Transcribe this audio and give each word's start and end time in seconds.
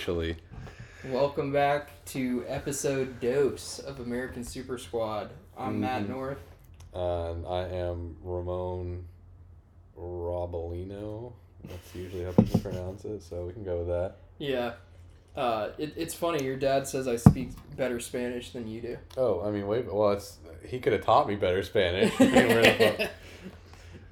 officially. 0.00 0.36
Welcome 1.08 1.54
back 1.54 2.04
to 2.06 2.44
episode 2.46 3.18
dose 3.18 3.78
of 3.78 3.98
American 4.00 4.44
Super 4.44 4.76
Squad. 4.76 5.30
I'm 5.56 5.80
Matt 5.80 6.02
Mhm. 6.02 6.08
North. 6.10 6.42
And 6.92 7.46
I 7.46 7.62
am 7.68 8.14
Ramon 8.22 9.06
Robolino. 9.98 11.32
That's 11.64 11.94
usually 11.94 12.24
how 12.24 12.32
people 12.32 12.60
pronounce 12.60 13.06
it, 13.06 13.22
so 13.22 13.46
we 13.46 13.54
can 13.54 13.64
go 13.64 13.78
with 13.78 13.86
that. 13.88 14.16
Yeah. 14.36 14.74
Uh, 15.34 15.70
it, 15.78 15.94
it's 15.96 16.12
funny, 16.14 16.44
your 16.44 16.56
dad 16.56 16.86
says 16.86 17.08
I 17.08 17.16
speak 17.16 17.52
better 17.74 17.98
Spanish 17.98 18.50
than 18.50 18.68
you 18.68 18.82
do. 18.82 18.98
Oh, 19.16 19.40
I 19.46 19.50
mean, 19.50 19.66
wait. 19.66 19.90
Well, 19.90 20.10
it's 20.12 20.36
he 20.66 20.78
could 20.78 20.92
have 20.92 21.06
taught 21.06 21.26
me 21.26 21.36
better 21.36 21.62
Spanish. 21.62 22.12
I 22.20 22.24
mean, 22.24 22.48
where 22.48 22.62
the 22.62 22.72
fuck- 22.98 23.10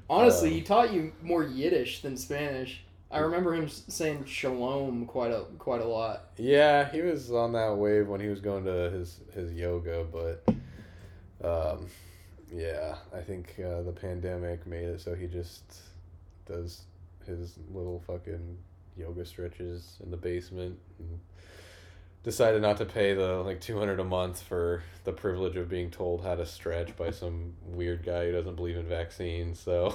Honestly, 0.09 0.49
Um, 0.49 0.55
he 0.55 0.63
taught 0.63 0.95
you 0.95 1.13
more 1.23 1.43
Yiddish 1.45 2.01
than 2.01 2.17
Spanish. 2.17 2.84
I 3.15 3.21
remember 3.21 3.55
him 3.55 3.69
saying 3.69 4.25
shalom 4.25 5.07
quite 5.07 5.31
a 5.31 5.45
quite 5.59 5.81
a 5.81 5.87
lot. 5.87 6.31
yeah, 6.37 6.91
he 6.91 7.01
was 7.01 7.31
on 7.31 7.53
that 7.53 7.77
wave 7.77 8.09
when 8.09 8.21
he 8.21 8.27
was 8.27 8.41
going 8.41 8.65
to 8.65 8.91
his 8.91 9.21
his 9.33 9.53
yoga, 9.53 10.05
but 10.11 10.45
um, 11.47 11.87
yeah, 12.53 12.97
I 13.15 13.21
think 13.21 13.55
uh, 13.65 13.83
the 13.83 13.93
pandemic 13.93 14.67
made 14.67 14.87
it 14.87 15.01
so 15.01 15.15
he 15.15 15.29
just 15.29 15.63
does 16.45 16.83
his 17.25 17.55
little 17.73 18.03
fucking 18.05 18.59
yoga 18.97 19.25
stretches 19.25 19.97
in 20.03 20.11
the 20.11 20.17
basement 20.17 20.77
and 20.99 21.21
decided 22.25 22.63
not 22.63 22.79
to 22.79 22.85
pay 22.87 23.15
the 23.15 23.35
like 23.43 23.61
200 23.61 24.01
a 24.01 24.05
month 24.05 24.43
for 24.43 24.83
the 25.05 25.13
privilege 25.13 25.57
of 25.57 25.69
being 25.69 25.91
told 25.91 26.23
how 26.25 26.35
to 26.35 26.45
stretch 26.47 26.97
by 26.97 27.11
some 27.11 27.53
weird 27.67 28.03
guy 28.05 28.25
who 28.27 28.33
doesn't 28.33 28.57
believe 28.57 28.77
in 28.77 28.89
vaccines 28.89 29.61
so 29.61 29.93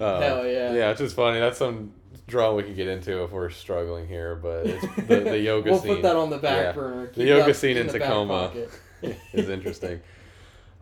Uh, 0.00 0.20
Hell 0.20 0.46
yeah. 0.46 0.72
Yeah, 0.74 0.90
it's 0.90 1.00
just 1.00 1.16
funny. 1.16 1.40
That's 1.40 1.58
some 1.58 1.92
drama 2.26 2.56
we 2.56 2.62
can 2.64 2.74
get 2.74 2.88
into 2.88 3.22
if 3.24 3.30
we're 3.32 3.50
struggling 3.50 4.06
here, 4.06 4.34
but 4.36 4.66
it's 4.66 4.82
the, 5.08 5.20
the 5.20 5.38
yoga 5.38 5.70
we'll 5.70 5.80
scene 5.80 5.94
put 5.96 6.02
that 6.02 6.16
on 6.16 6.30
the 6.30 6.38
back 6.38 6.62
Yeah. 6.66 6.72
burner. 6.72 7.10
The 7.14 7.24
yoga 7.24 7.54
scene 7.54 7.76
in 7.76 7.86
back 7.86 8.00
Tacoma. 8.00 8.52
is 9.32 9.48
interesting. 9.48 10.00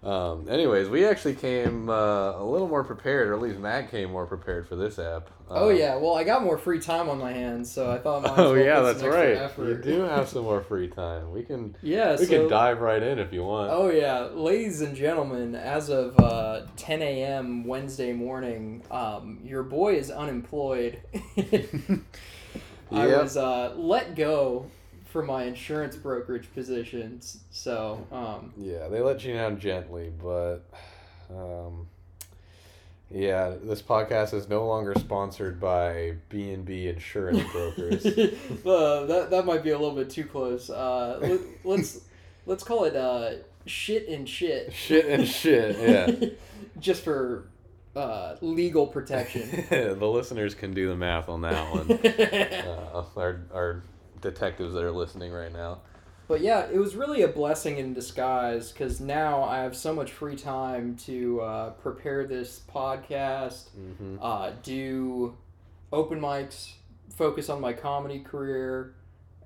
Um, 0.07 0.49
anyways, 0.49 0.89
we 0.89 1.05
actually 1.05 1.35
came 1.35 1.89
uh, 1.91 2.33
a 2.39 2.45
little 2.45 2.69
more 2.69 2.85
prepared, 2.85 3.29
or 3.29 3.35
at 3.35 3.41
least 3.41 3.59
Matt 3.59 3.91
came 3.91 4.11
more 4.13 4.25
prepared 4.27 4.69
for 4.69 4.77
this 4.77 4.99
app. 5.01 5.31
Oh 5.55 5.69
Um, 5.69 5.77
yeah, 5.77 5.97
well 5.97 6.15
I 6.15 6.23
got 6.25 6.43
more 6.43 6.59
free 6.59 6.79
time 6.79 7.09
on 7.09 7.19
my 7.19 7.33
hands, 7.33 7.71
so 7.73 7.91
I 7.91 7.99
thought. 7.99 8.25
I 8.25 8.29
might 8.29 8.33
as 8.39 8.39
Oh 8.39 8.55
well 8.55 8.65
yeah, 8.65 8.81
that's 8.83 9.03
right. 9.03 9.35
effort. 9.37 9.67
You 9.69 9.75
do 9.77 10.01
have 10.03 10.29
some 10.29 10.45
more 10.45 10.63
free 10.63 10.89
time. 10.89 11.33
We 11.33 11.43
can 11.43 11.75
Yeah, 11.83 12.17
we 12.17 12.27
so, 12.27 12.39
can 12.39 12.49
dive 12.49 12.81
right 12.81 13.03
in 13.03 13.19
if 13.19 13.33
you 13.33 13.43
want. 13.45 13.71
Oh 13.73 13.89
yeah, 13.91 14.21
ladies 14.33 14.81
and 14.81 14.95
gentlemen, 14.95 15.55
as 15.55 15.89
of 15.89 16.19
uh, 16.21 16.63
10 16.77 17.03
a.m. 17.03 17.65
Wednesday 17.65 18.13
morning, 18.13 18.83
um, 18.91 19.41
your 19.45 19.63
boy 19.63 19.95
is 19.97 20.11
unemployed. 20.11 21.01
I 22.93 23.07
Yep. 23.09 23.23
was 23.23 23.37
uh, 23.37 23.75
let 23.77 24.15
go 24.15 24.67
for 25.17 25.23
my 25.23 25.45
insurance 25.45 25.97
brokerage 25.97 26.47
positions, 26.53 27.39
so 27.51 28.07
um, 28.13 28.53
Yeah, 28.55 28.89
they 28.89 29.01
let 29.01 29.25
you 29.25 29.33
down 29.33 29.59
gently, 29.59 30.13
but 30.23 30.59
um, 31.31 31.87
yeah, 33.11 33.55
this 33.63 33.81
podcast 33.81 34.35
is 34.35 34.47
no 34.47 34.67
longer 34.67 34.93
sponsored 34.99 35.59
by 35.59 36.17
B 36.29 36.51
and 36.51 36.67
B 36.67 36.87
Insurance 36.89 37.51
Brokers. 37.51 38.05
uh, 38.67 39.07
that 39.07 39.29
that 39.31 39.47
might 39.47 39.65
be 39.65 39.71
a 39.71 39.79
little 39.79 39.97
bit 39.97 40.11
too 40.11 40.25
close. 40.25 40.69
Uh, 40.69 41.19
let, 41.23 41.41
let's 41.65 42.01
let's 42.45 42.63
call 42.63 42.85
it 42.85 42.95
uh, 42.95 43.37
shit 43.65 44.09
and 44.09 44.29
shit. 44.29 44.71
shit 44.71 45.07
and 45.07 45.27
shit. 45.27 45.79
Yeah. 45.79 46.29
Just 46.79 47.03
for 47.03 47.49
uh, 47.95 48.37
legal 48.43 48.87
protection. 48.87 49.65
the 49.71 49.95
listeners 49.95 50.55
can 50.55 50.75
do 50.75 50.89
the 50.89 50.97
math 50.97 51.31
on 51.31 51.41
that 51.41 51.73
one. 51.73 51.91
Uh, 51.91 53.05
our 53.17 53.41
our 53.55 53.83
detectives 54.21 54.75
that 54.75 54.83
are 54.83 54.93
listening 54.93 55.33
right 55.33 55.53
now. 55.53 55.79
But 56.29 56.41
yeah, 56.41 56.67
it 56.67 56.79
was 56.79 56.97
really 56.97 57.23
a 57.23 57.29
blessing 57.29 57.79
in 57.79 57.95
disguise 57.95 58.73
because 58.73 59.01
now 59.01 59.45
I 59.45 59.59
have 59.59 59.77
so 59.77 59.95
much 59.95 60.11
free 60.11 60.37
time 60.37 60.97
to 61.07 61.41
uh, 61.41 61.71
prepare 61.71 62.27
this 62.27 62.61
podcast, 62.73 63.69
hmm 63.71 64.17
uh, 64.21 64.53
do 64.63 65.37
open 65.93 66.21
mics, 66.21 66.73
focus 67.15 67.49
on 67.49 67.61
my 67.61 67.73
comedy 67.73 68.21
career, 68.21 68.95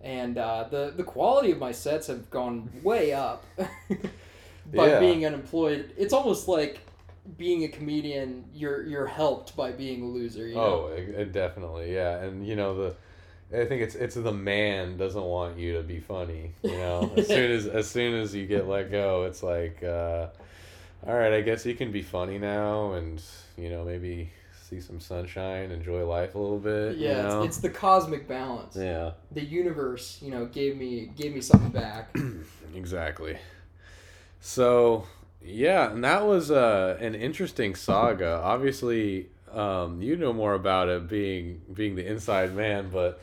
and 0.01 0.39
uh, 0.39 0.65
the 0.71 0.95
the 0.97 1.05
quality 1.05 1.51
of 1.51 1.59
my 1.59 1.73
sets 1.73 2.07
have 2.07 2.31
gone 2.31 2.71
way 2.83 3.13
up. 3.13 3.45
by 4.75 4.89
Yeah. 4.89 5.01
being 5.01 5.27
unemployed, 5.27 5.93
it's 5.97 6.13
almost 6.13 6.49
like 6.49 6.81
being 7.37 7.65
a 7.65 7.69
comedian. 7.69 8.45
You're 8.55 8.87
you're 8.87 9.07
helped 9.07 9.57
by 9.57 9.73
being 9.73 10.03
a 10.03 10.07
loser. 10.07 10.47
You 10.47 10.55
know? 10.55 10.89
Oh, 10.89 10.93
it, 10.95 11.09
it 11.11 11.33
definitely, 11.33 11.95
yeah, 11.95 12.23
and 12.23 12.47
you 12.47 12.57
know 12.57 12.75
the. 12.75 12.97
I 13.53 13.65
think 13.65 13.83
it's 13.83 13.95
it's 13.95 14.15
the 14.15 14.33
man 14.33 14.97
doesn't 14.97 15.23
want 15.23 15.59
you 15.59 15.75
to 15.77 15.83
be 15.83 15.99
funny. 15.99 16.53
You 16.63 16.77
know, 16.77 17.13
as 17.17 17.27
soon 17.27 17.51
as 17.51 17.67
as 17.67 17.91
soon 17.91 18.15
as 18.21 18.35
you 18.35 18.47
get 18.47 18.69
let 18.69 18.91
go, 18.91 19.25
it's 19.25 19.43
like, 19.43 19.83
uh, 19.83 20.29
all 21.07 21.15
right, 21.15 21.33
I 21.33 21.41
guess 21.41 21.67
you 21.67 21.75
can 21.75 21.91
be 21.91 22.03
funny 22.03 22.39
now, 22.39 22.93
and 22.93 23.21
you 23.57 23.71
know 23.71 23.85
maybe 23.85 24.31
see 24.71 24.81
some 24.81 25.01
sunshine, 25.01 25.73
enjoy 25.73 26.07
life 26.07 26.37
a 26.37 26.39
little 26.39 26.59
bit. 26.59 26.97
yeah, 26.97 27.17
you 27.17 27.23
know? 27.23 27.43
it's, 27.43 27.57
it's 27.57 27.59
the 27.59 27.71
cosmic 27.71 28.29
balance. 28.29 28.77
yeah. 28.77 29.13
The 29.33 29.43
universe, 29.43 30.21
you 30.23 30.31
know, 30.31 30.47
gave 30.47 30.77
me 30.77 31.11
gave 31.17 31.35
me 31.35 31.41
something 31.41 31.71
back. 31.71 32.17
Exactly. 32.73 33.37
So 34.41 35.09
yeah, 35.45 35.91
and 35.91 36.05
that 36.05 36.25
was 36.25 36.53
uh, 36.53 36.97
an 37.01 37.17
interesting 37.17 37.75
saga. 37.75 38.41
Obviously, 38.45 39.27
um, 39.53 40.01
you 40.01 40.17
know 40.17 40.33
more 40.33 40.55
about 40.55 40.89
it 40.89 41.09
being 41.09 41.63
being 41.75 41.97
the 41.97 42.07
inside 42.07 42.55
man, 42.55 42.89
but 42.93 43.21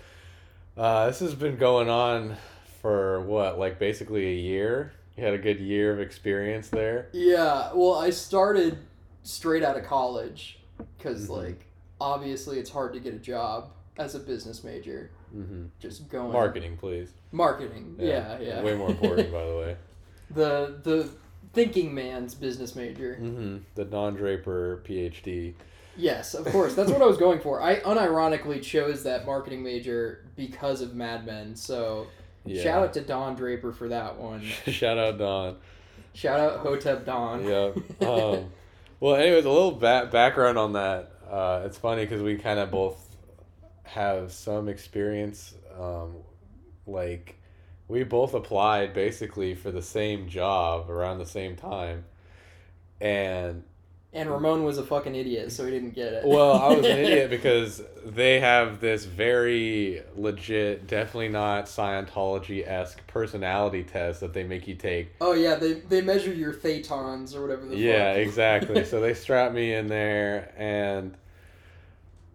uh, 0.78 1.08
this 1.08 1.20
has 1.20 1.34
been 1.36 1.58
going 1.58 1.90
on 1.90 2.36
for 2.82 3.22
what, 3.22 3.58
like 3.60 3.80
basically 3.80 4.28
a 4.28 4.36
year. 4.36 4.94
You 5.16 5.24
had 5.24 5.34
a 5.34 5.38
good 5.40 5.60
year 5.60 5.92
of 5.94 6.00
experience 6.00 6.70
there. 6.70 7.10
Yeah, 7.12 7.72
well, 7.74 7.96
I 7.96 8.12
started 8.12 8.78
straight 9.24 9.64
out 9.64 9.76
of 9.78 9.84
college 9.86 10.60
because, 10.98 11.28
Mhm. 11.28 11.38
like, 11.38 11.66
obviously 12.00 12.60
it's 12.60 12.70
hard 12.70 12.94
to 12.94 13.00
get 13.00 13.14
a 13.16 13.18
job 13.20 13.72
as 13.98 14.14
a 14.14 14.20
business 14.20 14.64
major. 14.64 15.10
Mm-hmm. 15.36 15.66
Just 15.80 16.08
going 16.10 16.32
Marketing, 16.32 16.78
please. 16.78 17.10
marketing. 17.32 17.96
Yeah, 18.00 18.40
yeah. 18.40 18.62
Way 18.62 18.76
more 18.76 18.90
important, 18.92 19.32
by 19.32 19.46
the 19.46 19.56
way. 19.58 19.78
The 20.30 20.76
the 20.84 21.10
thinking 21.54 21.94
man's 21.96 22.36
business 22.36 22.76
major. 22.76 23.18
Mm-hmm. 23.20 23.58
The 23.76 23.86
non 23.86 24.14
Draper 24.16 24.84
PhD. 24.86 25.54
Yes, 25.98 26.34
of 26.36 26.46
course. 26.46 26.76
That's 26.76 26.92
what 26.92 27.02
I 27.02 27.06
was 27.06 27.18
going 27.18 27.40
for. 27.40 27.62
I 27.62 27.80
unironically 27.80 28.62
chose 28.62 29.04
that 29.04 29.26
marketing 29.26 29.64
major 29.64 30.26
because 30.36 30.82
of 30.82 30.94
Mad 30.96 31.26
Men. 31.26 31.56
So 31.56 32.08
Yeah. 32.46 32.64
shout 32.64 32.84
out 32.84 32.94
to 32.94 33.02
Don 33.02 33.36
Draper 33.36 33.72
for 33.74 33.88
that 33.90 34.18
one. 34.18 34.42
Shout 34.68 34.98
out 34.98 35.18
Don. 35.18 35.58
Shout 36.14 36.40
out 36.40 36.60
Hotep 36.60 37.06
Don. 37.06 37.44
Yep. 37.46 37.78
Um, 38.08 38.52
well, 39.00 39.16
anyways, 39.16 39.46
a 39.46 39.50
little 39.50 39.72
ba- 39.74 40.10
background 40.12 40.58
on 40.58 40.74
that. 40.74 41.12
Uh, 41.30 41.62
it's 41.66 41.78
funny 41.78 42.04
because 42.06 42.22
we 42.22 42.38
kind 42.38 42.58
of 42.60 42.72
both 42.72 43.16
have 43.84 44.32
some 44.32 44.68
experience. 44.70 45.54
Um, 45.80 46.16
like, 46.88 47.36
we 47.88 48.04
both 48.04 48.34
applied 48.34 48.94
basically 48.94 49.54
for 49.56 49.72
the 49.72 49.82
same 49.82 50.28
job 50.30 50.90
around 50.90 51.20
the 51.20 51.26
same 51.26 51.56
time. 51.56 52.06
And, 53.00 53.64
and 54.14 54.30
Ramon 54.30 54.64
was 54.64 54.78
a 54.78 54.84
fucking 54.84 55.16
idiot, 55.16 55.52
so 55.52 55.66
he 55.66 55.72
didn't 55.72 55.94
get 55.94 56.14
it. 56.14 56.26
well, 56.26 56.54
I 56.54 56.70
was 56.70 56.86
an 56.86 56.98
idiot 56.98 57.30
because 57.38 57.82
they 58.06 58.40
have 58.40 58.80
this 58.80 59.06
very 59.06 60.02
legit, 60.16 60.88
definitely 60.88 61.30
not 61.30 61.66
Scientology 61.66 62.68
esque 62.68 63.06
personality 63.08 63.84
test 63.84 64.22
that 64.22 64.34
they 64.34 64.44
make 64.44 64.68
you 64.68 64.76
take 64.76 65.10
Oh 65.22 65.34
yeah, 65.34 65.56
they 65.56 65.74
they 65.74 66.02
measure 66.02 66.34
your 66.34 66.54
thetans 66.54 67.36
or 67.36 67.42
whatever 67.42 67.66
the 67.66 67.78
yeah, 67.78 68.14
fuck. 68.14 68.18
exactly. 68.22 68.86
so 68.92 69.02
they 69.02 69.14
strap 69.14 69.52
me 69.52 69.74
in 69.74 69.88
there, 69.88 70.54
and 70.58 71.16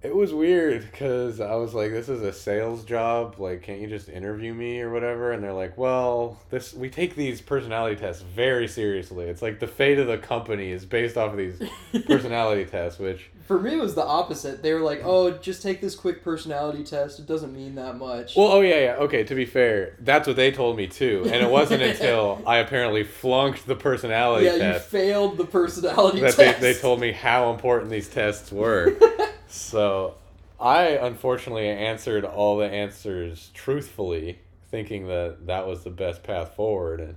it 0.02 0.14
was 0.14 0.34
weird 0.34 0.90
because 0.90 1.40
I 1.40 1.54
was 1.54 1.74
like, 1.74 1.92
"This 1.92 2.08
is 2.08 2.22
a 2.22 2.32
sales 2.32 2.84
job. 2.84 3.36
Like, 3.38 3.62
can't 3.62 3.80
you 3.80 3.86
just 3.86 4.08
interview 4.08 4.52
me 4.52 4.80
or 4.80 4.92
whatever?" 4.92 5.32
And 5.32 5.42
they're 5.42 5.52
like, 5.52 5.78
"Well, 5.78 6.40
this 6.50 6.74
we 6.74 6.90
take 6.90 7.14
these 7.14 7.40
personality 7.40 7.96
tests 7.96 8.22
very 8.22 8.66
seriously. 8.66 9.26
It's 9.26 9.42
like 9.42 9.60
the 9.60 9.68
fate 9.68 9.98
of 9.98 10.08
the 10.08 10.18
company 10.18 10.72
is 10.72 10.84
based 10.84 11.16
off 11.16 11.32
of 11.32 11.38
these 11.38 11.62
personality 12.06 12.64
tests, 12.64 12.98
which." 12.98 13.30
For 13.46 13.60
me, 13.60 13.74
it 13.74 13.80
was 13.80 13.94
the 13.94 14.04
opposite. 14.04 14.62
They 14.62 14.74
were 14.74 14.80
like, 14.80 15.02
"Oh, 15.04 15.30
just 15.38 15.62
take 15.62 15.80
this 15.80 15.94
quick 15.94 16.24
personality 16.24 16.82
test. 16.82 17.20
It 17.20 17.26
doesn't 17.26 17.54
mean 17.54 17.76
that 17.76 17.96
much." 17.96 18.34
Well, 18.36 18.48
oh 18.48 18.60
yeah, 18.60 18.80
yeah. 18.80 18.94
Okay, 18.96 19.22
to 19.24 19.34
be 19.36 19.44
fair, 19.44 19.96
that's 20.00 20.26
what 20.26 20.36
they 20.36 20.50
told 20.50 20.76
me 20.76 20.88
too, 20.88 21.22
and 21.26 21.36
it 21.36 21.50
wasn't 21.50 21.82
until 21.90 22.42
I 22.44 22.58
apparently 22.58 23.04
flunked 23.04 23.66
the 23.66 23.76
personality 23.76 24.46
test. 24.46 24.58
yeah, 24.58 24.74
you 24.74 24.80
failed 24.80 25.36
the 25.36 25.46
personality 25.46 26.20
that 26.20 26.36
they, 26.36 26.44
test. 26.46 26.60
they 26.60 26.74
told 26.74 26.98
me 26.98 27.12
how 27.12 27.52
important 27.52 27.90
these 27.90 28.08
tests 28.08 28.50
were. 28.50 28.96
so 29.52 30.14
I 30.58 30.90
unfortunately 30.90 31.68
answered 31.68 32.24
all 32.24 32.56
the 32.56 32.66
answers 32.66 33.50
truthfully, 33.52 34.38
thinking 34.70 35.08
that 35.08 35.46
that 35.46 35.66
was 35.66 35.84
the 35.84 35.90
best 35.90 36.22
path 36.22 36.54
forward. 36.54 37.00
And 37.00 37.16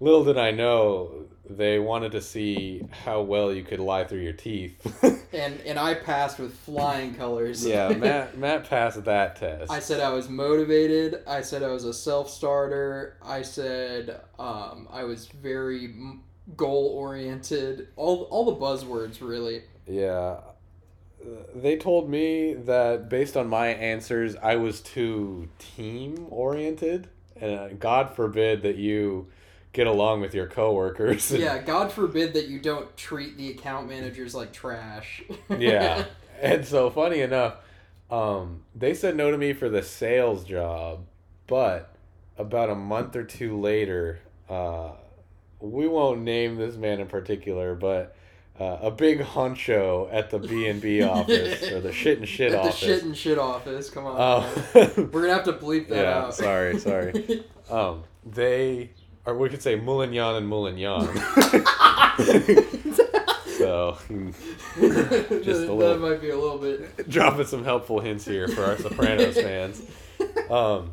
little 0.00 0.24
did 0.24 0.36
I 0.36 0.50
know 0.50 1.26
they 1.48 1.78
wanted 1.78 2.12
to 2.12 2.20
see 2.20 2.82
how 3.04 3.22
well 3.22 3.52
you 3.52 3.62
could 3.62 3.80
lie 3.80 4.04
through 4.04 4.20
your 4.20 4.32
teeth. 4.32 4.84
and 5.32 5.60
and 5.60 5.78
I 5.78 5.94
passed 5.94 6.38
with 6.38 6.54
flying 6.54 7.14
colors. 7.14 7.64
yeah, 7.64 7.88
Matt 7.96 8.36
Matt 8.36 8.68
passed 8.68 9.04
that 9.04 9.36
test. 9.36 9.70
I 9.70 9.78
said 9.78 10.00
I 10.00 10.10
was 10.10 10.28
motivated. 10.28 11.22
I 11.26 11.40
said 11.40 11.62
I 11.62 11.68
was 11.68 11.84
a 11.84 11.94
self 11.94 12.28
starter. 12.28 13.16
I 13.22 13.42
said 13.42 14.20
um, 14.38 14.88
I 14.90 15.04
was 15.04 15.26
very 15.26 15.94
goal 16.56 16.92
oriented. 16.96 17.88
All 17.96 18.24
all 18.24 18.44
the 18.44 18.56
buzzwords 18.56 19.20
really. 19.20 19.62
Yeah. 19.86 20.36
They 21.54 21.76
told 21.76 22.08
me 22.08 22.54
that 22.54 23.08
based 23.08 23.36
on 23.36 23.48
my 23.48 23.68
answers, 23.68 24.36
I 24.36 24.56
was 24.56 24.80
too 24.80 25.48
team 25.58 26.26
oriented, 26.30 27.08
and 27.40 27.78
God 27.78 28.14
forbid 28.14 28.62
that 28.62 28.76
you 28.76 29.28
get 29.72 29.86
along 29.86 30.20
with 30.20 30.34
your 30.34 30.46
coworkers. 30.46 31.30
Yeah, 31.42 31.58
God 31.58 31.92
forbid 31.92 32.34
that 32.34 32.48
you 32.48 32.58
don't 32.60 32.94
treat 32.96 33.36
the 33.36 33.50
account 33.50 33.88
managers 33.88 34.34
like 34.34 34.52
trash. 34.52 35.22
yeah. 35.48 36.04
And 36.40 36.66
so 36.66 36.90
funny 36.90 37.20
enough, 37.20 37.54
um, 38.10 38.64
they 38.74 38.94
said 38.94 39.14
no 39.14 39.30
to 39.30 39.38
me 39.38 39.52
for 39.52 39.68
the 39.68 39.80
sales 39.80 40.42
job, 40.44 41.04
but 41.46 41.94
about 42.36 42.68
a 42.68 42.74
month 42.74 43.14
or 43.14 43.22
two 43.22 43.60
later, 43.60 44.18
uh, 44.48 44.90
we 45.60 45.86
won't 45.86 46.22
name 46.22 46.56
this 46.56 46.74
man 46.74 46.98
in 46.98 47.06
particular, 47.06 47.76
but 47.76 48.16
uh, 48.60 48.78
a 48.82 48.90
big 48.90 49.20
honcho 49.20 50.08
at 50.12 50.30
the 50.30 50.38
B 50.38 50.66
and 50.68 50.80
B 50.80 51.02
office 51.02 51.70
or 51.70 51.80
the 51.80 51.92
shit 51.92 52.18
and 52.18 52.28
shit 52.28 52.54
office. 52.54 52.80
The 52.80 52.86
shit 52.86 53.02
and 53.02 53.16
shit 53.16 53.38
office. 53.38 53.90
Come 53.90 54.06
on. 54.06 54.44
Um, 54.44 54.50
We're 55.12 55.22
gonna 55.22 55.34
have 55.34 55.44
to 55.44 55.52
bleep 55.52 55.88
that 55.88 56.04
yeah, 56.04 56.18
out. 56.18 56.34
sorry, 56.34 56.78
sorry. 56.78 57.44
Um, 57.70 58.02
they 58.26 58.90
or 59.24 59.38
we 59.38 59.48
could 59.48 59.62
say 59.62 59.78
Moulignon 59.78 60.36
and 60.36 60.50
Moulignon. 60.50 61.06
so, 63.56 63.96
just 65.42 65.62
a 65.62 65.72
little, 65.72 65.78
that 65.78 66.00
might 66.00 66.20
be 66.20 66.30
a 66.30 66.36
little 66.36 66.58
bit 66.58 67.08
dropping 67.08 67.46
some 67.46 67.64
helpful 67.64 68.00
hints 68.00 68.26
here 68.26 68.48
for 68.48 68.64
our 68.64 68.76
Sopranos 68.76 69.36
fans. 69.36 69.80
Um, 70.50 70.92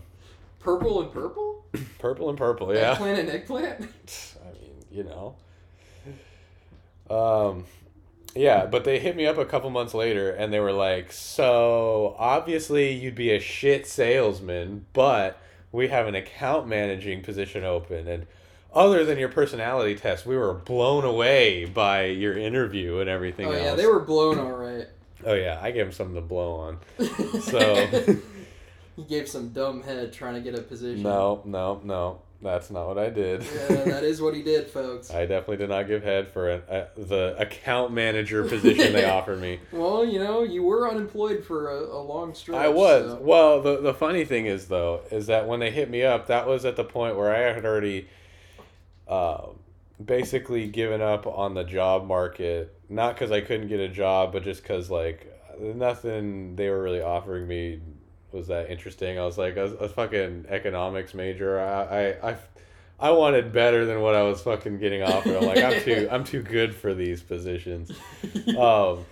purple 0.59 1.01
and 1.01 1.11
purple. 1.11 1.65
Purple 1.97 2.29
and 2.29 2.37
purple, 2.37 2.73
yeah. 2.73 2.91
Eggplant 2.91 3.19
and 3.19 3.29
eggplant. 3.29 3.81
I 4.41 4.51
mean, 4.53 4.85
you 4.89 5.03
know. 5.03 5.35
Um, 7.09 7.65
yeah, 8.35 8.65
but 8.65 8.83
they 8.83 8.99
hit 8.99 9.15
me 9.15 9.25
up 9.25 9.37
a 9.37 9.45
couple 9.45 9.69
months 9.69 9.93
later, 9.93 10.31
and 10.31 10.53
they 10.53 10.59
were 10.59 10.71
like, 10.71 11.11
"So 11.11 12.15
obviously 12.17 12.91
you'd 12.91 13.15
be 13.15 13.31
a 13.31 13.39
shit 13.39 13.87
salesman, 13.87 14.85
but." 14.93 15.39
we 15.71 15.87
have 15.87 16.07
an 16.07 16.15
account 16.15 16.67
managing 16.67 17.21
position 17.21 17.63
open 17.63 18.07
and 18.07 18.25
other 18.73 19.03
than 19.03 19.17
your 19.17 19.29
personality 19.29 19.95
test 19.95 20.25
we 20.25 20.37
were 20.37 20.53
blown 20.53 21.03
away 21.03 21.65
by 21.65 22.05
your 22.05 22.37
interview 22.37 22.99
and 22.99 23.09
everything 23.09 23.47
oh 23.47 23.51
else. 23.51 23.63
yeah 23.63 23.75
they 23.75 23.87
were 23.87 23.99
blown 23.99 24.37
all 24.39 24.51
right 24.51 24.87
oh 25.25 25.33
yeah 25.33 25.59
i 25.61 25.71
gave 25.71 25.85
him 25.85 25.91
something 25.91 26.15
to 26.15 26.21
blow 26.21 26.55
on 26.55 26.79
so 27.41 27.87
he 28.95 29.03
gave 29.03 29.27
some 29.27 29.49
dumb 29.49 29.81
head 29.81 30.11
trying 30.13 30.35
to 30.35 30.41
get 30.41 30.57
a 30.57 30.61
position 30.61 31.03
no 31.03 31.41
no 31.45 31.81
no 31.83 32.21
that's 32.41 32.71
not 32.71 32.87
what 32.87 32.97
I 32.97 33.09
did. 33.09 33.43
yeah, 33.43 33.83
that 33.83 34.03
is 34.03 34.21
what 34.21 34.33
he 34.33 34.41
did, 34.41 34.67
folks. 34.67 35.11
I 35.13 35.25
definitely 35.25 35.57
did 35.57 35.69
not 35.69 35.87
give 35.87 36.03
head 36.03 36.29
for 36.29 36.51
a, 36.51 36.87
a, 36.95 37.01
the 37.01 37.35
account 37.37 37.91
manager 37.91 38.43
position 38.43 38.93
they 38.93 39.09
offered 39.09 39.41
me. 39.41 39.59
Well, 39.71 40.05
you 40.05 40.19
know, 40.19 40.43
you 40.43 40.63
were 40.63 40.89
unemployed 40.89 41.43
for 41.43 41.69
a, 41.71 41.79
a 41.79 42.01
long 42.01 42.33
stretch. 42.33 42.57
I 42.57 42.69
was. 42.69 43.11
So. 43.11 43.19
Well, 43.21 43.61
the 43.61 43.81
the 43.81 43.93
funny 43.93 44.23
thing 44.25 44.45
is 44.45 44.67
though, 44.67 45.01
is 45.11 45.27
that 45.27 45.47
when 45.47 45.59
they 45.59 45.71
hit 45.71 45.89
me 45.89 46.03
up, 46.03 46.27
that 46.27 46.47
was 46.47 46.65
at 46.65 46.75
the 46.75 46.85
point 46.85 47.17
where 47.17 47.33
I 47.33 47.53
had 47.53 47.65
already, 47.65 48.07
uh, 49.07 49.47
basically 50.03 50.67
given 50.67 51.01
up 51.01 51.27
on 51.27 51.53
the 51.53 51.63
job 51.63 52.07
market. 52.07 52.75
Not 52.87 53.15
because 53.15 53.31
I 53.31 53.41
couldn't 53.41 53.67
get 53.67 53.79
a 53.79 53.89
job, 53.89 54.31
but 54.33 54.43
just 54.43 54.63
because 54.63 54.89
like 54.89 55.31
nothing 55.59 56.55
they 56.55 56.69
were 56.69 56.81
really 56.81 57.01
offering 57.01 57.47
me 57.47 57.81
was 58.31 58.47
that 58.47 58.69
interesting. 58.69 59.19
I 59.19 59.25
was 59.25 59.37
like, 59.37 59.57
a, 59.57 59.65
a 59.75 59.89
fucking 59.89 60.45
economics 60.49 61.13
major. 61.13 61.59
I, 61.59 61.83
I, 61.83 62.31
I, 62.31 62.35
I 62.99 63.11
wanted 63.11 63.51
better 63.53 63.85
than 63.85 64.01
what 64.01 64.15
I 64.15 64.23
was 64.23 64.41
fucking 64.41 64.79
getting 64.79 65.03
offered. 65.03 65.35
I'm 65.35 65.45
like, 65.45 65.63
I'm 65.63 65.81
too, 65.81 66.07
I'm 66.11 66.23
too 66.23 66.41
good 66.41 66.75
for 66.75 66.93
these 66.93 67.21
positions. 67.21 67.91
Um, 68.57 69.05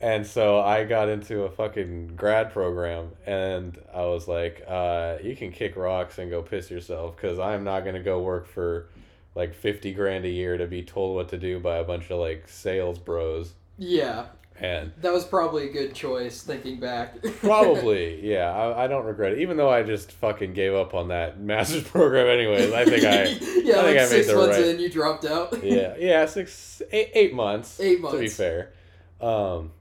and 0.00 0.26
so 0.26 0.60
I 0.60 0.84
got 0.84 1.08
into 1.08 1.44
a 1.44 1.50
fucking 1.50 2.14
grad 2.14 2.52
program, 2.52 3.12
and 3.24 3.78
I 3.92 4.02
was 4.02 4.28
like, 4.28 4.62
uh, 4.68 5.16
you 5.22 5.34
can 5.34 5.50
kick 5.50 5.76
rocks 5.76 6.18
and 6.18 6.30
go 6.30 6.42
piss 6.42 6.70
yourself, 6.70 7.16
because 7.16 7.38
I'm 7.38 7.64
not 7.64 7.86
gonna 7.86 8.02
go 8.02 8.20
work 8.20 8.46
for 8.46 8.88
like 9.34 9.54
fifty 9.54 9.94
grand 9.94 10.26
a 10.26 10.28
year 10.28 10.58
to 10.58 10.66
be 10.66 10.82
told 10.82 11.14
what 11.16 11.28
to 11.30 11.38
do 11.38 11.58
by 11.58 11.78
a 11.78 11.84
bunch 11.84 12.10
of 12.10 12.20
like 12.20 12.48
sales 12.48 12.98
bros. 12.98 13.54
Yeah. 13.78 14.26
And 14.56 14.92
that 15.00 15.12
was 15.12 15.24
probably 15.24 15.68
a 15.68 15.72
good 15.72 15.94
choice, 15.94 16.42
thinking 16.42 16.78
back. 16.78 17.20
probably, 17.40 18.24
yeah. 18.24 18.52
I, 18.52 18.84
I 18.84 18.86
don't 18.86 19.04
regret 19.04 19.32
it, 19.32 19.40
even 19.40 19.56
though 19.56 19.68
I 19.68 19.82
just 19.82 20.12
fucking 20.12 20.54
gave 20.54 20.74
up 20.74 20.94
on 20.94 21.08
that 21.08 21.40
master's 21.40 21.82
program. 21.82 22.28
Anyways, 22.28 22.72
I 22.72 22.84
think 22.84 23.04
I 23.04 23.24
yeah, 23.62 23.74
I 23.74 23.82
like 23.82 23.86
think 23.86 23.98
I 23.98 24.06
six 24.06 24.32
months 24.32 24.56
right. 24.56 24.66
in, 24.66 24.78
you 24.78 24.88
dropped 24.88 25.24
out. 25.24 25.62
yeah, 25.64 25.96
yeah, 25.98 26.26
six, 26.26 26.82
eight, 26.92 27.10
eight 27.14 27.34
months. 27.34 27.80
Eight 27.80 28.00
months. 28.00 28.16
To 28.16 28.20
be 28.20 28.28
fair, 28.28 28.72
um, 29.20 29.72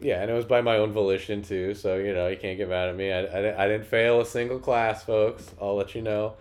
yeah, 0.00 0.20
and 0.22 0.30
it 0.30 0.34
was 0.34 0.44
by 0.44 0.60
my 0.60 0.78
own 0.78 0.92
volition 0.92 1.42
too. 1.42 1.74
So 1.74 1.96
you 1.96 2.12
know, 2.12 2.26
you 2.26 2.36
can't 2.36 2.58
get 2.58 2.68
mad 2.68 2.88
at 2.88 2.96
me. 2.96 3.12
I, 3.12 3.20
I, 3.20 3.64
I 3.64 3.68
didn't 3.68 3.86
fail 3.86 4.20
a 4.20 4.26
single 4.26 4.58
class, 4.58 5.04
folks. 5.04 5.54
I'll 5.60 5.76
let 5.76 5.94
you 5.94 6.02
know. 6.02 6.34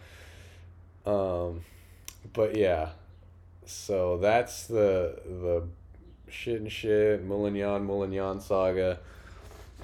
Um, 1.06 1.62
but 2.34 2.58
yeah, 2.58 2.90
so 3.66 4.18
that's 4.18 4.66
the 4.66 5.20
the 5.24 5.68
shit 6.36 6.62
and 6.62 6.72
shit, 6.72 7.28
Moulignon, 7.28 7.86
Moulignon 7.88 8.42
saga. 8.42 9.00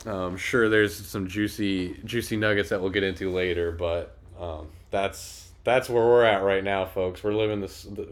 Um, 0.05 0.37
sure, 0.37 0.69
there's 0.69 0.95
some 0.95 1.27
juicy, 1.27 1.99
juicy 2.05 2.35
nuggets 2.37 2.69
that 2.69 2.81
we'll 2.81 2.89
get 2.89 3.03
into 3.03 3.31
later, 3.31 3.71
but 3.71 4.15
um, 4.39 4.67
that's 4.89 5.49
that's 5.63 5.89
where 5.89 6.03
we're 6.03 6.25
at 6.25 6.43
right 6.43 6.63
now, 6.63 6.85
folks. 6.85 7.23
We're 7.23 7.33
living 7.33 7.61
this 7.61 7.83
the, 7.83 8.07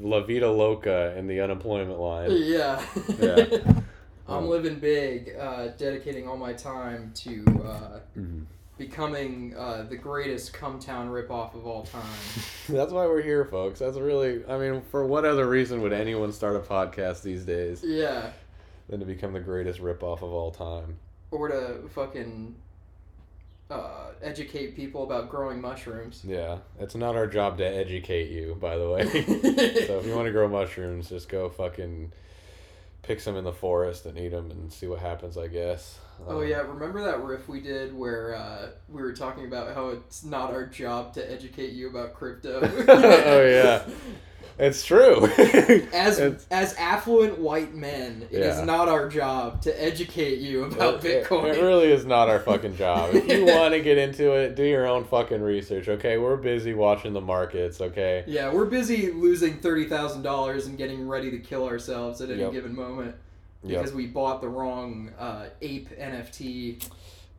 La 0.00 0.20
Vida 0.20 0.50
Loca 0.50 1.14
in 1.18 1.26
the 1.26 1.40
unemployment 1.40 1.98
line. 2.00 2.30
Yeah. 2.32 2.82
Yeah. 3.20 3.44
I'm 4.26 4.36
Um, 4.44 4.48
living 4.48 4.78
big, 4.78 5.36
uh, 5.38 5.68
dedicating 5.76 6.26
all 6.26 6.38
my 6.38 6.54
time 6.54 7.12
to 7.16 7.44
uh, 7.62 8.00
Mhm. 8.18 8.44
Becoming 8.76 9.54
uh, 9.56 9.84
the 9.88 9.96
greatest 9.96 10.52
Cumtown 10.52 11.08
ripoff 11.08 11.54
of 11.54 11.66
all 11.66 11.84
time. 11.84 12.02
That's 12.68 12.92
why 12.92 13.06
we're 13.06 13.22
here, 13.22 13.44
folks. 13.44 13.78
That's 13.78 13.96
really, 13.96 14.44
I 14.46 14.58
mean, 14.58 14.82
for 14.90 15.06
what 15.06 15.24
other 15.24 15.48
reason 15.48 15.80
would 15.82 15.92
anyone 15.92 16.32
start 16.32 16.56
a 16.56 16.60
podcast 16.60 17.22
these 17.22 17.44
days 17.44 17.82
Yeah. 17.84 18.30
than 18.88 19.00
to 19.00 19.06
become 19.06 19.32
the 19.32 19.40
greatest 19.40 19.80
ripoff 19.80 20.18
of 20.22 20.24
all 20.32 20.50
time? 20.50 20.96
Or 21.30 21.48
to 21.48 21.88
fucking 21.94 22.54
uh, 23.70 24.08
educate 24.22 24.74
people 24.76 25.04
about 25.04 25.28
growing 25.30 25.60
mushrooms. 25.60 26.22
Yeah, 26.26 26.58
it's 26.78 26.94
not 26.94 27.16
our 27.16 27.26
job 27.26 27.58
to 27.58 27.64
educate 27.66 28.30
you, 28.30 28.56
by 28.60 28.76
the 28.76 28.88
way. 28.90 29.04
so 29.86 29.98
if 29.98 30.06
you 30.06 30.14
want 30.14 30.26
to 30.26 30.32
grow 30.32 30.48
mushrooms, 30.48 31.08
just 31.08 31.28
go 31.28 31.48
fucking 31.48 32.12
pick 33.02 33.20
some 33.20 33.36
in 33.36 33.44
the 33.44 33.52
forest 33.52 34.06
and 34.06 34.18
eat 34.18 34.28
them 34.30 34.50
and 34.50 34.72
see 34.72 34.86
what 34.86 34.98
happens, 34.98 35.36
I 35.38 35.46
guess. 35.48 35.98
Oh 36.26 36.40
Um, 36.42 36.48
yeah, 36.48 36.58
remember 36.62 37.02
that 37.04 37.22
riff 37.22 37.48
we 37.48 37.60
did 37.60 37.94
where 37.96 38.34
uh, 38.34 38.68
we 38.88 39.02
were 39.02 39.12
talking 39.12 39.46
about 39.46 39.74
how 39.74 39.88
it's 39.88 40.24
not 40.24 40.50
our 40.52 40.66
job 40.66 41.12
to 41.14 41.32
educate 41.32 41.72
you 41.72 41.88
about 41.88 42.14
crypto. 42.14 42.60
oh 42.88 43.46
yeah, 43.46 43.82
it's 44.58 44.84
true. 44.84 45.26
As 45.92 46.18
It's- 46.20 46.46
as 46.50 46.74
affluent 46.76 47.38
white 47.38 47.74
men, 47.74 48.26
it 48.30 48.38
is 48.40 48.58
Yeah. 48.58 48.64
not 48.64 48.88
our 48.88 49.08
job 49.08 49.60
to 49.62 49.82
educate 49.84 50.38
you 50.38 50.64
about 50.64 51.04
It- 51.04 51.10
it- 51.10 51.24
Bitcoin. 51.26 51.54
It, 51.56 51.60
really 51.60 51.90
is 51.92 52.04
not 52.06 52.28
our 52.28 52.38
fucking 52.38 52.76
job. 52.76 53.14
If 53.14 53.26
you 53.28 53.44
want 53.46 53.74
to 53.74 53.80
get 53.80 53.98
into 53.98 54.32
it, 54.32 54.54
do 54.54 54.62
your 54.62 54.86
own 54.86 55.04
fucking 55.04 55.42
research, 55.42 55.88
okay? 55.88 56.18
We're 56.18 56.36
busy 56.36 56.72
watching 56.72 57.12
the 57.14 57.20
markets, 57.20 57.80
okay? 57.80 58.22
Yeah, 58.28 58.52
we're 58.52 58.66
busy 58.66 59.10
losing 59.10 59.58
thirty 59.58 59.86
thousand 59.86 60.22
dollars 60.22 60.66
and 60.66 60.78
getting 60.78 61.08
ready 61.08 61.30
to 61.32 61.38
kill 61.38 61.66
ourselves 61.66 62.20
at 62.20 62.30
any 62.30 62.40
Yep. 62.42 62.52
given 62.52 62.74
moment 62.76 63.16
Yep. 63.64 63.80
because 63.80 63.94
we 63.94 64.06
bought 64.06 64.40
the 64.40 64.48
wrong 64.48 65.10
uh, 65.18 65.46
ape 65.62 65.88
NFT. 65.98 66.86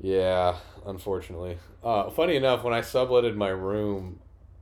Yeah, 0.02 0.58
unfortunately. 0.86 1.58
Uh, 1.84 2.10
funny 2.10 2.36
enough, 2.36 2.64
when 2.64 2.74
I 2.74 2.82
subletted 2.82 3.36
my 3.36 3.50
room 3.50 4.20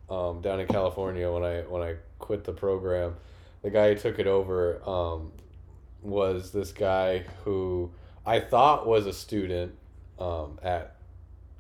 um, 0.10 0.42
down 0.42 0.60
in 0.60 0.68
California 0.68 1.32
when 1.32 1.44
I 1.44 1.62
when 1.62 1.82
I 1.82 1.96
quit 2.20 2.44
the 2.44 2.54
program, 2.54 3.16
the 3.62 3.70
guy 3.70 3.94
who 3.94 4.00
took 4.00 4.20
it 4.20 4.28
over 4.28 4.88
um, 4.88 5.32
was 6.02 6.52
this 6.52 6.72
guy 6.72 7.26
who 7.44 7.92
I 8.26 8.40
thought 8.40 8.86
was 8.86 9.06
a 9.06 9.14
student 9.14 9.74
um, 10.20 10.60
at 10.62 10.96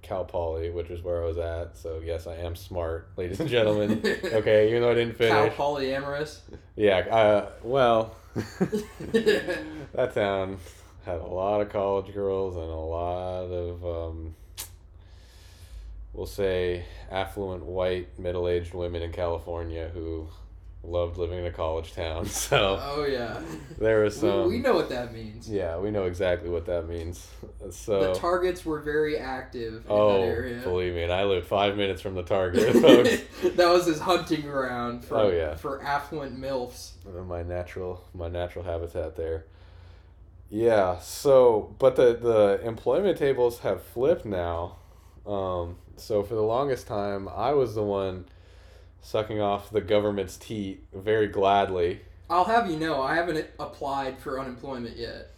Cal 0.02 0.26
Poly, 0.26 0.70
which 0.70 0.90
is 0.90 1.02
where 1.02 1.24
I 1.24 1.26
was 1.26 1.38
at. 1.38 1.78
So 1.78 2.02
yes, 2.04 2.28
I 2.28 2.36
am 2.36 2.56
smart, 2.56 3.10
ladies 3.16 3.40
and 3.40 3.50
gentlemen. 3.50 4.02
okay, 4.24 4.70
even 4.70 4.82
though 4.82 4.92
I 4.92 4.96
didn't 4.96 5.18
finish. 5.18 5.32
Cal 5.32 5.76
finish. 5.76 5.96
polyamorous. 5.96 6.40
Yeah. 6.76 7.00
Uh, 7.00 7.50
well, 7.64 8.16
that 9.94 10.12
town 10.14 10.58
had 11.06 11.20
a 11.20 11.26
lot 11.26 11.62
of 11.62 11.70
college 11.70 12.14
girls 12.14 12.56
and 12.56 12.66
a 12.66 12.68
lot 12.68 13.44
of, 13.44 13.86
um, 13.86 14.36
we'll 16.14 16.26
say, 16.26 16.86
affluent 17.12 17.64
white 17.64 18.18
middle 18.18 18.48
aged 18.48 18.74
women 18.74 19.02
in 19.04 19.12
California 19.12 19.92
who 19.94 20.28
loved 20.86 21.18
living 21.18 21.40
in 21.40 21.46
a 21.46 21.52
college 21.52 21.94
town, 21.94 22.26
so 22.28 22.78
Oh 22.82 23.06
yeah. 23.06 23.40
there 23.80 24.04
was 24.04 24.16
We, 24.22 24.30
some. 24.30 24.48
we 24.50 24.60
know 24.60 24.74
what 24.74 24.90
that 24.90 25.14
means. 25.14 25.50
Yeah, 25.50 25.78
we 25.78 25.92
know 25.92 26.04
exactly 26.06 26.50
what 26.50 26.66
that 26.66 26.88
means. 26.90 27.26
So. 27.72 28.14
The 28.14 28.20
targets 28.20 28.66
were 28.66 28.80
very 28.82 29.18
active 29.18 29.76
in 29.76 29.84
oh, 29.90 30.14
that 30.14 30.28
area. 30.28 30.62
believe 30.62 30.94
me, 30.94 31.04
and 31.04 31.12
I 31.14 31.24
live 31.24 31.48
five 31.48 31.78
minutes 31.78 32.02
from 32.02 32.16
the 32.16 32.24
Target, 32.36 32.74
folks. 32.74 33.10
that 33.56 33.70
was 33.70 33.86
his 33.86 34.00
hunting 34.02 34.42
ground 34.42 35.06
for 35.06 35.18
Oh, 35.18 35.30
yeah. 35.30 35.56
for 35.56 35.82
affluent 35.82 36.38
milfs. 36.40 36.92
my 37.28 37.44
natural, 37.44 38.04
my 38.14 38.28
natural 38.28 38.66
habitat 38.66 39.16
there. 39.16 39.46
Yeah. 40.50 41.00
So, 41.00 41.76
but 41.80 41.96
the 41.96 42.14
the 42.14 42.60
employment 42.68 43.18
tables 43.18 43.60
have 43.60 43.82
flipped 43.82 44.26
now. 44.26 44.76
Um, 45.26 45.78
so 45.96 46.22
for 46.24 46.36
the 46.36 46.44
longest 46.44 46.86
time, 46.88 47.28
I 47.30 47.54
was 47.54 47.74
the 47.76 47.84
one 47.84 48.26
sucking 49.04 49.40
off 49.40 49.70
the 49.70 49.82
government's 49.82 50.38
teat 50.38 50.84
very 50.94 51.28
gladly. 51.28 52.00
I'll 52.30 52.46
have 52.46 52.72
you 52.72 52.78
know, 52.78 53.02
I 53.02 53.14
haven't 53.16 53.46
applied 53.60 54.18
for 54.18 54.40
unemployment 54.40 54.98
yet. 54.98 55.30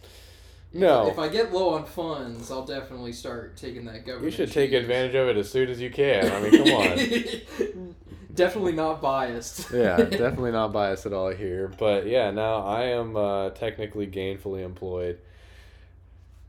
No. 0.72 1.08
If 1.08 1.18
I 1.18 1.28
get 1.28 1.52
low 1.52 1.70
on 1.70 1.84
funds, 1.84 2.50
I'll 2.50 2.64
definitely 2.64 3.12
start 3.12 3.56
taking 3.56 3.84
that 3.86 4.06
government. 4.06 4.24
You 4.24 4.30
should 4.30 4.52
take 4.52 4.70
cheese. 4.70 4.80
advantage 4.80 5.14
of 5.14 5.28
it 5.28 5.36
as 5.36 5.50
soon 5.50 5.68
as 5.68 5.80
you 5.80 5.90
can. 5.90 6.30
I 6.30 6.40
mean, 6.40 6.64
come 6.64 6.74
on. 6.74 7.94
definitely 8.34 8.72
not 8.72 9.00
biased. 9.02 9.70
yeah, 9.74 9.96
definitely 10.04 10.52
not 10.52 10.72
biased 10.72 11.06
at 11.06 11.12
all 11.12 11.30
here. 11.30 11.72
But 11.78 12.06
yeah, 12.06 12.30
now 12.30 12.64
I 12.66 12.84
am 12.84 13.16
uh, 13.16 13.50
technically 13.50 14.06
gainfully 14.06 14.64
employed, 14.64 15.18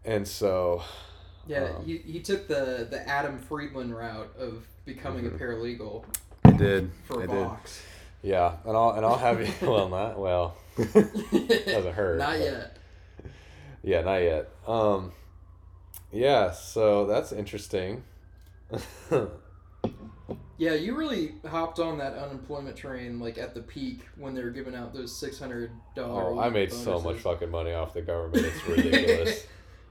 and 0.05 0.27
so 0.27 0.83
Yeah, 1.47 1.63
Um, 1.77 1.86
he, 1.86 1.97
he 1.97 2.19
took 2.19 2.47
the, 2.47 2.88
the 2.89 3.07
Adam 3.07 3.38
Friedland 3.39 3.95
route 3.95 4.33
of 4.38 4.65
becoming 4.86 5.24
Mhm. 5.25 5.36
a 5.36 5.39
paralegal 5.39 6.03
did. 6.57 6.91
for 7.05 7.21
I 7.21 7.23
a 7.23 7.27
did. 7.27 7.35
box. 7.45 7.81
Yeah, 8.23 8.53
and 8.65 8.75
I'll 8.75 8.91
and 8.91 9.05
I'll 9.05 9.17
have 9.17 9.39
you. 9.41 9.51
Well, 9.67 9.89
not 9.89 10.19
well. 10.19 10.57
Doesn't 10.77 11.93
hurt. 11.93 12.17
Not 12.19 12.31
but- 12.31 12.39
yet. 12.39 12.77
Yeah, 13.83 14.01
not 14.01 14.17
yet. 14.17 14.49
Um, 14.67 15.11
yeah. 16.11 16.51
So 16.51 17.05
that's 17.05 17.31
interesting. 17.31 18.03
Yeah, 20.59 20.73
you 20.73 20.95
really 20.95 21.35
hopped 21.47 21.77
on 21.77 21.99
that 21.99 22.13
unemployment 22.13 22.75
train 22.75 23.19
like 23.19 23.37
at 23.37 23.53
the 23.53 23.61
peak 23.61 24.01
when 24.17 24.33
they 24.33 24.43
were 24.43 24.49
giving 24.49 24.73
out 24.73 24.91
those 24.91 25.15
six 25.15 25.37
hundred 25.37 25.69
dollar. 25.95 26.31
oh, 26.31 26.39
I 26.39 26.49
made 26.49 26.73
so 26.73 26.99
much 26.99 27.17
fucking 27.17 27.51
money 27.51 27.73
off 27.73 27.93
the 27.93 28.01
government. 28.01 28.43
It's 28.43 28.67
ridiculous. 28.67 29.45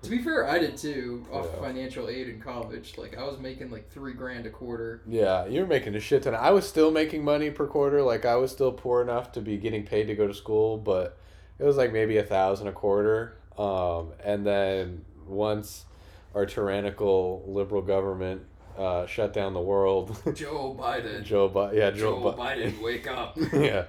To 0.06 0.10
be 0.16 0.22
fair, 0.22 0.48
I 0.48 0.58
did 0.58 0.76
too 0.76 1.26
off 1.32 1.46
Yeah. 1.54 1.60
financial 1.60 2.08
aid 2.08 2.28
in 2.28 2.40
college. 2.40 2.96
Like 2.96 3.16
I 3.18 3.24
was 3.24 3.38
making 3.38 3.70
like 3.70 3.90
three 3.90 4.12
grand 4.12 4.46
a 4.46 4.50
quarter. 4.50 5.02
Yeah, 5.06 5.46
you 5.46 5.60
were 5.60 5.66
making 5.66 5.94
a 5.96 6.00
shit 6.00 6.22
ton. 6.22 6.34
I 6.34 6.50
was 6.52 6.66
still 6.66 6.90
making 6.90 7.24
money 7.24 7.50
per 7.50 7.66
quarter. 7.66 8.02
Like 8.02 8.24
I 8.24 8.36
was 8.36 8.52
still 8.52 8.72
poor 8.72 9.02
enough 9.02 9.32
to 9.32 9.40
be 9.40 9.56
getting 9.56 9.84
paid 9.84 10.04
to 10.06 10.14
go 10.14 10.26
to 10.26 10.34
school, 10.34 10.78
but 10.78 11.18
it 11.58 11.64
was 11.64 11.76
like 11.76 11.92
maybe 11.92 12.18
a 12.18 12.22
thousand 12.22 12.68
a 12.68 12.72
quarter. 12.72 13.36
Um, 13.58 14.12
and 14.24 14.46
then 14.46 15.04
once 15.26 15.86
our 16.34 16.46
tyrannical 16.46 17.42
liberal 17.46 17.82
government 17.82 18.42
uh, 18.78 19.06
shut 19.06 19.32
down 19.32 19.54
the 19.54 19.60
world, 19.60 20.16
Joe 20.34 20.76
Biden. 20.78 21.24
Joe, 21.24 21.48
Bi- 21.48 21.72
yeah, 21.72 21.90
Joe, 21.90 22.20
Joe 22.20 22.32
Bi- 22.32 22.56
Biden, 22.56 22.82
wake 22.82 23.08
up. 23.10 23.36
yeah. 23.52 23.86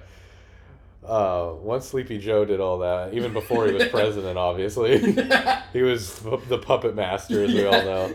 Uh, 1.04 1.52
once 1.60 1.86
Sleepy 1.86 2.18
Joe 2.18 2.44
did 2.44 2.60
all 2.60 2.78
that, 2.80 3.14
even 3.14 3.32
before 3.32 3.66
he 3.66 3.72
was 3.72 3.88
president, 3.90 4.36
obviously, 4.36 4.98
he 5.72 5.82
was 5.82 6.18
the 6.20 6.58
puppet 6.58 6.94
master, 6.94 7.44
as 7.44 7.52
we 7.54 7.64
all 7.64 7.72
know. 7.72 8.14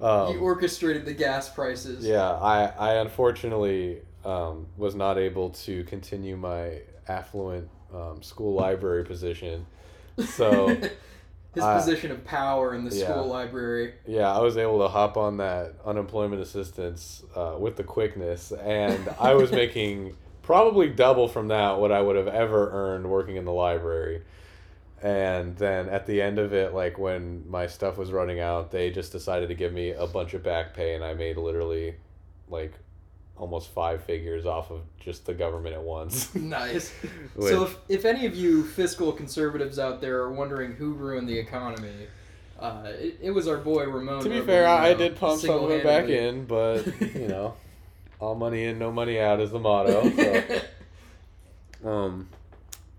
Um, 0.00 0.32
he 0.34 0.38
orchestrated 0.38 1.04
the 1.04 1.14
gas 1.14 1.48
prices. 1.48 2.04
yeah, 2.04 2.30
I, 2.30 2.66
I 2.66 2.94
unfortunately 2.96 4.02
um, 4.24 4.66
was 4.76 4.94
not 4.94 5.18
able 5.18 5.50
to 5.50 5.82
continue 5.84 6.36
my 6.36 6.80
affluent 7.08 7.68
um, 7.92 8.22
school 8.22 8.54
library 8.54 9.04
position. 9.04 9.66
So, 10.36 10.68
his 11.54 11.64
I- 11.64 11.76
position 11.78 12.12
of 12.12 12.24
power 12.24 12.74
in 12.74 12.84
the 12.84 12.94
Yeah. 12.94 13.06
school 13.10 13.26
library. 13.26 13.94
yeah, 14.06 14.30
I 14.32 14.38
was 14.40 14.56
able 14.56 14.78
to 14.80 14.88
hop 14.88 15.16
on 15.16 15.38
that 15.38 15.74
unemployment 15.84 16.42
assistance 16.42 17.24
uh, 17.34 17.56
with 17.58 17.74
the 17.76 17.84
quickness, 17.84 18.52
and 18.52 19.08
I 19.18 19.34
was 19.34 19.50
making 19.50 20.14
probably 20.48 20.88
double 20.88 21.28
from 21.28 21.48
that 21.48 21.78
what 21.78 21.92
I 21.92 22.00
would 22.00 22.16
have 22.16 22.26
ever 22.26 22.70
earned 22.72 23.04
working 23.10 23.36
in 23.36 23.44
the 23.44 23.52
library. 23.52 24.22
And 25.02 25.54
then 25.58 25.90
at 25.90 26.06
the 26.06 26.22
end 26.22 26.38
of 26.38 26.54
it, 26.54 26.72
like 26.72 26.98
when 26.98 27.44
my 27.50 27.66
stuff 27.66 27.98
was 27.98 28.12
running 28.12 28.40
out, 28.40 28.70
they 28.70 28.90
just 28.90 29.12
decided 29.12 29.50
to 29.50 29.54
give 29.54 29.74
me 29.74 29.90
a 29.90 30.06
bunch 30.06 30.32
of 30.32 30.42
back 30.42 30.72
pay, 30.72 30.94
and 30.94 31.04
I 31.04 31.12
made 31.12 31.36
literally 31.36 31.96
like 32.48 32.72
almost 33.36 33.68
five 33.68 34.02
figures 34.02 34.46
off 34.46 34.70
of 34.70 34.80
just 34.98 35.26
the 35.26 35.34
government 35.34 35.74
at 35.74 35.82
once. 35.82 36.34
Nice. 36.34 36.92
Which- 37.34 37.50
So 37.50 37.64
if, 37.64 37.76
if 37.90 38.04
any 38.06 38.24
of 38.24 38.34
you 38.34 38.64
fiscal 38.64 39.12
conservatives 39.12 39.78
out 39.78 40.00
there 40.00 40.22
are 40.22 40.32
wondering 40.32 40.72
who 40.72 40.94
ruined 40.94 41.28
the 41.28 41.38
economy, 41.38 42.06
uh, 42.58 42.84
it, 42.86 43.18
it 43.20 43.30
was 43.32 43.48
our 43.48 43.58
boy 43.58 43.84
Ramon. 43.84 44.22
to 44.24 44.30
be 44.30 44.40
fair, 44.40 44.66
I, 44.66 44.88
I 44.88 44.94
did 44.94 45.14
pump 45.16 45.42
some 45.42 45.62
of 45.64 45.70
it 45.70 45.84
back 45.84 46.08
in, 46.08 46.46
but 46.46 46.86
you 47.14 47.28
know, 47.34 47.54
all 48.20 48.34
money 48.34 48.64
in, 48.64 48.78
no 48.78 48.90
money 48.92 49.18
out 49.20 49.40
is 49.40 49.50
the 49.50 49.58
motto. 49.58 50.10
So. 50.10 50.42
Um, 51.84 52.28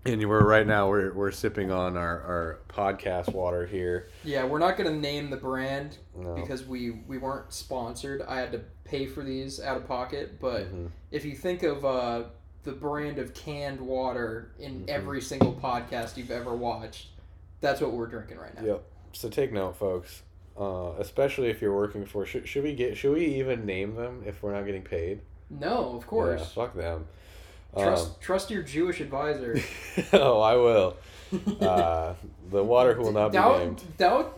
and 0.06 0.26
we're 0.26 0.42
right 0.42 0.66
now 0.66 0.88
we're 0.88 1.12
we're 1.12 1.30
sipping 1.32 1.70
on 1.70 1.98
our, 1.98 2.22
our 2.22 2.58
podcast 2.70 3.34
water 3.34 3.66
here. 3.66 4.08
yeah, 4.24 4.44
we're 4.44 4.58
not 4.58 4.78
gonna 4.78 4.90
name 4.96 5.28
the 5.28 5.36
brand 5.36 5.98
No. 6.16 6.34
because 6.34 6.64
we 6.64 6.90
we 7.06 7.18
weren't 7.18 7.52
sponsored. 7.52 8.22
I 8.22 8.38
had 8.40 8.52
to 8.52 8.60
pay 8.84 9.04
for 9.06 9.22
these 9.22 9.60
out 9.60 9.76
of 9.76 9.86
pocket, 9.86 10.40
but 10.40 10.72
Mhm. 10.74 10.88
if 11.10 11.26
you 11.26 11.34
think 11.34 11.62
of 11.62 11.84
uh, 11.84 12.22
the 12.62 12.72
brand 12.72 13.18
of 13.18 13.34
canned 13.34 13.80
water 13.80 14.52
in 14.58 14.84
Mhm. 14.86 14.88
every 14.88 15.20
single 15.20 15.52
podcast 15.52 16.16
you've 16.16 16.30
ever 16.30 16.54
watched, 16.54 17.08
that's 17.60 17.82
what 17.82 17.92
we're 17.92 18.06
drinking 18.06 18.38
right 18.38 18.58
now. 18.58 18.64
Yep. 18.66 18.82
So 19.12 19.28
take 19.28 19.52
note, 19.52 19.76
folks. 19.76 20.22
Uh, 20.58 20.92
especially 20.98 21.48
if 21.48 21.62
you're 21.62 21.74
working 21.74 22.04
for 22.04 22.26
should, 22.26 22.46
should 22.46 22.62
we 22.64 22.74
get 22.74 22.96
should 22.96 23.14
we 23.14 23.24
even 23.24 23.64
name 23.64 23.94
them 23.94 24.22
if 24.26 24.42
we're 24.42 24.52
not 24.52 24.66
getting 24.66 24.82
paid? 24.82 25.20
No, 25.48 25.94
of 25.96 26.02
Yeah, 26.02 26.06
course. 26.08 26.52
fuck 26.52 26.74
them. 26.74 27.06
Trust 27.76 28.20
trust 28.20 28.50
your 28.50 28.62
Jewish 28.62 29.00
advisor. 29.00 29.56
Um, 29.96 30.04
oh, 30.14 30.40
I 30.40 30.56
will. 30.56 30.96
Uh, 31.60 32.14
the 32.50 32.62
water 32.64 33.00
will 33.00 33.12
not 33.12 33.30
be 33.30 33.38
don't, 33.38 33.58
named. 33.60 33.82
Don't 33.96 34.28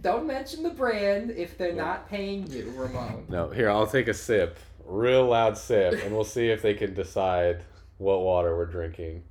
don't 0.00 0.26
mention 0.26 0.62
the 0.62 0.70
brand 0.70 1.30
if 1.32 1.58
they're 1.58 1.68
Yeah. 1.68 1.84
not 1.84 2.08
paying 2.08 2.46
you, 2.50 2.72
Ramon. 2.74 3.26
No, 3.28 3.50
here 3.50 3.68
I'll 3.68 3.86
take 3.86 4.08
a 4.08 4.14
sip, 4.14 4.56
real 4.86 5.26
loud 5.26 5.58
sip, 5.58 6.02
and 6.02 6.14
we'll 6.14 6.24
see 6.24 6.48
if 6.48 6.62
they 6.62 6.72
can 6.72 6.94
decide 6.94 7.62
what 7.98 8.22
water 8.22 8.56
we're 8.56 8.64
drinking. 8.64 9.22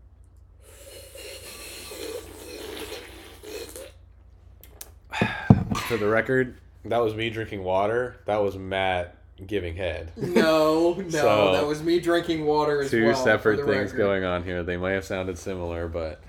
For 5.90 5.98
the 5.98 6.08
record, 6.08 6.56
that 6.86 7.00
was 7.00 7.14
me 7.16 7.30
drinking 7.30 7.64
water. 7.64 8.16
That 8.26 8.38
was 8.38 8.56
Matt 8.56 9.16
giving 9.46 9.76
head. 9.76 10.12
No, 10.18 10.94
no, 10.94 11.10
So, 11.10 11.52
that 11.54 11.66
was 11.66 11.82
me 11.84 12.00
drinking 12.00 12.46
water 12.46 12.82
as 12.82 12.92
Two 12.92 13.06
well. 13.08 13.16
for 13.16 13.24
separate 13.24 13.58
things 13.66 13.92
record. 13.92 13.98
going 13.98 14.24
on 14.24 14.44
here. 14.44 14.64
They 14.64 14.78
may 14.78 14.94
have 14.94 15.04
sounded 15.06 15.38
similar, 15.38 15.88
but 15.88 16.22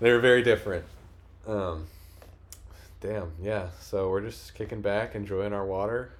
they 0.00 0.12
were 0.12 0.20
very 0.20 0.42
different. 0.42 0.84
Um, 1.46 1.86
damn, 3.00 3.32
yeah. 3.42 3.68
So 3.80 4.10
we're 4.10 4.20
just 4.22 4.54
kicking 4.54 4.80
back, 4.80 5.14
enjoying 5.14 5.52
our 5.52 5.66
water, 5.66 6.12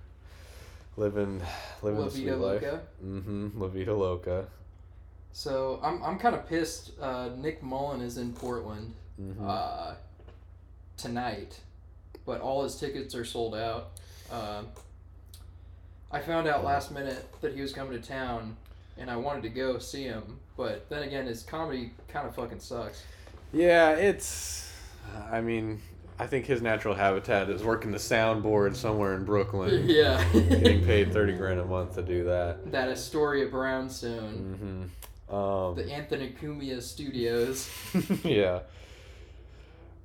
living, 0.96 1.40
living 1.82 2.00
La 2.00 2.04
the 2.06 2.10
sweet 2.10 2.30
life. 2.32 2.62
Loca. 2.62 2.80
Mm-hmm. 3.04 3.60
La 3.60 3.68
Vida 3.68 3.94
Loca. 3.94 4.46
So 5.32 5.78
I'm 5.82 6.02
I'm 6.02 6.18
kind 6.18 6.34
of 6.34 6.48
pissed. 6.48 6.92
Uh, 7.00 7.28
Nick 7.36 7.62
Mullen 7.62 8.00
is 8.00 8.18
in 8.18 8.32
Portland 8.32 8.94
Mm-hmm. 9.20 9.44
uh, 9.46 9.94
tonight, 10.96 11.60
but 12.30 12.40
all 12.40 12.62
his 12.62 12.76
tickets 12.76 13.12
are 13.16 13.24
sold 13.24 13.56
out. 13.56 13.90
Um 14.30 14.68
I 16.12 16.20
found 16.20 16.46
out 16.48 16.64
last 16.64 16.92
minute 16.92 17.24
that 17.40 17.54
he 17.54 17.60
was 17.60 17.72
coming 17.72 18.00
to 18.00 18.08
town, 18.08 18.56
and 18.98 19.10
I 19.10 19.16
wanted 19.16 19.42
to 19.44 19.48
go 19.48 19.78
see 19.78 20.04
him. 20.04 20.38
But 20.56 20.88
then 20.88 21.02
again, 21.04 21.26
his 21.26 21.42
comedy 21.42 21.92
kind 22.08 22.26
of 22.28 22.34
fucking 22.34 22.60
sucks. 22.60 23.02
Yeah, 23.52 23.90
it's. 23.92 24.72
I 25.30 25.40
mean, 25.40 25.80
I 26.18 26.26
think 26.26 26.46
his 26.46 26.62
natural 26.62 26.94
habitat 26.94 27.48
is 27.48 27.62
working 27.62 27.90
the 27.92 27.98
soundboard 27.98 28.76
somewhere 28.76 29.14
in 29.14 29.24
Brooklyn, 29.24 29.84
yeah. 29.88 30.24
getting 30.32 30.84
paid 30.84 31.12
thirty 31.12 31.32
grand 31.32 31.60
a 31.60 31.64
month 31.64 31.94
to 31.94 32.02
do 32.02 32.24
that. 32.24 32.70
that 32.72 32.88
Astoria 32.88 33.46
Brownstone, 33.46 34.88
Mm-hmm. 35.30 35.34
Um, 35.34 35.76
the 35.76 35.88
Anthony 35.92 36.34
Cumia 36.40 36.82
Studios. 36.82 37.70
yeah. 38.24 38.60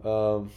Um, 0.03 0.51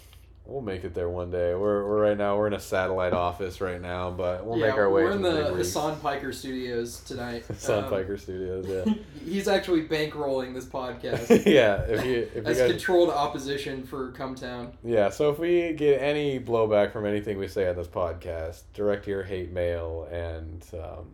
we'll 0.49 0.63
make 0.63 0.83
it 0.83 0.95
there 0.95 1.09
one 1.11 1.31
day. 1.31 1.55
We're, 1.55 1.87
we're 1.87 2.01
right 2.03 2.17
now 2.17 2.37
we're 2.39 2.47
in 2.47 2.55
a 2.55 2.59
satellite 2.61 3.13
office 3.13 3.61
right 3.61 3.81
now, 3.81 4.11
but 4.11 4.45
we'll 4.47 4.59
yeah, 4.59 4.69
make 4.69 4.77
our 4.77 4.91
way. 4.91 5.05
we're 5.05 5.11
in 5.13 5.23
the. 5.23 5.55
Hasan 5.55 6.01
Piker 6.01 6.33
Studios 6.33 7.01
tonight. 7.01 7.45
Hasan 7.49 7.85
Um, 7.85 7.91
Piker 7.91 8.17
Studios. 8.17 8.67
Yeah. 8.67 8.95
He's 9.25 9.47
actually 9.47 9.87
bankrolling 9.87 10.55
this 10.55 10.65
podcast 10.65 11.29
yeah. 11.47 11.83
If 11.83 12.05
you 12.05 12.29
if 12.35 12.35
you 12.37 12.43
as 12.47 12.59
guys 12.59 12.71
controlled 12.71 13.11
opposition 13.11 13.85
for 13.85 14.11
Cumtown. 14.13 14.73
yeah. 14.83 15.11
So 15.11 15.31
if 15.31 15.39
we 15.39 15.75
get 15.75 16.01
any 16.01 16.41
blowback 16.41 16.93
from 16.93 17.05
anything 17.07 17.39
we 17.39 17.47
say 17.47 17.69
on 17.69 17.77
this 17.77 17.87
podcast, 17.87 18.63
direct 18.73 19.07
your 19.07 19.23
hate 19.25 19.53
mail 19.53 20.09
and 20.11 20.65
um, 20.73 21.11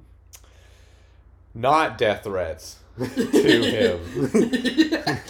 not 1.55 1.99
death 1.99 2.23
threats 2.25 2.79
to 2.99 3.99
him. 3.99 5.21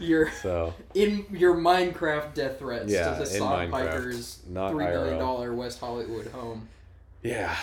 Your 0.00 0.30
so 0.30 0.74
in 0.94 1.26
your 1.30 1.54
Minecraft 1.56 2.34
death 2.34 2.58
threats 2.58 2.90
Yeah, 2.90 3.10
to 3.18 3.24
the 3.24 3.30
in 3.32 3.38
Sod 3.38 3.68
Minecraft, 3.68 3.70
Piper's 3.70 4.42
not 4.48 4.72
three 4.72 4.86
million 4.86 5.18
dollar 5.18 5.54
West 5.54 5.78
Hollywood 5.78 6.26
home. 6.28 6.68
yeah, 7.22 7.54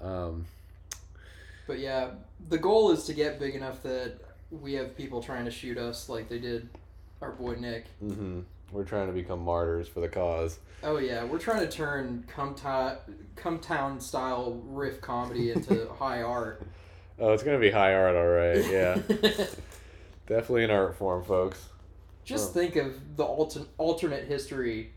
um, 0.00 0.46
But 1.66 1.80
yeah, 1.80 2.10
the 2.48 2.58
goal 2.58 2.92
is 2.92 3.04
to 3.04 3.12
get 3.12 3.38
big 3.40 3.54
enough 3.54 3.82
that 3.82 4.14
we 4.50 4.74
have 4.74 4.96
people 4.96 5.22
trying 5.22 5.44
to 5.44 5.50
shoot 5.50 5.76
us 5.78 6.08
like 6.08 6.28
they 6.28 6.38
did 6.38 6.68
our 7.20 7.32
boy 7.32 7.56
Nick. 7.56 7.86
Mm-hmm. 8.02 8.40
we're 8.72 8.84
trying 8.84 9.08
to 9.08 9.12
become 9.12 9.40
martyrs 9.44 9.88
for 9.88 10.00
the 10.00 10.08
cause. 10.08 10.58
Oh 10.84 10.98
yeah, 10.98 11.24
we're 11.24 11.40
trying 11.40 11.60
to 11.66 11.70
turn 11.70 12.24
Cum 12.28 12.54
Town 13.58 14.00
style 14.00 14.62
riff 14.66 15.00
comedy 15.00 15.50
into 15.50 15.88
high 15.98 16.22
art. 16.22 16.62
Oh, 17.18 17.32
it's 17.32 17.42
gonna 17.42 17.58
be 17.58 17.72
high 17.72 17.94
art, 17.94 18.14
all 18.14 18.26
right. 18.28 18.64
Yeah, 18.70 19.00
definitely 20.28 20.64
an 20.64 20.70
art 20.70 20.96
form, 20.96 21.24
folks. 21.24 21.68
Just 22.24 22.50
Oh. 22.50 22.52
think 22.52 22.76
of 22.76 23.16
the 23.16 23.24
alter- 23.24 23.66
alternate 23.78 24.24
history 24.28 24.92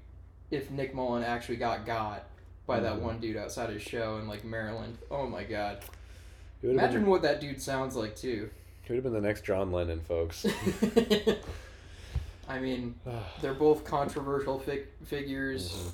if 0.52 0.70
Nick 0.70 0.94
Mullen 0.94 1.24
actually 1.24 1.56
got 1.56 1.86
got 1.86 2.26
by 2.68 2.80
that 2.82 2.98
Mhm. 2.98 3.02
one 3.02 3.20
dude 3.20 3.38
outside 3.38 3.70
his 3.70 3.82
show 3.82 4.18
in 4.18 4.28
like 4.28 4.44
Maryland. 4.44 4.98
Oh 5.10 5.26
my 5.26 5.44
god. 5.44 5.80
He 6.60 6.68
would 6.68 6.76
have 6.76 6.84
Imagine 6.84 7.02
been, 7.04 7.10
what 7.10 7.22
that 7.24 7.40
dude 7.42 7.62
sounds 7.62 7.96
like 7.96 8.16
too. 8.16 8.50
he 8.84 8.94
would 8.94 8.98
have 8.98 9.04
been 9.04 9.14
the 9.22 9.26
next 9.28 9.44
John 9.46 9.72
Lennon, 9.72 10.02
folks. 10.02 10.46
I 12.48 12.60
mean, 12.60 12.96
they're 13.42 13.54
both 13.54 13.86
controversial 13.86 14.60
fig- 14.60 14.88
figures. 15.06 15.72
Mhm. 15.72 15.92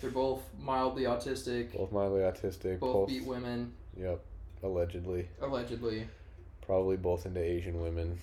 They're 0.00 0.10
both 0.12 0.42
mildly 0.60 1.02
autistic. 1.04 1.72
Both 1.76 1.90
mildly 1.90 2.20
autistic. 2.20 2.78
Both 2.78 2.92
Both, 2.92 3.08
beat 3.08 3.24
women, 3.24 3.72
Yep, 3.96 4.20
allegedly. 4.62 5.28
allegedly. 5.40 6.06
Probably 6.68 6.98
both 6.98 7.24
into 7.24 7.40
Asian 7.42 7.80
women. 7.80 8.18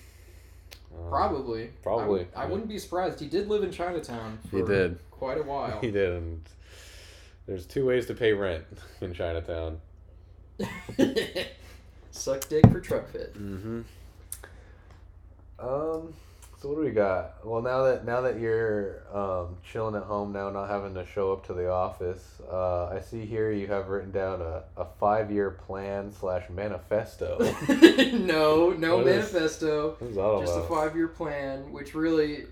Um, 0.96 1.08
Probably. 1.10 1.70
Probably. 1.82 2.06
would, 2.20 2.28
I 2.36 2.44
yeah. 2.44 2.48
wouldn't 2.48 2.68
be 2.68 2.78
surprised. 2.78 3.18
He 3.18 3.26
did 3.26 3.48
live 3.48 3.64
in 3.64 3.72
Chinatown 3.72 4.38
for 4.48 4.56
He 4.58 4.62
did. 4.62 4.98
quite 5.10 5.36
a 5.38 5.42
while. 5.42 5.78
He 5.82 5.90
did. 5.90 6.12
And 6.12 6.42
there's 7.46 7.66
two 7.66 7.84
ways 7.84 8.06
to 8.06 8.14
pay 8.14 8.32
rent 8.32 8.64
in 9.00 9.12
Chinatown. 9.12 9.80
Suck 12.12 12.48
dick 12.48 12.64
for 12.70 12.80
truck 12.80 13.08
fit. 13.10 13.34
Mm-hmm. 13.34 13.80
Um. 15.58 16.14
So 16.58 16.68
what 16.70 16.76
do 16.76 16.80
we 16.84 16.90
got? 16.90 17.44
Well, 17.44 17.60
now 17.60 17.82
that 17.82 18.06
now 18.06 18.22
that 18.22 18.40
you're 18.40 19.02
um, 19.14 19.56
chilling 19.70 19.94
at 19.94 20.04
home 20.04 20.32
now, 20.32 20.48
not 20.48 20.68
having 20.70 20.94
to 20.94 21.04
show 21.04 21.30
up 21.32 21.46
to 21.48 21.52
the 21.52 21.70
office, 21.70 22.40
uh, 22.50 22.86
I 22.86 23.00
see 23.00 23.26
here 23.26 23.52
you 23.52 23.66
have 23.66 23.88
written 23.88 24.10
down 24.10 24.40
a, 24.40 24.62
a 24.76 24.86
five 24.98 25.30
year 25.30 25.50
plan 25.50 26.10
slash 26.12 26.48
manifesto. 26.48 27.38
no, 27.68 28.70
no 28.70 28.96
What 28.98 29.06
is- 29.06 29.32
manifesto. 29.32 29.96
All 30.18 30.40
Just 30.40 30.56
a 30.58 30.62
five 30.62 30.96
year 30.96 31.08
plan, 31.08 31.70
which 31.72 31.94
really 31.94 32.46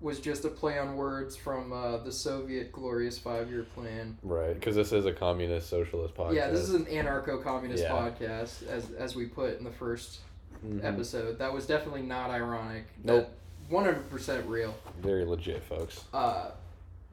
was 0.00 0.18
just 0.20 0.44
a 0.44 0.48
play 0.48 0.78
on 0.78 0.96
words 0.96 1.36
from 1.36 1.72
uh, 1.72 1.96
the 1.98 2.10
Soviet 2.12 2.70
glorious 2.72 3.18
five 3.18 3.50
year 3.50 3.64
plan. 3.74 4.18
Right, 4.22 4.54
because 4.54 4.76
this 4.76 4.92
is 4.92 5.04
a 5.06 5.12
communist 5.12 5.68
socialist 5.68 6.14
podcast. 6.14 6.34
Yeah, 6.34 6.50
this 6.50 6.62
is 6.62 6.74
an 6.74 6.86
anarcho 6.86 7.42
communist 7.42 7.82
Yeah. 7.84 7.90
podcast, 7.90 8.66
as, 8.68 8.90
as 8.92 9.14
we 9.16 9.26
put 9.26 9.58
in 9.58 9.64
the 9.64 9.70
1st 9.70 10.18
Mhm. 10.64 10.84
episode. 10.84 11.38
That 11.38 11.52
was 11.52 11.66
definitely 11.66 12.02
not 12.02 12.30
ironic. 12.30 12.84
Nope. 13.02 13.28
One 13.68 13.84
hundred 13.84 14.08
percent 14.10 14.46
real. 14.46 14.74
Very 15.00 15.24
legit, 15.24 15.62
folks. 15.62 16.04
Uh, 16.12 16.50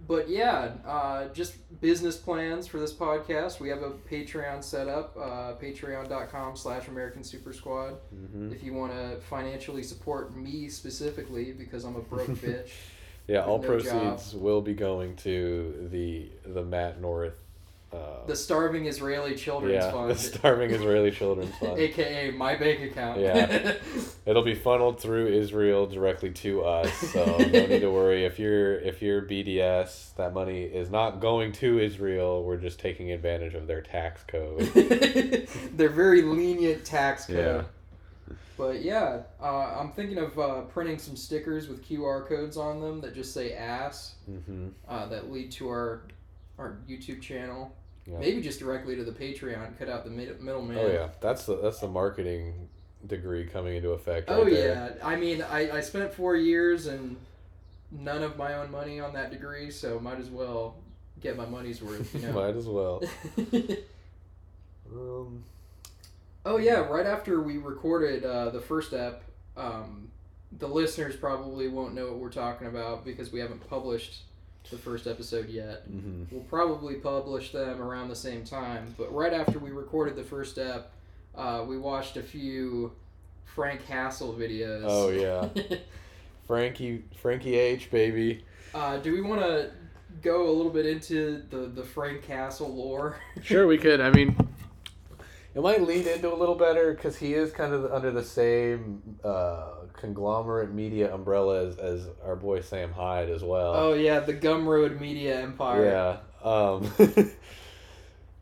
but 0.08 0.30
yeah, 0.30 0.72
uh, 0.86 1.28
just 1.30 1.56
business 1.82 2.16
plans 2.18 2.68
for 2.68 2.80
this 2.80 2.94
podcast. 2.94 3.60
We 3.60 3.70
have 3.70 3.82
a 3.84 3.92
Patreon 3.92 4.64
set 4.64 4.88
up, 4.88 5.16
uh, 5.18 5.54
patreon.com 5.62 6.56
slash 6.56 6.88
American 6.88 7.24
Super 7.24 7.52
Squad. 7.54 7.96
hmm 8.10 8.52
If 8.52 8.64
you 8.64 8.74
want 8.74 8.94
to 8.94 9.18
financially 9.30 9.84
support 9.84 10.36
me 10.36 10.70
specifically, 10.70 11.52
because 11.52 11.84
I'm 11.84 11.96
a 11.96 12.02
broke 12.02 12.28
bitch. 12.30 12.70
Yeah, 13.28 13.46
all 13.46 13.60
no 13.60 13.68
proceeds 13.68 14.34
will 14.34 14.62
be 14.62 14.74
going 14.74 15.16
to 15.18 15.88
the 15.92 16.32
the 16.46 16.64
Matt 16.64 17.00
North. 17.02 17.38
Uh, 17.92 18.26
The 18.28 18.36
Starving 18.36 18.86
Israeli 18.86 19.36
Children's 19.36 19.84
yeah, 19.84 19.92
Fund, 19.92 20.12
the 20.12 20.16
starving 20.16 20.70
Israeli 20.70 21.10
children's 21.10 21.56
fund. 21.58 21.80
aka 21.80 22.30
my 22.32 22.56
bank 22.56 22.82
account. 22.82 23.20
Yeah. 23.20 23.74
It'll 24.28 24.44
be 24.44 24.54
funneled 24.54 25.00
through 25.00 25.28
Israel 25.28 25.88
directly 25.88 26.30
to 26.32 26.64
us, 26.64 26.94
so 26.94 27.26
no 27.38 27.66
need 27.66 27.80
to 27.80 27.92
worry. 27.92 28.26
If 28.26 28.38
you're 28.38 28.80
if 28.80 29.02
you're 29.02 29.24
BDS, 29.24 30.14
that 30.16 30.34
money 30.36 30.64
is 30.64 30.92
not 30.92 31.20
going 31.20 31.52
to 31.54 31.80
Israel. 31.80 32.44
We're 32.44 32.58
just 32.58 32.80
taking 32.80 33.12
advantage 33.12 33.56
of 33.56 33.66
their 33.66 33.82
tax 33.82 34.24
code. 34.28 34.60
They're 35.74 35.90
very 35.90 36.22
lenient 36.22 36.86
tax 36.86 37.26
code. 37.26 37.38
Yeah. 37.38 37.64
But 38.56 38.82
yeah, 38.84 39.22
uh, 39.42 39.78
I'm 39.80 39.94
thinking 39.94 40.18
of 40.18 40.38
uh, 40.38 40.62
printing 40.64 41.00
some 41.00 41.16
stickers 41.16 41.70
with 41.70 41.84
QR 41.84 42.28
codes 42.28 42.58
on 42.58 42.82
them 42.82 43.00
that 43.02 43.16
just 43.16 43.34
say 43.34 43.54
ass 43.54 44.16
hmm 44.26 44.68
uh, 44.88 45.08
that 45.08 45.32
lead 45.32 45.52
to 45.54 45.70
our 45.70 46.02
our 46.60 46.78
YouTube 46.88 47.22
channel. 47.22 47.74
Yeah. 48.10 48.18
Maybe 48.20 48.42
just 48.42 48.60
directly 48.60 48.96
to 48.96 49.04
the 49.04 49.12
Patreon, 49.12 49.78
cut 49.78 49.90
out 49.90 50.04
the 50.04 50.10
mid- 50.10 50.42
middleman. 50.42 50.78
Oh 50.78 50.88
yeah, 50.88 51.10
that's 51.22 51.46
the 51.46 51.58
that's 51.62 51.80
the 51.80 51.88
marketing 51.88 52.70
degree 53.06 53.46
coming 53.46 53.76
into 53.76 53.90
effect. 53.92 54.30
Oh 54.30 54.46
there. 54.46 54.96
yeah. 55.00 55.06
I 55.08 55.16
mean, 55.16 55.42
I, 55.42 55.78
I 55.78 55.82
spent 55.82 56.14
four 56.14 56.36
years 56.36 56.88
and 56.88 57.18
none 57.92 58.24
of 58.24 58.38
my 58.38 58.56
own 58.56 58.72
money 58.72 59.00
on 59.00 59.14
that 59.14 59.32
degree, 59.32 59.70
so 59.72 60.00
might 60.00 60.20
as 60.20 60.30
well 60.30 60.76
get 61.22 61.38
my 61.38 61.46
money's 61.46 61.82
worth. 61.82 62.14
You 62.16 62.22
know. 62.28 62.34
Might 62.34 62.56
as 62.56 62.66
well. 62.66 63.02
Um, 64.92 65.44
Oh 66.46 66.58
yeah, 66.58 66.80
right 66.80 67.06
after 67.06 67.42
we 67.42 67.58
recorded 67.58 68.24
uh, 68.24 68.50
the 68.50 68.62
first 68.62 68.94
ep, 68.94 69.24
um, 69.58 70.10
the 70.58 70.68
listeners 70.68 71.16
probably 71.16 71.68
won't 71.68 71.94
know 71.94 72.08
what 72.08 72.16
we're 72.16 72.32
talking 72.32 72.68
about 72.68 73.04
because 73.04 73.32
we 73.32 73.40
haven't 73.40 73.68
published 73.70 74.24
the 74.70 74.78
first 74.78 75.08
episode 75.08 75.50
yet. 75.50 75.90
mhm. 75.92 76.26
We'll 76.32 76.44
probably 76.44 76.96
publish 76.96 77.52
them 77.52 77.82
around 77.82 78.10
the 78.10 78.16
same 78.16 78.44
time, 78.44 78.94
but 78.98 79.14
right 79.14 79.34
after 79.34 79.58
we 79.60 79.72
recorded 79.72 80.16
the 80.16 80.24
first 80.24 80.58
ep, 80.58 80.92
uh, 81.36 81.64
we 81.68 81.78
watched 81.78 82.18
a 82.18 82.22
few 82.24 82.92
Frank 83.46 83.84
Hassle 83.86 84.34
videos. 84.34 84.84
Oh 84.86 85.10
yeah, 85.10 85.48
Frankie 86.48 87.04
Frankie 87.22 87.56
H 87.56 87.90
baby. 87.92 88.44
uh, 88.74 88.98
do 88.98 89.12
we 89.14 89.22
want 89.22 89.42
to 89.42 89.72
go 90.22 90.50
a 90.50 90.52
little 90.52 90.72
bit 90.72 90.86
into 90.86 91.42
the 91.50 91.58
the 91.68 91.84
Frank 91.84 92.26
Hassle 92.26 92.74
lore? 92.74 93.18
Sure, 93.44 93.66
we 93.68 93.78
could. 93.78 94.02
I 94.02 94.12
mean, 94.12 94.36
it 95.56 95.62
might 95.62 95.82
lead 95.82 96.06
into 96.06 96.32
a 96.32 96.36
little 96.36 96.56
better 96.56 96.94
because 96.94 97.18
he 97.18 97.34
is 97.34 97.52
kind 97.52 97.74
of 97.74 97.92
under 97.92 98.12
the 98.12 98.24
same 98.24 99.02
uh, 99.24 99.79
conglomerate 100.00 100.72
media 100.72 101.14
umbrella 101.14 101.68
as, 101.68 101.78
as 101.78 102.08
our 102.26 102.36
boy 102.36 102.62
Sam 102.62 102.92
Hyde 102.92 103.30
as 103.30 103.44
well. 103.44 103.74
oh 103.76 103.94
yeah, 103.94 104.20
the 104.20 104.34
Gumroad 104.34 105.00
Media 105.00 105.42
Empire. 105.42 105.86
Yeah. 105.86 106.50
Um, 106.50 106.92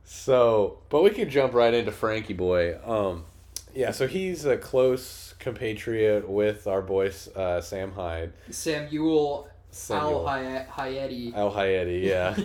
so, 0.04 0.80
but 0.90 1.04
we 1.04 1.10
can 1.10 1.30
jump 1.30 1.54
right 1.54 1.74
into 1.74 1.92
Frankie 1.92 2.34
Boy. 2.34 2.78
Um, 2.86 3.26
yeah, 3.74 3.92
so 3.92 4.08
he's 4.08 4.46
a 4.46 4.58
close 4.58 5.36
compatriot 5.40 6.28
with 6.28 6.68
our 6.68 6.82
boy 6.82 7.12
uh, 7.36 7.62
Sam 7.62 7.92
Hyde. 7.92 8.34
Samuel 8.50 9.48
Al 9.48 9.52
Samuel 9.72 10.26
Hayati. 10.26 11.36
Al 11.36 11.52
Hayati, 11.52 12.04
yeah. 12.04 12.36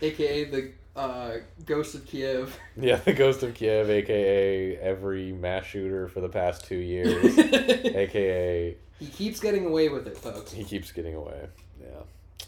aka 0.02 0.44
the 0.44 0.72
uh, 0.96 1.36
Ghost 1.66 1.94
of 1.94 2.06
Kiev. 2.06 2.58
yeah, 2.76 2.96
the 2.96 3.12
Ghost 3.12 3.42
of 3.42 3.54
Kiev, 3.54 3.88
aka 3.90 4.76
every 4.78 5.32
mass 5.32 5.64
shooter 5.66 6.08
for 6.08 6.20
the 6.20 6.28
past 6.28 6.64
two 6.64 6.76
years, 6.76 7.38
aka 7.38 8.76
he 8.98 9.06
keeps 9.06 9.40
getting 9.40 9.66
away 9.66 9.88
with 9.88 10.06
it, 10.06 10.16
folks. 10.16 10.52
he 10.52 10.62
keeps 10.64 10.92
getting 10.92 11.14
away. 11.14 11.48
Yeah. 11.80 12.44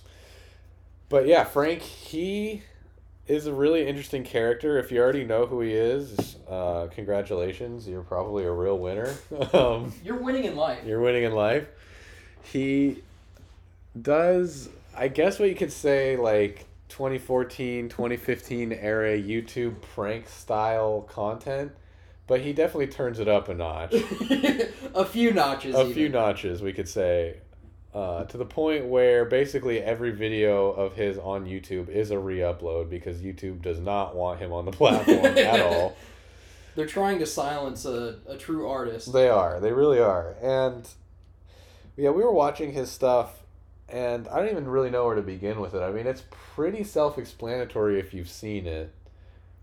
But 1.09 1.27
yeah, 1.27 1.45
Frank, 1.45 1.83
he 1.83 2.63
is 3.27 3.47
a 3.47 3.53
really 3.53 3.87
interesting 3.89 4.23
character. 4.23 4.79
If 4.79 4.93
you 4.93 5.01
already 5.01 5.25
know 5.25 5.47
who 5.47 5.61
he 5.63 5.73
is, 5.73 6.37
uh, 6.49 6.89
congratulations. 6.93 7.89
You're 7.89 8.03
probably 8.03 8.45
a 8.45 8.53
real 8.53 8.79
winner. 8.79 9.15
um, 9.53 9.93
You're 10.05 10.19
winning 10.19 10.45
in 10.45 10.55
life. 10.57 10.85
you're 10.85 11.01
winning 11.01 11.25
in 11.25 11.33
life. 11.33 11.67
He 12.43 13.03
does, 14.01 14.69
I 14.97 15.09
guess 15.09 15.39
what 15.39 15.49
you 15.49 15.55
could 15.55 15.73
say, 15.73 16.17
like 16.17 16.67
2014, 16.95 17.89
2015 17.89 18.73
era 18.73 19.19
YouTube 19.19 19.81
prank 19.83 20.29
style 20.29 21.03
content, 21.03 21.73
but 22.29 22.41
he 22.41 22.53
definitely 22.53 22.87
turns 22.87 23.19
it 23.19 23.27
up 23.27 23.49
a 23.49 23.55
notch 23.55 23.93
a 24.95 25.05
few 25.05 25.33
notches. 25.33 25.75
a 25.75 25.81
even. 25.81 25.93
few 25.93 26.09
notches 26.09 26.63
we 26.63 26.73
could 26.73 26.89
say 26.89 27.39
uh, 27.95 28.23
to 28.27 28.37
the 28.37 28.45
point 28.45 28.87
where 28.87 29.25
basically 29.25 29.81
every 29.81 30.13
video 30.13 30.71
of 30.71 30.95
his 30.95 31.19
on 31.19 31.47
youtube 31.47 31.89
is 31.89 32.13
a 32.13 32.19
re-upload 32.19 32.89
because 32.89 33.21
youtube 33.21 33.61
does 33.61 33.81
not 33.81 34.15
want 34.15 34.39
him 34.39 34.53
on 34.53 34.65
the 34.65 34.73
platform 34.81 35.27
at 35.37 35.61
all 35.67 35.97
They're 36.77 36.87
trying 36.87 37.19
to 37.19 37.27
silence 37.27 37.85
a, 37.85 38.21
a 38.29 38.37
true 38.37 38.69
artist. 38.69 39.13
they 39.13 39.29
are 39.29 39.59
they 39.59 39.73
really 39.73 39.99
are 39.99 40.35
and 40.41 40.89
yeah 41.97 42.11
we 42.11 42.23
were 42.23 42.33
watching 42.33 42.73
his 42.73 42.89
stuff 42.91 43.41
and 43.89 44.27
i 44.29 44.39
don't 44.39 44.49
even 44.51 44.67
really 44.67 44.91
know 44.91 45.05
where 45.07 45.15
to 45.15 45.23
begin 45.23 45.61
with 45.61 45.75
it 45.75 45.81
i 45.83 45.91
mean 45.91 46.07
it's 46.07 46.23
pretty 46.55 46.83
self-explanatory 46.85 47.99
if 48.01 48.15
you've 48.15 48.29
seen 48.31 48.67
it 48.67 48.93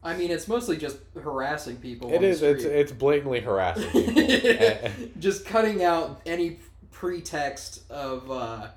I 0.03 0.17
mean, 0.17 0.31
it's 0.31 0.47
mostly 0.47 0.77
just 0.77 0.97
harassing 1.13 1.75
people. 1.75 2.09
It 2.11 2.15
on 2.15 2.21
the. 2.23 2.41
It's 2.41 2.63
it's 2.63 2.91
blatantly 2.91 3.39
harassing 3.39 3.87
people. 3.91 4.89
Just 5.19 5.45
cutting 5.45 5.83
out 5.83 6.21
any 6.25 6.57
pretext 6.89 7.83
of 7.91 8.31
uh, 8.31 8.69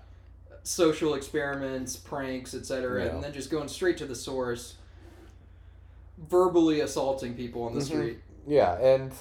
social 0.64 1.14
experiments, 1.14 1.96
pranks, 1.96 2.52
etc., 2.52 3.04
Yeah. 3.06 3.10
and 3.12 3.24
then 3.24 3.32
just 3.32 3.50
going 3.50 3.68
straight 3.68 3.96
to 3.96 4.04
the 4.04 4.14
source, 4.14 4.74
verbally 6.18 6.80
assaulting 6.80 7.34
people 7.34 7.62
on 7.62 7.74
the 7.74 7.80
Mhm. 7.80 7.84
street. 7.86 8.18
Yeah, 8.46 8.74
and 8.78 9.12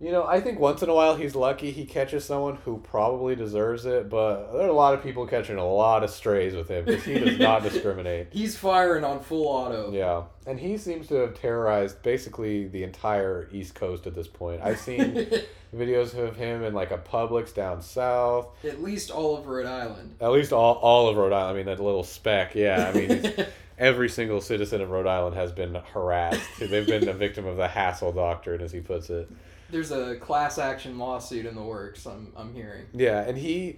you 0.00 0.10
know, 0.10 0.26
I 0.26 0.40
think 0.40 0.58
once 0.58 0.82
in 0.82 0.88
a 0.88 0.94
while 0.94 1.14
he's 1.14 1.34
lucky 1.34 1.70
he 1.70 1.84
catches 1.84 2.24
someone 2.24 2.56
who 2.64 2.78
probably 2.78 3.36
deserves 3.36 3.84
it, 3.86 4.08
but 4.08 4.50
there 4.52 4.62
are 4.62 4.68
a 4.68 4.72
lot 4.72 4.94
of 4.94 5.02
people 5.02 5.26
catching 5.26 5.56
a 5.58 5.66
lot 5.66 6.02
of 6.02 6.10
strays 6.10 6.54
with 6.54 6.68
him 6.68 6.84
because 6.86 7.04
he 7.04 7.18
does 7.18 7.38
not 7.38 7.62
discriminate. 7.70 8.28
He's 8.30 8.56
firing 8.56 9.04
on 9.04 9.20
full 9.20 9.46
auto. 9.46 9.92
Yeah, 9.92 10.22
and 10.46 10.58
he 10.58 10.78
seems 10.78 11.06
to 11.08 11.16
have 11.16 11.34
terrorized 11.34 12.02
basically 12.02 12.66
the 12.68 12.82
entire 12.82 13.48
East 13.52 13.74
Coast 13.74 14.06
at 14.06 14.14
this 14.14 14.26
point. 14.28 14.62
I've 14.64 14.78
seen 14.80 15.14
videos 15.76 16.16
of 16.18 16.34
him 16.36 16.62
in 16.62 16.72
like 16.74 16.90
a 16.90 16.98
Publix 16.98 17.54
down 17.54 17.82
south, 17.82 18.48
At 18.64 18.82
least 18.82 19.10
all 19.10 19.36
of 19.36 19.46
Rhode 19.46 19.66
Island. 19.66 20.16
at 20.20 20.30
least 20.32 20.52
all, 20.52 20.74
all 20.76 21.08
of 21.08 21.16
Rhode 21.16 21.32
Island. 21.32 21.50
I 21.52 21.56
mean, 21.58 21.66
that 21.66 21.78
little 21.82 22.04
speck. 22.04 22.54
Yeah, 22.54 22.90
I 22.92 22.96
mean, 22.98 23.32
every 23.78 24.08
single 24.08 24.40
citizen 24.40 24.80
of 24.80 24.90
Rhode 24.90 25.06
Island 25.06 25.36
has 25.36 25.52
been 25.52 25.74
harassed. 25.74 26.40
They've 26.58 26.86
been 26.86 27.08
a 27.08 27.12
victim 27.12 27.46
of 27.46 27.56
the 27.56 27.68
hassle 27.68 28.12
doctrine, 28.12 28.60
as 28.62 28.72
he 28.72 28.80
puts 28.80 29.10
it. 29.10 29.30
There's 29.70 29.90
a 29.90 30.16
class 30.16 30.58
action 30.58 30.98
lawsuit 30.98 31.46
in 31.46 31.54
the 31.54 31.62
works. 31.62 32.06
I'm 32.06 32.32
I'm 32.36 32.54
hearing. 32.54 32.86
Yeah, 32.92 33.20
and 33.22 33.36
he, 33.38 33.76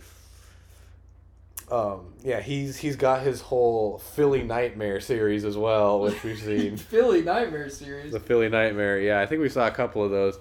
um, 1.70 2.12
yeah, 2.22 2.40
he's 2.40 2.76
he's 2.76 2.96
got 2.96 3.22
his 3.22 3.40
whole 3.40 3.98
Philly 3.98 4.42
Nightmare 4.42 5.00
series 5.00 5.44
as 5.44 5.56
well, 5.56 6.00
which 6.00 6.22
we've 6.22 6.38
seen. 6.42 6.76
Philly 6.76 7.22
Nightmare 7.22 7.68
series. 7.70 8.12
the 8.12 8.20
Philly 8.20 8.48
Nightmare, 8.48 9.00
yeah, 9.00 9.20
I 9.20 9.26
think 9.26 9.40
we 9.40 9.48
saw 9.48 9.66
a 9.66 9.70
couple 9.70 10.04
of 10.04 10.10
those. 10.10 10.38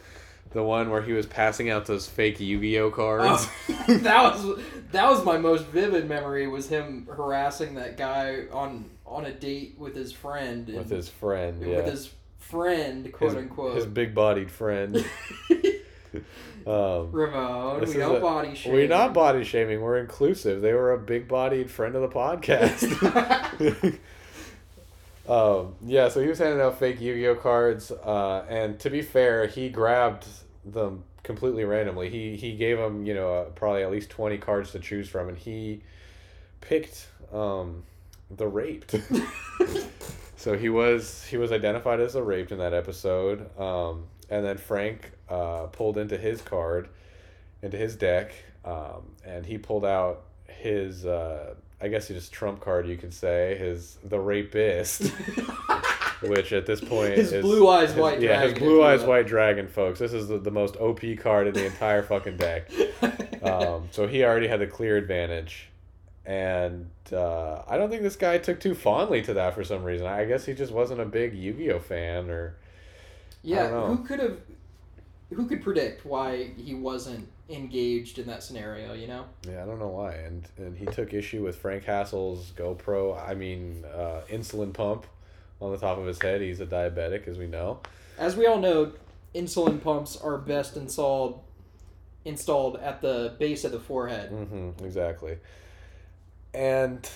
The 0.51 0.61
one 0.61 0.89
where 0.89 1.01
he 1.01 1.13
was 1.13 1.25
passing 1.25 1.69
out 1.69 1.85
those 1.85 2.09
fake 2.09 2.41
Yu-Gi-Oh 2.41 2.91
cards. 2.91 3.47
Oh, 3.69 3.75
that 3.99 4.23
was 4.23 4.61
that 4.91 5.09
was 5.09 5.23
my 5.23 5.37
most 5.37 5.63
vivid 5.67 6.09
memory 6.09 6.45
was 6.47 6.67
him 6.67 7.07
harassing 7.09 7.75
that 7.75 7.95
guy 7.95 8.43
on 8.51 8.89
on 9.05 9.25
a 9.25 9.31
date 9.31 9.75
with 9.77 9.95
his 9.95 10.11
friend 10.11 10.67
with 10.67 10.89
his 10.89 11.07
friend, 11.07 11.61
yeah, 11.65 11.77
with 11.77 11.85
his 11.85 12.11
friend 12.41 13.11
quote 13.13 13.31
his, 13.31 13.37
unquote 13.37 13.75
his 13.75 13.85
big-bodied 13.85 14.51
friend. 14.51 14.97
um, 16.67 17.11
Ramon. 17.11 17.81
we 17.81 17.93
don't 17.93 18.17
a, 18.17 18.19
body 18.19 18.55
shame. 18.55 18.73
We're 18.73 18.87
not 18.87 19.13
body 19.13 19.43
shaming. 19.43 19.81
We're 19.81 19.99
inclusive. 19.99 20.61
They 20.61 20.73
were 20.73 20.91
a 20.91 20.97
big-bodied 20.97 21.71
friend 21.71 21.95
of 21.95 22.01
the 22.01 22.09
podcast. 22.09 22.83
um, 25.29 25.75
yeah, 25.85 26.09
so 26.09 26.19
he 26.19 26.27
was 26.27 26.39
handing 26.39 26.59
out 26.59 26.77
fake 26.77 26.99
Yu-Gi-Oh 26.99 27.35
cards, 27.35 27.91
uh, 27.91 28.45
and 28.49 28.79
to 28.79 28.89
be 28.89 29.01
fair, 29.01 29.47
he 29.47 29.69
grabbed 29.69 30.25
them 30.65 31.03
completely 31.23 31.63
randomly. 31.63 32.09
He 32.09 32.35
he 32.35 32.55
gave 32.55 32.77
them, 32.77 33.05
you 33.05 33.13
know, 33.13 33.33
uh, 33.33 33.43
probably 33.45 33.83
at 33.83 33.91
least 33.91 34.09
twenty 34.09 34.37
cards 34.37 34.71
to 34.71 34.79
choose 34.79 35.07
from, 35.07 35.29
and 35.29 35.37
he 35.37 35.81
picked 36.59 37.07
um, 37.31 37.83
the 38.37 38.47
raped. 38.47 38.95
so 40.37 40.57
he 40.57 40.69
was 40.69 41.23
he 41.25 41.37
was 41.37 41.51
identified 41.51 41.99
as 41.99 42.13
the 42.13 42.23
raped 42.23 42.51
in 42.51 42.57
that 42.59 42.73
episode, 42.73 43.49
um, 43.59 44.05
and 44.29 44.45
then 44.45 44.57
Frank 44.57 45.11
uh, 45.29 45.67
pulled 45.67 45.97
into 45.97 46.17
his 46.17 46.41
card, 46.41 46.89
into 47.61 47.77
his 47.77 47.95
deck, 47.95 48.33
um, 48.65 49.11
and 49.25 49.45
he 49.45 49.57
pulled 49.57 49.85
out 49.85 50.23
his. 50.47 51.05
Uh, 51.05 51.55
I 51.83 51.87
guess 51.87 52.07
his 52.07 52.29
trump 52.29 52.59
card, 52.61 52.87
you 52.87 52.95
could 52.95 53.11
say, 53.11 53.55
his 53.57 53.97
the 54.03 54.19
rapist, 54.19 55.01
which 56.21 56.53
at 56.53 56.67
this 56.67 56.79
point 56.79 57.15
His 57.15 57.33
is 57.33 57.41
blue 57.41 57.67
eyes 57.67 57.89
his- 57.89 57.97
white 57.97 58.21
yeah, 58.21 58.33
dragon. 58.37 58.49
his 58.51 58.59
blue 58.59 58.83
eyes 58.83 59.01
white 59.03 59.25
dragon, 59.25 59.67
folks. 59.67 59.97
This 59.97 60.13
is 60.13 60.27
the, 60.27 60.37
the 60.37 60.51
most 60.51 60.75
OP 60.77 60.99
card 61.17 61.47
in 61.47 61.55
the 61.55 61.65
entire 61.65 62.03
fucking 62.03 62.37
deck. 62.37 62.69
Um, 63.41 63.87
so 63.89 64.05
he 64.05 64.23
already 64.23 64.45
had 64.47 64.59
the 64.59 64.67
clear 64.67 64.97
advantage, 64.97 65.67
and 66.25 66.89
uh, 67.11 67.63
I 67.67 67.77
don't 67.77 67.89
think 67.89 68.03
this 68.03 68.15
guy 68.15 68.37
took 68.37 68.59
too 68.59 68.75
fondly 68.75 69.21
to 69.23 69.33
that 69.33 69.55
for 69.55 69.63
some 69.63 69.83
reason. 69.83 70.07
I 70.07 70.25
guess 70.25 70.45
he 70.45 70.53
just 70.53 70.71
wasn't 70.71 71.01
a 71.01 71.05
big 71.05 71.33
Yu 71.33 71.53
Gi 71.53 71.71
Oh 71.71 71.79
fan, 71.79 72.29
or 72.29 72.55
yeah, 73.43 73.69
who 73.87 74.03
could 74.03 74.19
have? 74.19 74.37
Who 75.33 75.47
could 75.47 75.63
predict 75.63 76.05
why 76.05 76.51
he 76.57 76.73
wasn't 76.73 77.27
engaged 77.49 78.19
in 78.19 78.27
that 78.27 78.43
scenario? 78.43 78.93
You 78.93 79.07
know. 79.07 79.25
yeah, 79.47 79.63
I 79.63 79.65
don't 79.65 79.79
know 79.79 79.87
why. 79.87 80.13
And 80.13 80.47
and 80.57 80.77
he 80.77 80.85
took 80.85 81.13
issue 81.13 81.43
with 81.43 81.55
Frank 81.55 81.85
Hassle's 81.85 82.51
GoPro. 82.55 83.17
I 83.27 83.33
mean, 83.33 83.85
uh, 83.85 84.21
insulin 84.29 84.73
pump 84.73 85.07
on 85.59 85.71
the 85.71 85.77
top 85.77 85.97
of 85.97 86.05
his 86.05 86.21
head. 86.21 86.41
He's 86.41 86.59
a 86.59 86.65
diabetic, 86.65 87.27
as 87.27 87.37
we 87.37 87.47
know. 87.47 87.79
As 88.17 88.35
we 88.35 88.45
all 88.45 88.59
know, 88.59 88.91
insulin 89.33 89.81
pumps 89.81 90.17
are 90.17 90.37
best 90.37 90.77
installed 90.77 91.41
installed 92.23 92.75
at 92.77 93.01
the 93.01 93.35
base 93.39 93.63
of 93.63 93.71
the 93.71 93.79
forehead. 93.79 94.31
Mm-hmm, 94.31 94.85
exactly. 94.85 95.37
And 96.53 97.07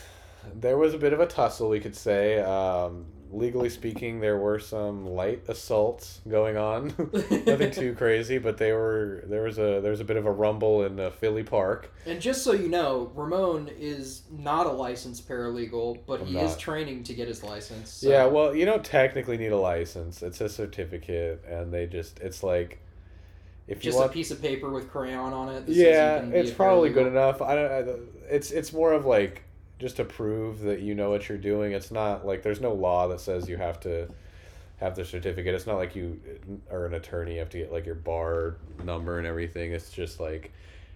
there 0.54 0.78
was 0.78 0.94
a 0.94 0.98
bit 0.98 1.14
of 1.14 1.20
a 1.20 1.26
tussle, 1.28 1.70
we 1.70 1.80
could 1.80 1.96
say. 1.96 2.40
Um, 2.40 3.06
legally 3.32 3.70
speaking, 3.70 4.22
there 4.22 4.38
were 4.38 4.60
some 4.60 5.06
light 5.06 5.44
assaults 5.50 6.22
going 6.30 6.56
on. 6.56 6.88
Nothing 7.46 7.72
too 7.72 7.94
crazy, 7.98 8.38
but 8.38 8.58
they 8.58 8.72
were 8.72 9.24
there 9.28 9.42
was 9.42 9.58
a 9.58 9.82
there 9.82 9.92
was 9.92 10.00
a 10.00 10.06
bit 10.06 10.16
of 10.18 10.26
a 10.26 10.32
rumble 10.32 10.84
in 10.86 11.00
uh, 11.00 11.10
Philly 11.10 11.44
Park. 11.44 11.92
And 12.06 12.22
just 12.22 12.44
so 12.44 12.54
you 12.54 12.70
know, 12.70 13.12
Ramon 13.16 13.70
is 13.78 14.22
not 14.32 14.68
a 14.68 14.72
licensed 14.72 15.28
paralegal, 15.28 16.00
but 16.06 16.22
I'm 16.22 16.28
he 16.28 16.38
is 16.38 16.56
training 16.56 17.04
to 17.06 17.14
get 17.14 17.28
his 17.28 17.44
license. 17.44 17.90
so- 17.90 18.10
Yeah, 18.10 18.26
well, 18.28 18.56
you 18.56 18.66
don't 18.66 18.86
technically 18.86 19.38
need 19.38 19.52
a 19.52 19.58
license. 19.60 20.22
It's 20.22 20.40
a 20.40 20.48
certificate, 20.48 21.44
and 21.46 21.74
they 21.74 21.88
just 21.88 22.20
it's 22.20 22.44
like 22.44 22.80
if 23.68 23.84
you 23.84 23.90
just 23.90 23.98
want 23.98 24.12
a 24.12 24.14
piece 24.14 24.32
of 24.32 24.42
paper 24.42 24.70
with 24.70 24.90
crayon 24.92 25.34
on 25.34 25.50
it. 25.50 25.68
yeah 25.68 26.24
it's 26.26 26.52
probably 26.52 26.90
good 26.90 27.08
enough. 27.08 27.42
I 27.42 27.56
don't 27.56 27.72
I, 27.72 27.94
it's 28.30 28.52
it's 28.52 28.72
more 28.72 28.94
of 28.94 29.06
like 29.06 29.44
just 29.80 29.98
to 29.98 30.06
prove 30.06 30.62
that 30.62 30.80
you 30.82 30.96
know 30.96 31.10
what 31.10 31.28
you're 31.28 31.38
doing. 31.38 31.74
It's 31.74 31.92
not 31.92 32.26
like 32.26 32.44
there's 32.44 32.62
no 32.62 32.74
law 32.74 33.08
that 33.08 33.20
says 33.20 33.50
you 33.50 33.58
have 33.58 33.80
to 33.82 34.08
have 34.78 34.96
the 34.96 35.06
certificate. 35.06 35.56
It's 35.56 35.68
not 35.68 35.78
like 35.78 35.96
you 35.96 36.20
are 36.72 36.86
an 36.86 36.94
attorney 36.94 37.34
you 37.34 37.40
have 37.40 37.50
to 37.50 37.58
get 37.58 37.72
like 37.72 37.86
your 37.86 37.96
bar 37.96 38.58
number 38.84 39.18
and 39.18 39.28
everything. 39.28 39.72
It's 39.72 39.90
just 39.92 40.20
like 40.20 40.52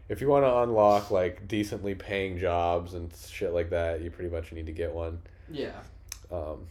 if 0.08 0.22
you 0.22 0.28
want 0.28 0.46
to 0.46 0.58
unlock 0.60 1.12
like 1.12 1.48
decently 1.48 1.96
paying 1.96 2.38
jobs 2.38 2.94
and 2.94 3.12
shit 3.30 3.54
like 3.54 3.70
that 3.72 4.02
you 4.02 4.12
pretty 4.12 4.30
much 4.30 4.52
need 4.52 4.66
to 4.66 4.72
get 4.72 4.94
one. 4.94 5.20
Yeah. 5.52 5.80
um, 6.32 6.68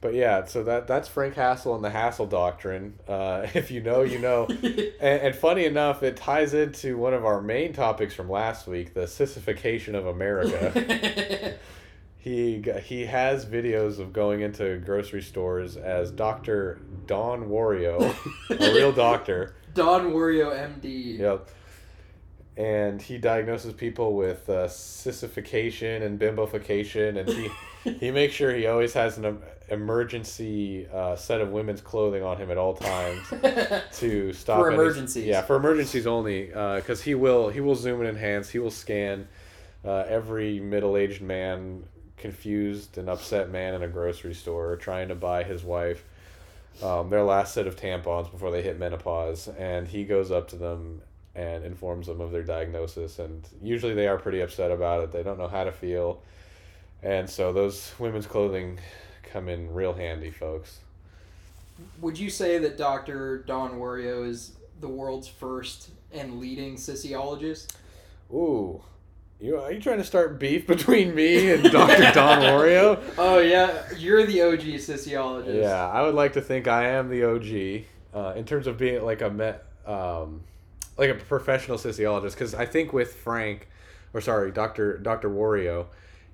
but 0.00 0.14
yeah 0.14 0.44
so 0.44 0.62
that 0.62 0.86
that's 0.86 1.08
frank 1.08 1.34
hassle 1.34 1.74
and 1.74 1.84
the 1.84 1.90
Hassle 1.90 2.26
doctrine 2.26 2.94
uh, 3.08 3.46
if 3.54 3.70
you 3.70 3.80
know 3.80 4.02
you 4.02 4.18
know 4.18 4.46
and, 5.00 5.22
and 5.22 5.34
funny 5.34 5.64
enough, 5.64 6.02
it 6.02 6.16
ties 6.16 6.54
into 6.54 6.96
one 6.96 7.14
of 7.14 7.24
our 7.24 7.40
main 7.40 7.72
topics 7.72 8.14
from 8.14 8.28
last 8.28 8.66
week, 8.66 8.94
the 8.94 9.06
sissification 9.06 9.94
of 9.94 10.06
America. 10.06 11.56
he 12.18 12.62
he 12.82 13.06
has 13.06 13.46
videos 13.46 13.98
of 13.98 14.12
going 14.12 14.40
into 14.40 14.78
grocery 14.78 15.22
stores 15.22 15.76
as 15.76 16.10
Doctor 16.10 16.80
Don 17.06 17.48
Wario, 17.48 18.14
a 18.50 18.74
real 18.74 18.92
doctor. 18.92 19.54
Don 19.74 20.12
Wario 20.12 20.52
MD. 20.52 21.18
Yep. 21.18 21.50
And 22.56 23.02
he 23.02 23.18
diagnoses 23.18 23.74
people 23.74 24.14
with 24.14 24.48
uh, 24.48 24.66
sissification 24.66 26.02
and 26.02 26.18
bimbofication, 26.18 27.18
and 27.18 27.28
he 27.28 27.50
he 28.00 28.10
makes 28.10 28.34
sure 28.34 28.54
he 28.54 28.66
always 28.66 28.94
has 28.94 29.18
an 29.18 29.38
emergency 29.68 30.86
uh, 30.92 31.16
set 31.16 31.40
of 31.40 31.50
women's 31.50 31.80
clothing 31.80 32.22
on 32.22 32.36
him 32.36 32.50
at 32.50 32.58
all 32.58 32.74
times 32.74 33.28
to 33.98 34.32
stop 34.32 34.58
For 34.60 34.66
any- 34.70 34.74
emergencies. 34.82 35.26
yeah, 35.26 35.42
for 35.42 35.56
emergencies 35.56 36.06
only, 36.06 36.46
because 36.46 37.02
he 37.02 37.14
will 37.14 37.48
he 37.48 37.60
will 37.60 37.74
zoom 37.74 38.00
and 38.00 38.08
enhance. 38.08 38.48
He 38.50 38.58
will 38.58 38.70
scan 38.70 39.28
uh, 39.84 40.04
every 40.08 40.60
middle 40.60 40.96
aged 40.96 41.22
man, 41.22 41.84
confused 42.16 42.98
and 42.98 43.08
upset 43.08 43.50
man 43.50 43.74
in 43.74 43.82
a 43.82 43.88
grocery 43.88 44.34
store 44.34 44.76
trying 44.76 45.08
to 45.08 45.14
buy 45.14 45.42
his 45.44 45.62
wife 45.62 46.04
um, 46.82 47.08
their 47.10 47.22
last 47.22 47.54
set 47.54 47.66
of 47.66 47.74
tampons 47.76 48.30
before 48.30 48.50
they 48.50 48.60
hit 48.62 48.78
menopause, 48.78 49.48
and 49.58 49.88
he 49.88 50.04
goes 50.04 50.30
up 50.30 50.48
to 50.48 50.56
them 50.56 51.00
and 51.34 51.64
informs 51.64 52.06
them 52.06 52.20
of 52.20 52.30
their 52.32 52.42
diagnosis. 52.42 53.18
And 53.18 53.46
usually 53.62 53.94
they 53.94 54.06
are 54.08 54.16
pretty 54.18 54.40
upset 54.40 54.70
about 54.70 55.02
it. 55.04 55.12
They 55.12 55.22
don't 55.22 55.38
know 55.38 55.48
how 55.48 55.64
to 55.64 55.72
feel, 55.72 56.20
and 57.02 57.28
so 57.30 57.52
those 57.52 57.92
women's 57.98 58.26
clothing 58.26 58.78
come 59.32 59.48
in 59.48 59.72
real 59.72 59.94
handy, 59.94 60.30
folks. 60.30 60.78
Would 62.00 62.18
you 62.18 62.30
say 62.30 62.58
that 62.58 62.78
Dr. 62.78 63.38
Don 63.46 63.72
Wario 63.72 64.26
is 64.26 64.52
the 64.80 64.88
world's 64.88 65.28
first 65.28 65.90
and 66.12 66.40
leading 66.40 66.76
sociologist? 66.76 67.76
Ooh. 68.32 68.82
You, 69.38 69.58
are 69.58 69.70
you 69.70 69.80
trying 69.80 69.98
to 69.98 70.04
start 70.04 70.38
beef 70.38 70.66
between 70.66 71.14
me 71.14 71.52
and 71.52 71.62
Dr. 71.62 72.10
Don 72.14 72.40
Wario? 72.40 73.02
Oh 73.18 73.38
yeah, 73.38 73.82
you're 73.96 74.24
the 74.24 74.40
OG 74.40 74.80
sociologist. 74.80 75.58
Yeah, 75.58 75.86
I 75.88 76.02
would 76.02 76.14
like 76.14 76.32
to 76.34 76.40
think 76.40 76.66
I 76.66 76.88
am 76.88 77.10
the 77.10 77.24
OG 77.24 77.84
uh, 78.14 78.32
in 78.34 78.46
terms 78.46 78.66
of 78.66 78.78
being 78.78 79.04
like 79.04 79.20
a 79.20 79.28
met, 79.28 79.66
um, 79.84 80.42
like 80.96 81.10
a 81.10 81.14
professional 81.14 81.76
sociologist. 81.76 82.34
Because 82.34 82.54
I 82.54 82.64
think 82.64 82.94
with 82.94 83.12
Frank, 83.12 83.68
or 84.14 84.22
sorry, 84.22 84.52
Doctor 84.52 84.96
Doctor 84.96 85.28
Wario, 85.28 85.86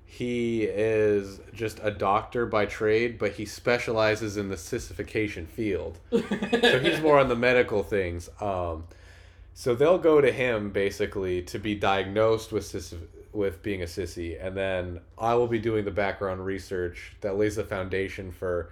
he 0.05 0.63
is 0.63 1.39
just 1.53 1.79
a 1.81 1.89
doctor 1.89 2.45
by 2.45 2.65
trade, 2.65 3.17
but 3.17 3.33
he 3.33 3.45
specializes 3.45 4.37
in 4.37 4.49
the 4.49 4.57
sissification 4.57 5.47
field. 5.47 5.97
so 6.11 6.79
he's 6.79 7.01
more 7.01 7.17
on 7.19 7.29
the 7.29 7.35
medical 7.35 7.81
things. 7.81 8.29
Um, 8.39 8.83
so 9.53 9.75
they'll 9.75 9.97
go 9.97 10.21
to 10.21 10.31
him 10.31 10.71
basically 10.71 11.41
to 11.43 11.59
be 11.59 11.75
diagnosed 11.75 12.51
with 12.51 12.65
sis- 12.65 12.95
with 13.31 13.63
being 13.63 13.81
a 13.81 13.85
sissy, 13.85 14.37
and 14.39 14.55
then 14.55 14.99
I 15.17 15.33
will 15.33 15.47
be 15.47 15.57
doing 15.57 15.85
the 15.85 15.91
background 15.91 16.45
research 16.45 17.15
that 17.21 17.35
lays 17.35 17.55
the 17.55 17.63
foundation 17.63 18.31
for 18.31 18.71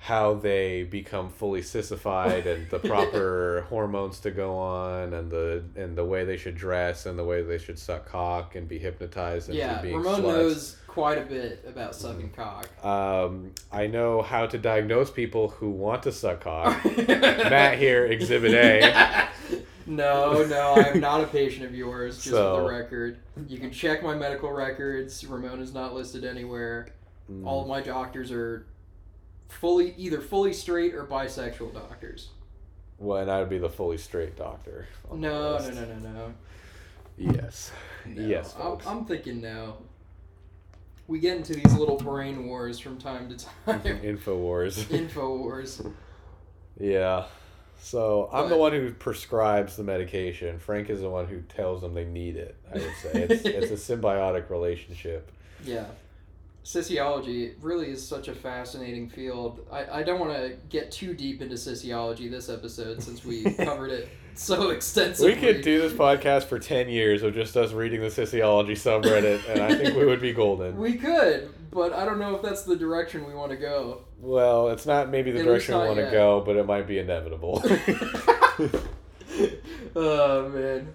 how 0.00 0.32
they 0.34 0.84
become 0.84 1.28
fully 1.28 1.60
sissified 1.60 2.46
and 2.46 2.70
the 2.70 2.78
proper 2.88 3.66
hormones 3.68 4.20
to 4.20 4.30
go 4.30 4.56
on 4.56 5.12
and 5.12 5.30
the 5.30 5.62
and 5.76 5.96
the 5.96 6.04
way 6.04 6.24
they 6.24 6.36
should 6.36 6.54
dress 6.54 7.04
and 7.04 7.18
the 7.18 7.24
way 7.24 7.42
they 7.42 7.58
should 7.58 7.78
suck 7.78 8.06
cock 8.06 8.54
and 8.54 8.68
be 8.68 8.78
hypnotized 8.78 9.48
into 9.48 9.58
yeah, 9.60 9.82
being 9.82 9.96
Ramon 9.96 10.20
sluts. 10.20 10.24
knows 10.24 10.76
quite 10.86 11.18
a 11.18 11.22
bit 11.26 11.64
about 11.66 11.94
sucking 11.94 12.30
cock. 12.30 12.68
Um, 12.84 13.52
I 13.72 13.88
know 13.88 14.22
how 14.22 14.46
to 14.46 14.56
diagnose 14.56 15.10
people 15.10 15.48
who 15.48 15.70
want 15.70 16.04
to 16.04 16.12
suck 16.12 16.40
cock. 16.40 16.84
Matt 17.08 17.78
here, 17.78 18.06
Exhibit 18.06 18.54
A. 18.54 19.28
No, 19.90 20.44
no, 20.44 20.74
I'm 20.74 21.00
not 21.00 21.22
a 21.22 21.26
patient 21.26 21.64
of 21.64 21.74
yours, 21.74 22.16
just 22.16 22.28
for 22.28 22.34
So- 22.34 22.56
the 22.62 22.68
record. 22.68 23.16
You 23.48 23.58
can 23.58 23.70
check 23.70 24.02
my 24.02 24.14
medical 24.14 24.52
records. 24.52 25.24
Ramon 25.26 25.62
is 25.62 25.72
not 25.72 25.94
listed 25.94 26.26
anywhere. 26.26 26.88
All 27.42 27.62
of 27.62 27.68
my 27.68 27.80
doctors 27.80 28.30
are 28.30 28.66
fully 29.48 29.94
either 29.96 30.20
fully 30.20 30.52
straight 30.52 30.94
or 30.94 31.04
bisexual 31.04 31.74
doctors. 31.74 32.28
Well, 32.98 33.18
and 33.18 33.30
I 33.30 33.40
would 33.40 33.48
be 33.48 33.58
the 33.58 33.68
fully 33.68 33.98
straight 33.98 34.36
doctor. 34.36 34.86
No, 35.12 35.58
no, 35.58 35.70
no, 35.70 35.84
no, 35.84 36.12
no. 36.12 36.34
Yes. 37.16 37.72
no. 38.06 38.22
Yes, 38.22 38.54
I'm, 38.56 38.62
folks. 38.62 38.86
I'm 38.86 39.04
thinking 39.04 39.40
no. 39.40 39.76
We 41.06 41.20
get 41.20 41.36
into 41.36 41.54
these 41.54 41.72
little 41.74 41.96
brain 41.96 42.46
wars 42.46 42.78
from 42.78 42.98
time 42.98 43.28
to 43.30 43.46
time. 43.64 44.00
Info 44.04 44.36
wars. 44.36 44.90
Info 44.90 45.36
wars. 45.36 45.82
yeah. 46.78 47.26
So 47.80 48.28
I'm 48.32 48.48
the 48.48 48.56
one 48.56 48.72
who 48.72 48.92
prescribes 48.92 49.76
the 49.76 49.84
medication. 49.84 50.58
Frank 50.58 50.90
is 50.90 51.00
the 51.00 51.08
one 51.08 51.26
who 51.26 51.40
tells 51.42 51.80
them 51.80 51.94
they 51.94 52.04
need 52.04 52.36
it. 52.36 52.56
I 52.70 52.74
would 52.74 52.94
say 53.00 53.22
it's 53.22 53.44
it's 53.44 53.88
a 53.88 53.96
symbiotic 53.96 54.50
relationship. 54.50 55.30
Yeah. 55.64 55.86
Sociology 56.68 57.54
really 57.62 57.88
is 57.88 58.06
such 58.06 58.28
a 58.28 58.34
fascinating 58.34 59.08
field. 59.08 59.66
I, 59.72 60.00
I 60.00 60.02
don't 60.02 60.20
want 60.20 60.34
to 60.34 60.54
get 60.68 60.92
too 60.92 61.14
deep 61.14 61.40
into 61.40 61.56
sociology 61.56 62.28
this 62.28 62.50
episode 62.50 63.02
since 63.02 63.24
we 63.24 63.44
covered 63.54 63.90
it 63.90 64.10
so 64.34 64.68
extensively. 64.68 65.32
We 65.32 65.40
could 65.40 65.62
do 65.62 65.80
this 65.80 65.94
podcast 65.94 66.44
for 66.44 66.58
ten 66.58 66.90
years 66.90 67.22
of 67.22 67.32
just 67.32 67.56
us 67.56 67.72
reading 67.72 68.02
the 68.02 68.10
sociology 68.10 68.74
subreddit, 68.74 69.48
and 69.48 69.62
I 69.62 69.74
think 69.76 69.96
we 69.96 70.04
would 70.04 70.20
be 70.20 70.34
golden. 70.34 70.76
We 70.76 70.98
could, 70.98 71.54
but 71.70 71.94
I 71.94 72.04
don't 72.04 72.18
know 72.18 72.36
if 72.36 72.42
that's 72.42 72.64
the 72.64 72.76
direction 72.76 73.26
we 73.26 73.32
want 73.32 73.50
to 73.50 73.56
go. 73.56 74.02
Well, 74.20 74.68
it's 74.68 74.84
not 74.84 75.08
maybe 75.08 75.30
the 75.30 75.38
At 75.38 75.46
direction 75.46 75.74
we 75.74 75.86
want 75.86 76.00
to 76.00 76.10
go, 76.10 76.42
but 76.42 76.56
it 76.56 76.66
might 76.66 76.86
be 76.86 76.98
inevitable. 76.98 77.62
oh 79.96 80.50
man. 80.50 80.94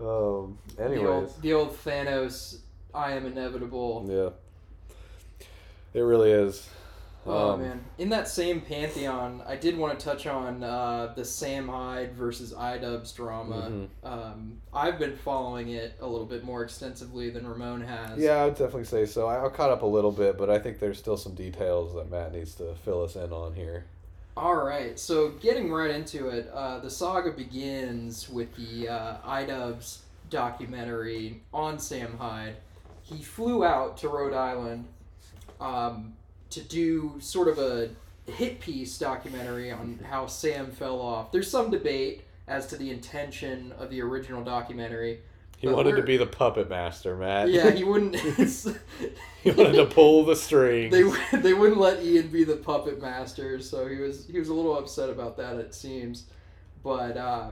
um. 0.00 0.56
The 0.78 1.04
old, 1.04 1.42
the 1.42 1.52
old 1.52 1.76
Thanos, 1.84 2.60
I 2.94 3.14
am 3.14 3.26
inevitable. 3.26 4.06
yeah. 4.08 4.28
It 5.94 6.00
really 6.00 6.30
is. 6.30 6.68
Oh 7.26 7.50
Um, 7.50 7.60
man! 7.62 7.84
In 7.98 8.08
that 8.10 8.28
same 8.28 8.62
pantheon, 8.62 9.42
I 9.46 9.54
did 9.54 9.76
want 9.76 9.98
to 9.98 10.02
touch 10.02 10.26
on 10.26 10.64
uh, 10.64 11.12
the 11.14 11.24
Sam 11.24 11.68
Hyde 11.68 12.14
versus 12.14 12.54
iDubbbz 12.54 13.14
drama. 13.14 13.70
Mhm. 13.70 13.88
Um, 14.02 14.62
I've 14.72 14.98
been 14.98 15.16
following 15.16 15.68
it 15.68 15.94
a 16.00 16.06
little 16.06 16.24
bit 16.26 16.44
more 16.44 16.62
extensively 16.62 17.28
than 17.28 17.46
Ramon 17.46 17.82
has. 17.82 18.18
Yeah, 18.18 18.36
I 18.36 18.44
would 18.46 18.54
definitely 18.54 18.84
say 18.84 19.04
so. 19.04 19.26
I, 19.26 19.44
I 19.44 19.48
caught 19.50 19.68
up 19.70 19.82
a 19.82 19.86
little 19.86 20.12
bit, 20.12 20.38
but 20.38 20.48
I 20.48 20.58
think 20.58 20.78
there's 20.78 20.98
still 20.98 21.18
some 21.18 21.34
details 21.34 21.94
that 21.94 22.10
Matt 22.10 22.32
needs 22.32 22.54
to 22.54 22.74
fill 22.86 23.02
us 23.04 23.16
in 23.16 23.32
on 23.34 23.52
here. 23.54 23.84
All 24.36 24.56
right, 24.56 24.98
so 24.98 25.28
getting 25.42 25.70
right 25.70 25.90
into 25.90 26.28
it, 26.28 26.48
uh, 26.54 26.78
the 26.78 26.88
saga 26.88 27.32
begins 27.32 28.30
with 28.30 28.54
the 28.56 28.88
uh, 28.88 29.16
iDubbbz 29.26 29.98
documentary 30.30 31.42
on 31.52 31.78
Sam 31.78 32.16
Hyde. 32.16 32.56
He 33.02 33.22
flew 33.22 33.62
out 33.64 33.98
to 33.98 34.08
Rhode 34.08 34.32
Island 34.32 34.86
um, 35.60 36.14
to 36.50 36.60
do 36.60 37.14
sort 37.20 37.48
of 37.48 37.58
a 37.58 37.90
hit 38.26 38.60
piece 38.60 38.98
documentary 38.98 39.70
on 39.70 40.00
how 40.08 40.26
Sam 40.26 40.70
fell 40.70 41.00
off. 41.00 41.32
There's 41.32 41.50
some 41.50 41.70
debate 41.70 42.22
as 42.48 42.66
to 42.68 42.76
the 42.76 42.90
intention 42.90 43.72
of 43.78 43.90
the 43.90 44.02
original 44.02 44.42
documentary. 44.42 45.20
He 45.58 45.68
wanted 45.68 45.96
to 45.96 46.02
be 46.02 46.16
the 46.16 46.26
puppet 46.26 46.70
master, 46.70 47.16
Matt. 47.16 47.50
Yeah, 47.50 47.70
he 47.70 47.84
wouldn't. 47.84 48.16
he 49.42 49.50
wanted 49.50 49.74
to 49.74 49.86
pull 49.86 50.24
the 50.24 50.34
strings. 50.34 50.90
they 50.90 51.38
they 51.38 51.52
wouldn't 51.52 51.78
let 51.78 52.02
Ian 52.02 52.28
be 52.28 52.44
the 52.44 52.56
puppet 52.56 53.00
master, 53.00 53.60
so 53.60 53.86
he 53.86 53.96
was 53.96 54.26
he 54.26 54.38
was 54.38 54.48
a 54.48 54.54
little 54.54 54.78
upset 54.78 55.10
about 55.10 55.36
that. 55.36 55.56
It 55.56 55.74
seems, 55.74 56.24
but 56.82 57.18
uh, 57.18 57.50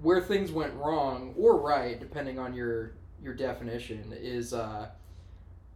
where 0.00 0.22
things 0.22 0.50
went 0.50 0.72
wrong 0.74 1.34
or 1.36 1.58
right, 1.58 2.00
depending 2.00 2.38
on 2.38 2.54
your 2.54 2.92
your 3.22 3.34
definition, 3.34 4.14
is 4.18 4.54
uh, 4.54 4.88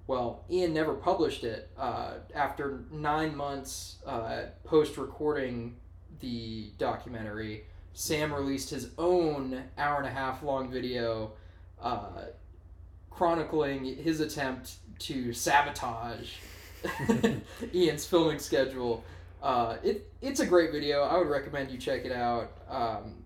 well, 0.07 0.45
Ian 0.51 0.73
never 0.73 0.95
published 0.95 1.45
it. 1.45 1.71
Uh, 1.77 2.15
after 2.35 2.85
nine 2.91 3.37
months 3.37 3.97
uh, 4.07 4.43
post 4.65 4.97
recording 4.97 5.77
the 6.21 6.71
documentary, 6.79 7.65
Sam 7.93 8.33
released 8.33 8.71
his 8.71 8.91
own 8.99 9.65
hour 9.79 9.99
and 9.99 10.07
a 10.07 10.11
half 10.11 10.43
long 10.43 10.71
video. 10.71 11.33
Uh, 11.81 12.27
chronicling 13.17 13.97
his 13.97 14.21
attempt 14.21 14.77
to 14.99 15.33
sabotage 15.33 16.35
Ian's 17.75 18.05
filming 18.05 18.39
schedule. 18.39 19.03
Uh, 19.43 19.77
it 19.83 20.13
it's 20.21 20.41
a 20.41 20.47
great 20.47 20.71
video. 20.71 21.03
I 21.03 21.17
would 21.17 21.29
recommend 21.29 21.71
you 21.71 21.79
check 21.79 22.05
it 22.05 22.13
out. 22.13 22.53
Um, 22.69 23.25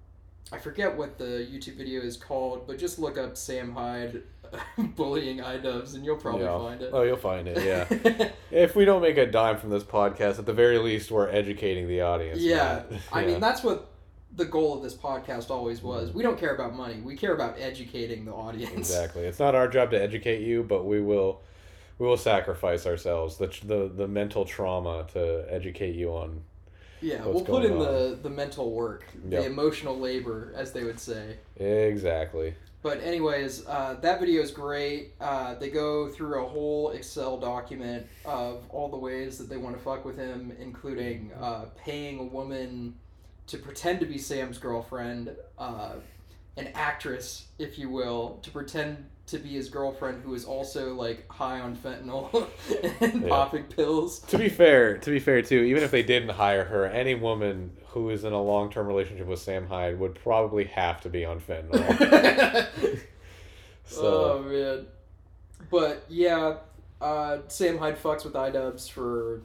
I 0.53 0.59
forget 0.59 0.97
what 0.97 1.19
the 1.19 1.47
YouTube 1.51 1.77
video 1.77 2.03
is 2.03 2.17
called, 2.17 2.67
but 2.67 2.79
just 2.79 2.99
look 2.99 3.19
up 3.19 3.37
Sam 3.37 3.73
Hyde 3.73 4.23
bullying 4.79 5.39
iDubbbz 5.39 5.95
and 5.95 6.05
you'll 6.05 6.17
probably 6.17 6.43
Yeah. 6.45 6.59
find 6.59 6.83
it. 6.83 6.91
Oh, 6.93 7.03
you'll 7.03 7.17
find 7.17 7.49
it. 7.49 7.63
Yeah. 7.65 8.31
if 8.51 8.75
we 8.75 8.85
don't 8.85 9.03
make 9.03 9.17
a 9.17 9.27
dime 9.27 9.59
from 9.59 9.71
this 9.71 9.85
podcast, 9.85 10.39
at 10.39 10.47
the 10.47 10.53
very 10.53 10.79
least, 10.79 11.11
we're 11.11 11.29
educating 11.29 11.89
the 11.89 12.01
audience. 12.03 12.41
yeah. 12.41 12.83
Matt. 12.91 13.01
I 13.13 13.25
mean 13.25 13.41
that's 13.47 13.63
what 13.63 13.89
the 14.37 14.45
goal 14.45 14.77
of 14.77 14.83
this 14.83 14.95
podcast 14.95 15.51
always 15.51 15.83
was. 15.83 16.11
Mm. 16.11 16.15
We 16.15 16.23
don't 16.23 16.39
care 16.39 16.55
about 16.55 16.75
money. 16.75 17.01
We 17.01 17.17
care 17.17 17.35
about 17.35 17.57
educating 17.59 18.25
the 18.25 18.33
audience. 18.33 18.73
Exactly. 18.73 19.23
It's 19.23 19.39
not 19.41 19.55
our 19.55 19.69
job 19.69 19.91
to 19.91 20.01
educate 20.01 20.43
you, 20.43 20.63
but 20.63 20.85
we 20.85 21.01
will 21.01 21.43
we 21.99 22.07
will 22.07 22.17
sacrifice 22.17 22.87
ourselves 22.87 23.37
the 23.39 23.49
the, 23.65 23.91
the 23.95 24.09
mental 24.09 24.45
trauma 24.45 25.07
to 25.13 25.45
educate 25.49 25.95
you 25.95 26.11
on. 26.11 26.43
Yeah, 27.03 27.25
we'll 27.25 27.43
put 27.45 27.65
in 27.65 27.73
going 27.79 28.11
the 28.11 28.19
the 28.23 28.31
mental 28.31 28.73
work, 28.73 29.07
the 29.29 29.47
emotional 29.47 29.99
labor, 29.99 30.53
as 30.55 30.73
they 30.73 30.85
would 30.85 31.01
say. 31.01 31.39
Exactly. 31.57 32.55
But 32.83 33.03
anyways, 33.03 33.67
uh, 33.67 33.97
that 34.01 34.21
video 34.21 34.41
is 34.41 34.51
great. 34.51 35.13
Uh, 35.21 35.55
they 35.55 35.69
go 35.69 36.09
through 36.09 36.43
a 36.43 36.49
whole 36.49 36.91
Excel 36.91 37.37
document 37.39 38.07
of 38.25 38.63
all 38.71 38.89
the 38.89 38.97
ways 38.97 39.37
that 39.37 39.51
they 39.51 39.59
want 39.59 39.77
to 39.77 39.83
fuck 39.83 40.05
with 40.05 40.17
him, 40.17 40.57
including 40.59 41.31
uh, 41.39 41.67
paying 41.77 42.19
a 42.19 42.25
woman 42.25 42.95
to 43.49 43.59
pretend 43.59 44.01
to 44.01 44.07
be 44.07 44.17
Sam's 44.17 44.57
girlfriend, 44.57 45.37
uh, 45.59 45.97
an 46.57 46.69
actress, 46.75 47.49
if 47.59 47.79
you 47.79 47.91
will, 47.91 48.39
to 48.43 48.51
pretend 48.51 49.10
to 49.31 49.39
be 49.39 49.51
his 49.51 49.69
girlfriend 49.69 50.23
who 50.23 50.35
is 50.35 50.45
also 50.45 50.95
like 50.95 51.27
high 51.31 51.61
on 51.61 51.77
fentanyl 51.77 52.49
and 53.01 53.23
Yeah. 53.23 53.29
popping 53.29 53.65
pills. 53.65 54.21
To 54.29 54.39
be 54.39 54.49
fair, 54.49 54.99
to 54.99 55.11
be 55.11 55.19
fair 55.19 55.43
too, 55.43 55.61
even 55.61 55.83
if 55.83 55.91
they 55.91 56.03
didn't 56.03 56.31
hire 56.31 56.65
her, 56.65 56.87
any 56.87 57.15
woman 57.15 57.77
who 57.89 58.11
is 58.11 58.25
in 58.25 58.33
a 58.33 58.43
long 58.43 58.71
term 58.71 58.87
relationship 58.87 59.27
with 59.27 59.41
Sam 59.41 59.67
Hyde 59.67 59.99
would 59.99 60.15
probably 60.17 60.65
have 60.65 61.01
to 61.03 61.09
be 61.09 61.25
on 61.25 61.41
fentanyl. 61.41 62.67
so 63.85 64.41
Oh 64.41 64.43
man. 64.43 64.87
But 65.71 66.05
yeah, 66.09 66.57
uh, 67.01 67.39
Sam 67.49 67.79
Hyde 67.79 67.97
fucks 68.03 68.25
with 68.25 68.35
iDubbbz 68.35 68.91
for 68.91 69.43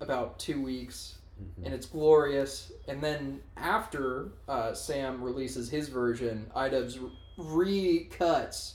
about 0.00 0.38
two 0.38 0.60
weeks, 0.62 1.16
Mhm. 1.40 1.66
and 1.66 1.74
it's 1.74 1.86
glorious. 1.86 2.72
And 2.88 3.00
then 3.00 3.40
after 3.56 4.30
uh, 4.48 4.74
Sam 4.74 5.22
releases 5.22 5.68
his 5.70 5.88
version, 5.88 6.50
iDubbbz 6.56 6.98
re- 7.38 8.08
recuts 8.18 8.72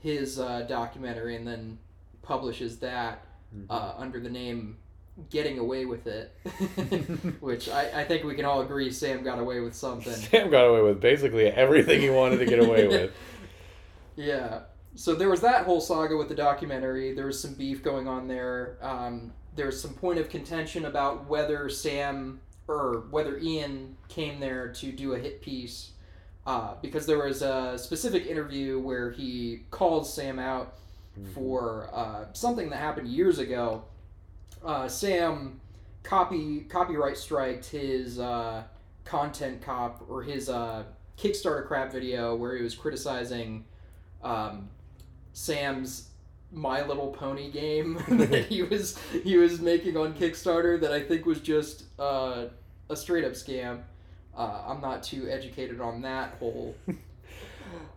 his 0.00 0.38
uh, 0.38 0.62
documentary 0.62 1.36
and 1.36 1.46
then 1.46 1.78
publishes 2.22 2.78
that 2.78 3.24
uh, 3.70 3.94
under 3.96 4.20
the 4.20 4.28
name 4.28 4.76
"Getting 5.30 5.58
Away 5.58 5.84
with 5.84 6.06
It," 6.06 6.36
which 7.40 7.68
I, 7.68 8.02
I 8.02 8.04
think 8.04 8.24
we 8.24 8.34
can 8.34 8.44
all 8.44 8.60
agree 8.60 8.90
Sam 8.90 9.22
got 9.22 9.38
away 9.38 9.60
with 9.60 9.74
something. 9.74 10.12
Sam 10.12 10.50
got 10.50 10.64
away 10.64 10.82
with 10.82 11.00
basically 11.00 11.46
everything 11.46 12.00
he 12.00 12.10
wanted 12.10 12.38
to 12.38 12.46
get 12.46 12.58
away 12.60 12.86
with. 12.88 13.12
Yeah. 14.16 14.60
So 14.94 15.14
there 15.14 15.28
was 15.28 15.40
that 15.42 15.64
whole 15.64 15.80
saga 15.80 16.16
with 16.16 16.28
the 16.28 16.34
documentary. 16.34 17.12
There 17.12 17.26
was 17.26 17.40
some 17.40 17.54
beef 17.54 17.82
going 17.82 18.08
on 18.08 18.26
there. 18.26 18.78
Um, 18.82 19.32
there 19.54 19.66
was 19.66 19.80
some 19.80 19.94
point 19.94 20.18
of 20.18 20.28
contention 20.28 20.86
about 20.86 21.28
whether 21.28 21.68
Sam 21.68 22.40
or 22.66 23.04
whether 23.10 23.38
Ian 23.38 23.96
came 24.08 24.40
there 24.40 24.72
to 24.74 24.92
do 24.92 25.14
a 25.14 25.18
hit 25.18 25.40
piece. 25.40 25.92
Uh, 26.48 26.72
because 26.80 27.04
there 27.04 27.18
was 27.18 27.42
a 27.42 27.76
specific 27.76 28.24
interview 28.24 28.78
where 28.78 29.10
he 29.10 29.64
calls 29.70 30.10
Sam 30.10 30.38
out 30.38 30.78
for 31.34 31.90
uh, 31.92 32.24
something 32.32 32.70
that 32.70 32.76
happened 32.76 33.08
years 33.08 33.38
ago. 33.38 33.84
Uh, 34.64 34.88
Sam 34.88 35.60
copy 36.02 36.60
copyright 36.60 37.18
striked 37.18 37.66
his 37.66 38.18
uh, 38.18 38.62
content 39.04 39.60
cop 39.60 40.02
or 40.08 40.22
his 40.22 40.48
uh, 40.48 40.84
Kickstarter 41.18 41.66
crap 41.66 41.92
video 41.92 42.34
where 42.34 42.56
he 42.56 42.62
was 42.62 42.74
criticizing 42.74 43.66
um, 44.24 44.70
Sam's 45.34 46.08
My 46.50 46.82
Little 46.82 47.08
Pony 47.08 47.50
game 47.50 48.02
that 48.08 48.46
he 48.48 48.62
was 48.62 48.98
he 49.22 49.36
was 49.36 49.60
making 49.60 49.98
on 49.98 50.14
Kickstarter 50.14 50.80
that 50.80 50.92
I 50.92 51.02
think 51.02 51.26
was 51.26 51.42
just 51.42 51.84
uh, 51.98 52.46
a 52.88 52.96
straight 52.96 53.26
up 53.26 53.32
scam. 53.32 53.82
Uh, 54.38 54.62
I'm 54.68 54.80
not 54.80 55.02
too 55.02 55.28
educated 55.28 55.80
on 55.80 56.00
that 56.02 56.36
whole 56.38 56.74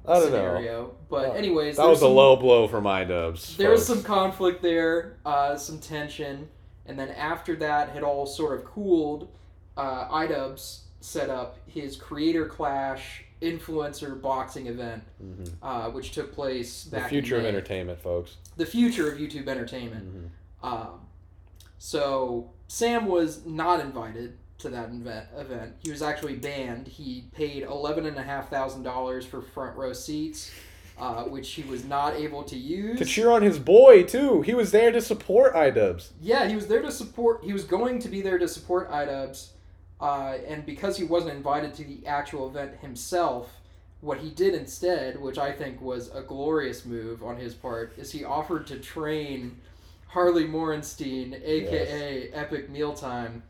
I 0.08 0.14
don't 0.16 0.24
scenario, 0.26 0.82
know. 0.82 0.92
but 1.10 1.30
Uh, 1.30 1.34
anyways, 1.34 1.78
That 1.78 1.88
was 1.88 2.02
a 2.02 2.08
low 2.08 2.36
blow 2.36 2.68
for 2.68 2.82
my 2.82 3.04
dubs. 3.04 3.56
there 3.58 3.70
was 3.70 3.86
some 3.86 4.02
conflict 4.02 4.62
there, 4.64 5.18
uh, 5.26 5.56
some 5.56 5.78
tension, 5.80 6.50
and 6.88 6.98
then 7.00 7.10
after 7.10 7.56
that 7.58 7.90
had 7.90 8.02
all 8.04 8.26
sort 8.26 8.58
of 8.60 8.66
cooled, 8.66 9.30
uh, 9.78 10.08
iDubbbz 10.10 10.80
set 11.00 11.30
up 11.30 11.58
his 11.68 11.96
Creator 11.96 12.48
Clash 12.48 13.24
influencer 13.42 14.20
boxing 14.20 14.66
event, 14.68 15.04
Mhm. 15.24 15.52
uh, 15.62 15.90
which 15.92 16.12
took 16.12 16.34
place 16.34 16.86
the 16.86 17.02
future 17.02 17.38
of 17.38 17.46
entertainment, 17.46 18.00
folks. 18.02 18.38
The 18.58 18.66
future 18.66 19.12
of 19.12 19.18
YouTube 19.20 19.48
entertainment. 19.48 20.32
Mhm. 20.64 20.68
Um, 20.68 21.08
so 21.78 22.50
Sam 22.68 23.06
was 23.08 23.46
not 23.46 23.80
invited 23.80 24.38
to 24.62 24.70
that 24.70 24.90
event. 25.38 25.74
He 25.84 25.92
was 25.92 26.02
actually 26.02 26.36
banned. 26.36 26.88
He 26.88 27.26
paid 27.34 27.64
eleven 27.64 28.06
and 28.06 28.18
a 28.18 28.24
half 28.24 28.50
thousand 28.50 28.84
dollars 28.84 29.26
for 29.26 29.42
front 29.42 29.76
row 29.76 29.94
seats, 29.94 30.52
uh, 30.98 31.24
which 31.24 31.52
he 31.52 31.64
was 31.64 31.84
not 31.84 32.16
able 32.16 32.44
to 32.44 32.58
use. 32.58 33.00
To 33.00 33.06
cheer 33.06 33.32
on 33.32 33.42
his 33.42 33.60
boy 33.60 34.04
too. 34.04 34.42
He 34.42 34.54
was 34.54 34.72
there 34.72 34.92
to 34.92 35.02
support 35.02 35.54
iDubbbz. 35.54 36.10
Yeah, 36.22 36.48
he 36.48 36.56
was 36.56 36.68
there 36.68 36.82
to 36.82 36.92
support. 36.92 37.44
He 37.44 37.54
was 37.54 37.64
going 37.64 38.00
to 38.00 38.10
be 38.10 38.22
there 38.22 38.38
to 38.38 38.48
support 38.48 38.90
iDubbbz, 38.92 39.50
uh, 40.00 40.38
and 40.48 40.66
because 40.66 40.98
he 40.98 41.04
wasn't 41.04 41.36
invited 41.36 41.74
to 41.76 41.84
the 41.84 42.06
actual 42.06 42.48
event 42.48 42.78
himself, 42.82 43.54
what 44.02 44.20
he 44.20 44.30
did 44.30 44.54
instead, 44.56 45.20
which 45.20 45.38
I 45.38 45.52
think 45.52 45.82
was 45.82 46.10
a 46.14 46.22
glorious 46.22 46.86
move 46.86 47.24
on 47.24 47.38
his 47.38 47.54
part, 47.54 47.94
is 47.98 48.12
he 48.12 48.24
offered 48.24 48.68
to 48.68 48.78
train 48.80 49.58
Harley 50.08 50.46
Morenstein, 50.46 51.40
aka 51.42 52.30
Epic 52.34 52.70
Mealtime, 52.70 53.44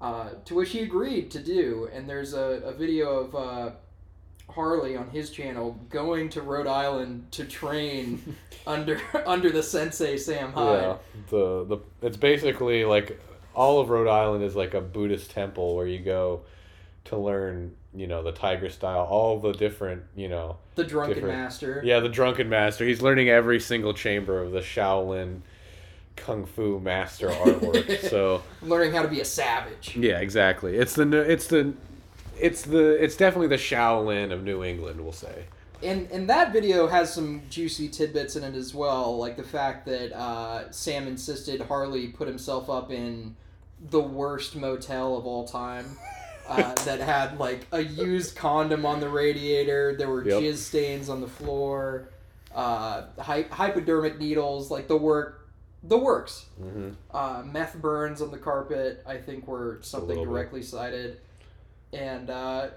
uh, 0.00 0.30
to 0.44 0.54
which 0.54 0.70
he 0.70 0.80
agreed 0.80 1.30
to 1.32 1.38
do. 1.40 1.88
And 1.92 2.08
there's 2.08 2.34
a, 2.34 2.62
a 2.64 2.72
video 2.72 3.10
of 3.18 3.34
uh, 3.34 3.70
Harley 4.50 4.96
on 4.96 5.10
his 5.10 5.30
channel 5.30 5.78
going 5.90 6.28
to 6.30 6.42
Rhode 6.42 6.66
Island 6.66 7.30
to 7.32 7.44
train 7.44 8.36
under 8.66 9.00
under 9.26 9.50
the 9.50 9.62
sensei 9.62 10.16
Sam 10.16 10.52
Hyde. 10.52 10.82
Yeah. 10.82 10.96
The 11.30 11.64
the 11.64 11.78
it's 12.06 12.16
basically 12.16 12.84
like 12.84 13.20
all 13.54 13.80
of 13.80 13.90
Rhode 13.90 14.08
Island 14.08 14.44
is 14.44 14.54
like 14.54 14.74
a 14.74 14.80
Buddhist 14.80 15.30
temple 15.32 15.74
where 15.74 15.86
you 15.86 15.98
go 15.98 16.42
to 17.06 17.16
learn, 17.16 17.74
you 17.94 18.06
know, 18.06 18.22
the 18.22 18.30
tiger 18.32 18.68
style, 18.68 19.00
all 19.00 19.40
the 19.40 19.52
different, 19.52 20.02
you 20.14 20.28
know, 20.28 20.58
The 20.76 20.84
drunken 20.84 21.26
master. 21.26 21.80
yeah, 21.84 22.00
the 22.00 22.08
drunken 22.08 22.48
master. 22.48 22.84
He's 22.84 23.00
learning 23.02 23.30
every 23.30 23.58
single 23.58 23.94
chamber 23.94 24.40
of 24.42 24.52
the 24.52 24.60
Shaolin 24.60 25.40
kung 26.24 26.44
fu 26.46 26.78
master 26.80 27.28
artwork. 27.44 28.08
so 28.08 28.42
Learning 28.62 28.92
how 28.92 29.02
to 29.02 29.08
be 29.08 29.20
a 29.20 29.24
savage. 29.24 29.96
yeah, 29.96 30.18
exactly. 30.20 30.76
It's 30.76 30.94
the 30.94 31.08
it's 31.30 31.46
the 31.48 31.72
it's 32.38 32.62
the 32.62 33.02
it's 33.02 33.16
definitely 33.16 33.48
the 33.48 33.56
Shaolin 33.56 34.32
of 34.32 34.44
New 34.44 34.62
England, 34.64 35.00
we'll 35.00 35.12
say. 35.12 35.44
And 35.82 36.10
and 36.10 36.28
that 36.28 36.52
video 36.52 36.86
has 36.88 37.12
some 37.12 37.42
juicy 37.50 37.88
tidbits 37.88 38.34
in 38.36 38.42
it 38.44 38.54
as 38.56 38.74
well, 38.74 39.16
like 39.16 39.36
the 39.36 39.44
fact 39.44 39.86
that 39.86 40.12
uh, 40.16 40.70
Sam 40.72 41.06
insisted 41.06 41.60
Harley 41.62 42.08
put 42.08 42.26
himself 42.28 42.68
up 42.68 42.90
in 42.90 43.36
the 43.90 44.00
worst 44.00 44.56
motel 44.56 45.16
of 45.16 45.24
all 45.26 45.46
time. 45.46 45.96
Uh, 46.48 46.74
that 46.86 46.98
had 47.00 47.38
like 47.38 47.66
a 47.72 47.80
used 47.80 48.34
condom 48.34 48.86
on 48.86 49.00
the 49.00 49.08
radiator. 49.08 49.94
There 49.96 50.08
were 50.08 50.24
Yep. 50.26 50.42
jizz 50.42 50.56
stains 50.56 51.08
on 51.10 51.20
the 51.20 51.28
floor, 51.28 52.08
uh, 52.54 53.02
hy- 53.20 53.44
hypodermic 53.50 54.18
needles, 54.18 54.70
like 54.70 54.88
the 54.88 54.96
work, 54.96 55.47
the 55.82 55.96
works. 55.98 56.46
hmm 56.60 56.90
Uh, 57.10 57.42
meth 57.44 57.76
burns 57.76 58.20
on 58.22 58.30
the 58.30 58.38
carpet, 58.38 59.02
I 59.06 59.16
think, 59.16 59.46
were 59.46 59.78
something 59.82 60.08
little 60.08 60.24
bit. 60.24 60.30
directly 60.30 60.62
cited. 60.62 61.18
And 61.92 62.28
uh, 62.30 62.68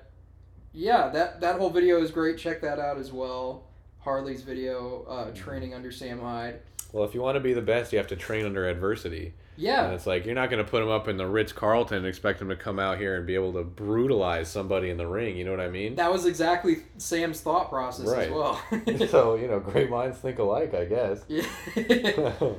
yeah, 0.73 1.09
that, 1.09 1.41
that 1.41 1.57
whole 1.59 1.69
video 1.69 2.01
is 2.01 2.11
great. 2.11 2.37
Check 2.37 2.61
that 2.61 2.79
out 2.79 2.97
as 2.97 3.11
well. 3.11 3.63
Harley's 3.99 4.41
video, 4.43 5.05
uh, 5.07 5.25
Mm-hmm. 5.25 5.33
training 5.35 5.73
under 5.73 5.91
Sam 5.91 6.19
Hyde. 6.21 6.59
Well, 6.93 7.03
if 7.05 7.13
you 7.13 7.21
want 7.21 7.35
to 7.35 7.39
be 7.39 7.53
the 7.53 7.61
best, 7.61 7.91
you 7.93 7.97
have 7.99 8.07
to 8.07 8.15
train 8.15 8.45
under 8.45 8.67
adversity. 8.67 9.27
And 9.55 9.65
Yeah, 9.65 9.91
it's 9.91 10.07
like 10.07 10.25
you're 10.25 10.33
not 10.35 10.49
going 10.49 10.63
to 10.63 10.69
put 10.69 10.81
him 10.81 10.89
up 10.89 11.07
in 11.07 11.17
the 11.17 11.27
Ritz 11.27 11.51
Carlton 11.53 11.97
and 11.99 12.07
expect 12.07 12.41
him 12.41 12.49
to 12.49 12.55
come 12.55 12.79
out 12.79 12.97
here 12.97 13.15
and 13.17 13.27
be 13.27 13.35
able 13.35 13.53
to 13.53 13.63
brutalize 13.63 14.49
somebody 14.49 14.89
in 14.89 14.97
the 14.97 15.05
ring. 15.07 15.37
You 15.37 15.45
know 15.45 15.51
what 15.51 15.59
I 15.59 15.69
mean? 15.69 15.95
that 15.95 16.11
was 16.11 16.25
exactly 16.25 16.77
Sam's 16.97 17.39
thought 17.41 17.69
process 17.69 18.07
as 18.11 18.29
well. 18.31 18.59
so 19.09 19.35
you 19.35 19.47
know, 19.47 19.59
great 19.59 19.89
minds 19.89 20.17
think 20.17 20.39
alike, 20.39 20.73
I 20.73 20.85
guess. 20.85 21.23
Yeah. 21.29 22.33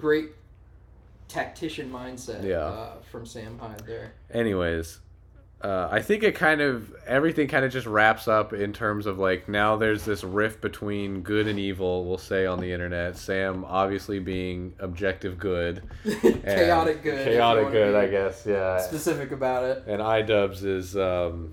great 0.00 0.30
tactician 1.28 1.90
mindset 1.90 2.42
Yeah. 2.44 2.58
uh, 2.58 2.92
from 3.10 3.24
Sam 3.26 3.58
Hyde 3.58 3.82
there. 3.86 4.12
Anyways, 4.32 4.98
uh, 5.62 5.88
I 5.90 6.00
think 6.00 6.22
it 6.22 6.34
kind 6.34 6.60
of 6.60 6.92
everything 7.06 7.46
kind 7.46 7.64
of 7.64 7.70
just 7.70 7.86
wraps 7.86 8.26
up 8.26 8.52
in 8.52 8.72
terms 8.72 9.06
of 9.06 9.18
like 9.18 9.48
now 9.48 9.76
there's 9.76 10.04
this 10.04 10.24
rift 10.24 10.60
between 10.60 11.20
good 11.22 11.46
and 11.46 11.58
evil. 11.58 12.04
We'll 12.06 12.18
say 12.18 12.46
on 12.46 12.60
the 12.60 12.72
internet. 12.72 13.16
Sam 13.16 13.64
obviously 13.66 14.18
being 14.18 14.74
objective 14.78 15.38
good, 15.38 15.82
chaotic 16.22 17.02
good. 17.02 17.24
chaotic 17.24 17.70
good, 17.70 17.94
I 17.94 18.08
guess. 18.08 18.44
Yeah. 18.46 18.78
Specific 18.78 19.30
about 19.32 19.64
it. 19.64 19.84
And 19.86 20.00
iDubbbz 20.00 20.64
is, 20.64 20.96
um, 20.96 21.52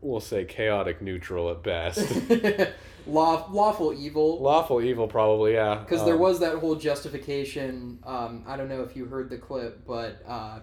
we'll 0.00 0.20
say, 0.20 0.44
chaotic 0.44 1.00
neutral 1.00 1.50
at 1.50 1.62
best. 1.62 2.00
Law, 3.06 3.48
lawful 3.50 3.92
evil. 3.92 4.40
Lawful 4.40 4.80
evil, 4.82 5.08
probably, 5.08 5.54
yeah. 5.54 5.76
Because 5.76 6.04
there 6.04 6.14
Um, 6.14 6.20
was 6.20 6.40
that 6.40 6.58
whole 6.58 6.76
justification. 6.76 7.98
Um, 8.04 8.44
I 8.46 8.56
don't 8.56 8.68
know 8.68 8.82
if 8.82 8.96
you 8.96 9.06
heard 9.06 9.30
the 9.30 9.38
clip, 9.38 9.86
but 9.86 10.22
uh, 10.26 10.60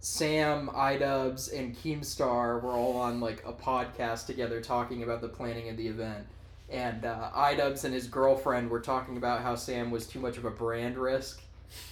Sam, 0.00 0.70
iDubbbz, 0.74 1.56
and 1.58 1.76
Keemstar 1.76 2.62
were 2.62 2.72
all 2.72 2.96
on 2.96 3.20
like 3.20 3.42
a 3.46 3.52
podcast 3.52 4.26
together 4.26 4.60
talking 4.60 5.02
about 5.02 5.20
the 5.20 5.28
planning 5.28 5.68
of 5.68 5.76
the 5.76 5.88
event. 5.88 6.26
And 6.70 7.04
uh, 7.04 7.30
iDubbbz 7.34 7.84
and 7.84 7.92
his 7.94 8.06
girlfriend 8.06 8.70
were 8.70 8.80
talking 8.80 9.16
about 9.16 9.42
how 9.42 9.54
Sam 9.54 9.90
was 9.90 10.06
too 10.06 10.18
much 10.20 10.38
of 10.38 10.44
a 10.44 10.50
brand 10.50 10.96
risk 10.96 11.42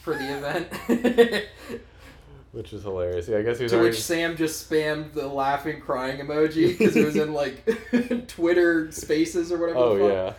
for 0.02 0.14
the 0.14 0.36
event. 0.88 1.44
Which 2.52 2.72
is 2.74 2.82
hilarious. 2.82 3.28
Yeah, 3.28 3.38
I 3.38 3.42
guess 3.42 3.56
he 3.58 3.62
was 3.64 3.72
to 3.72 3.78
already. 3.78 3.90
which 3.92 4.02
Sam 4.02 4.36
just 4.36 4.68
spammed 4.70 5.12
the 5.14 5.26
laughing, 5.26 5.80
crying 5.80 6.20
emoji 6.20 6.68
because 6.78 6.94
it 6.96 7.04
was 7.04 7.16
in 7.16 7.32
like 7.32 7.64
Twitter 8.28 8.92
Spaces 8.92 9.50
or 9.50 9.58
whatever. 9.58 9.78
Oh, 9.78 9.96
the 9.96 10.04
fuck. 10.04 10.12
yeah. 10.12 10.34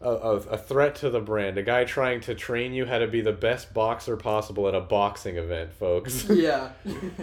A, 0.00 0.10
a, 0.10 0.36
a 0.36 0.58
threat 0.58 0.96
to 0.96 1.10
the 1.10 1.20
brand. 1.20 1.58
A 1.58 1.62
guy 1.62 1.84
trying 1.84 2.20
to 2.22 2.34
train 2.34 2.72
you 2.72 2.86
how 2.86 2.98
to 2.98 3.06
be 3.06 3.20
the 3.20 3.32
best 3.32 3.72
boxer 3.72 4.16
possible 4.16 4.66
at 4.66 4.74
a 4.74 4.80
boxing 4.80 5.36
event, 5.36 5.72
folks. 5.74 6.24
Yeah. 6.30 6.70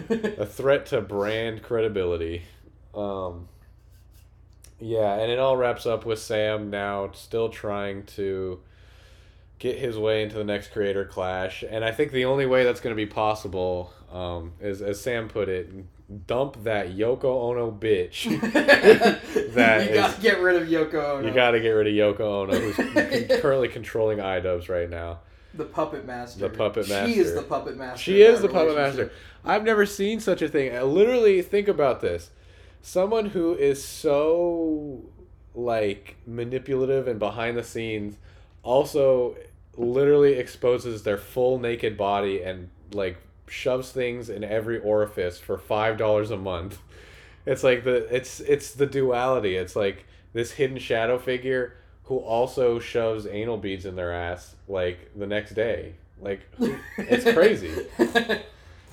a 0.08 0.46
threat 0.46 0.86
to 0.86 1.00
brand 1.02 1.62
credibility. 1.62 2.42
Um, 2.94 3.48
yeah, 4.78 5.14
and 5.18 5.30
it 5.30 5.38
all 5.38 5.56
wraps 5.58 5.84
up 5.84 6.06
with 6.06 6.20
Sam 6.20 6.70
now 6.70 7.10
still 7.12 7.50
trying 7.50 8.04
to 8.16 8.60
get 9.60 9.78
his 9.78 9.96
way 9.96 10.22
into 10.22 10.36
the 10.36 10.44
next 10.44 10.72
creator 10.72 11.04
clash. 11.04 11.62
And 11.68 11.84
I 11.84 11.92
think 11.92 12.10
the 12.10 12.24
only 12.24 12.46
way 12.46 12.64
that's 12.64 12.80
going 12.80 12.96
to 12.96 12.96
be 12.96 13.06
possible 13.06 13.92
um, 14.10 14.54
is, 14.58 14.82
as 14.82 15.00
Sam 15.00 15.28
put 15.28 15.48
it, 15.48 15.70
dump 16.26 16.64
that 16.64 16.96
Yoko 16.96 17.24
Ono 17.24 17.70
bitch. 17.70 18.24
that 19.54 19.88
you 19.88 19.94
gotta 19.94 20.20
get 20.20 20.40
rid 20.40 20.60
of 20.60 20.68
Yoko 20.68 21.18
Ono. 21.18 21.28
You 21.28 21.32
got 21.32 21.52
to 21.52 21.60
get 21.60 21.70
rid 21.70 21.86
of 21.86 21.92
Yoko 21.92 22.20
Ono, 22.20 22.58
who's 22.58 22.76
currently 23.40 23.68
controlling 23.68 24.18
iDubbbz 24.18 24.68
right 24.68 24.90
now. 24.90 25.20
the 25.54 25.66
puppet 25.66 26.06
master. 26.06 26.40
The 26.40 26.56
puppet 26.56 26.88
master. 26.88 27.12
She 27.12 27.20
is 27.20 27.34
the 27.34 27.42
puppet 27.42 27.76
master. 27.76 28.02
She 28.02 28.22
is 28.22 28.40
the 28.40 28.48
puppet 28.48 28.74
master. 28.74 29.12
I've 29.44 29.62
never 29.62 29.84
seen 29.84 30.20
such 30.20 30.40
a 30.42 30.48
thing. 30.48 30.74
Uh, 30.74 30.84
Literally, 30.84 31.42
think 31.42 31.68
about 31.68 32.00
this. 32.00 32.30
Someone 32.82 33.26
who 33.26 33.54
is 33.54 33.84
so 33.84 35.02
like 35.54 36.16
manipulative 36.26 37.06
and 37.06 37.18
behind 37.18 37.58
the 37.58 37.62
scenes 37.64 38.16
also 38.62 39.36
literally 39.76 40.34
exposes 40.34 41.02
their 41.02 41.18
full 41.18 41.58
naked 41.58 41.96
body 41.96 42.42
and 42.42 42.70
like 42.92 43.16
shoves 43.48 43.90
things 43.90 44.28
in 44.28 44.44
every 44.44 44.78
orifice 44.78 45.38
for 45.38 45.58
five 45.58 45.96
dollars 45.96 46.30
a 46.30 46.36
month. 46.36 46.78
It's 47.46 47.64
like 47.64 47.84
the 47.84 48.14
it's 48.14 48.40
it's 48.40 48.72
the 48.72 48.86
duality. 48.86 49.56
It's 49.56 49.76
like 49.76 50.06
this 50.32 50.52
hidden 50.52 50.78
shadow 50.78 51.18
figure 51.18 51.76
who 52.04 52.18
also 52.18 52.78
shoves 52.78 53.26
anal 53.26 53.56
beads 53.56 53.86
in 53.86 53.96
their 53.96 54.12
ass 54.12 54.54
like 54.68 55.10
the 55.16 55.26
next 55.26 55.52
day. 55.52 55.94
Like 56.20 56.40
it's 56.98 57.24
crazy. 57.32 57.86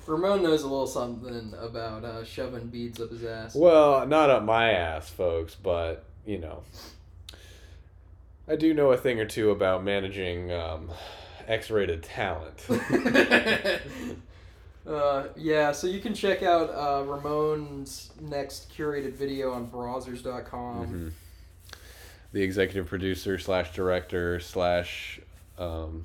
Ramon 0.06 0.42
knows 0.42 0.62
a 0.62 0.68
little 0.68 0.86
something 0.86 1.52
about 1.60 2.02
uh, 2.02 2.24
shoving 2.24 2.68
beads 2.68 3.00
up 3.00 3.10
his 3.10 3.24
ass. 3.24 3.54
Well, 3.54 4.06
not 4.06 4.30
up 4.30 4.42
my 4.42 4.70
ass, 4.70 5.10
folks, 5.10 5.54
but 5.54 6.04
you 6.24 6.38
know. 6.38 6.62
I 8.48 8.56
do 8.56 8.72
know 8.72 8.92
a 8.92 8.96
thing 8.96 9.20
or 9.20 9.26
two 9.26 9.50
about 9.50 9.84
managing 9.84 10.50
um, 10.52 10.90
X-rated 11.46 12.02
talent. 12.02 12.64
uh, 14.86 15.24
yeah, 15.36 15.72
so 15.72 15.86
you 15.86 16.00
can 16.00 16.14
check 16.14 16.42
out 16.42 16.70
uh, 16.70 17.04
Ramon's 17.04 18.10
next 18.20 18.72
curated 18.74 19.12
video 19.12 19.52
on 19.52 19.68
Brazzers.com. 19.68 20.86
Mhm. 20.86 21.12
The 22.32 22.42
executive 22.42 22.86
producer 22.86 23.38
slash 23.38 23.74
director 23.74 24.38
slash, 24.40 25.20
um, 25.58 26.04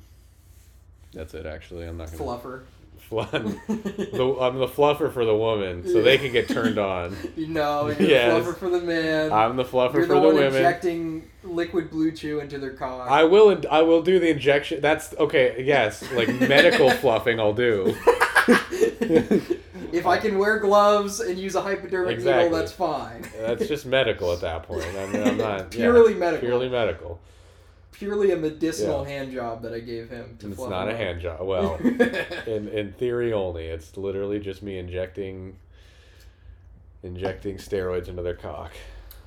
that's 1.14 1.34
it. 1.34 1.46
Actually, 1.46 1.86
I'm 1.86 1.98
not 1.98 2.12
gonna. 2.12 2.24
Fluffer. 2.24 2.64
Fl- 3.22 3.38
the, 3.38 4.38
I'm 4.42 4.58
the 4.58 4.68
fluffer 4.68 5.12
for 5.14 5.26
the 5.26 5.36
woman, 5.36 5.88
so 5.88 6.02
they 6.02 6.18
can 6.18 6.32
get 6.32 6.48
turned 6.50 6.78
on. 6.78 7.16
You 7.36 7.48
know, 7.48 7.88
you're 7.90 8.02
Yes. 8.02 8.44
the 8.46 8.52
fluffer 8.52 8.58
for 8.58 8.70
the 8.70 8.82
man. 8.82 9.32
I'm 9.32 9.56
the 9.56 9.64
fluffer 9.66 9.94
you're 9.96 10.08
for 10.08 10.14
the, 10.16 10.20
the 10.22 10.28
one 10.28 10.36
women. 10.36 10.56
injecting 10.56 11.28
liquid 11.44 11.92
BlueChew 11.92 12.42
into 12.42 12.58
their 12.60 12.74
cock. 12.74 13.10
I 13.10 13.24
will. 13.24 13.62
I 13.70 13.82
will 13.82 14.02
do 14.02 14.20
the 14.20 14.30
injection. 14.30 14.82
That's 14.82 15.14
okay. 15.16 15.64
Yes, 15.64 16.04
like 16.14 16.30
medical 16.40 16.90
fluffing. 17.02 17.40
I'll 17.40 17.54
do. 17.54 17.96
if 19.92 20.06
I 20.06 20.18
can 20.18 20.38
wear 20.38 20.60
gloves 20.60 21.20
and 21.20 21.38
use 21.38 21.56
a 21.56 21.62
hypodermic 21.62 22.14
Exactly. 22.16 22.46
needle, 22.46 22.58
that's 22.60 22.72
fine. 22.72 23.26
That's 23.40 23.68
just 23.68 23.86
medical 23.86 24.32
at 24.34 24.42
that 24.42 24.64
point. 24.64 24.86
I 24.98 25.06
mean, 25.08 25.24
I'm 25.28 25.38
not 25.38 25.60
yeah, 25.60 25.64
Purely 25.70 26.14
medical. 26.14 26.48
Purely 26.48 26.70
medical. 26.70 27.20
Purely 27.94 28.32
a 28.32 28.36
medicinal 28.36 29.04
Yeah. 29.04 29.10
hand 29.10 29.32
job 29.32 29.62
that 29.62 29.74
I 29.74 29.80
gave 29.80 30.10
him 30.10 30.36
to 30.40 30.50
It's 30.52 30.60
not 30.60 30.90
a 30.90 30.96
hand 30.98 31.22
job. 31.22 31.42
Well, 31.42 31.76
in 32.48 32.68
in 32.68 32.92
theory 32.94 33.32
only. 33.32 33.68
It's 33.68 33.96
literally 33.96 34.40
just 34.40 34.62
me 34.62 34.78
injecting 34.78 35.56
injecting 37.04 37.58
steroids 37.58 38.08
into 38.08 38.22
their 38.22 38.36
cock. 38.36 38.72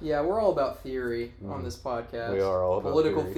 yeah, 0.00 0.20
we're 0.20 0.38
all 0.40 0.52
about 0.52 0.82
theory 0.82 1.32
on 1.48 1.60
Mhm. 1.60 1.64
this 1.64 1.76
podcast. 1.76 2.32
We 2.34 2.40
are 2.40 2.62
all 2.62 2.78
about 2.78 2.90
political 2.92 3.22
theory. 3.22 3.34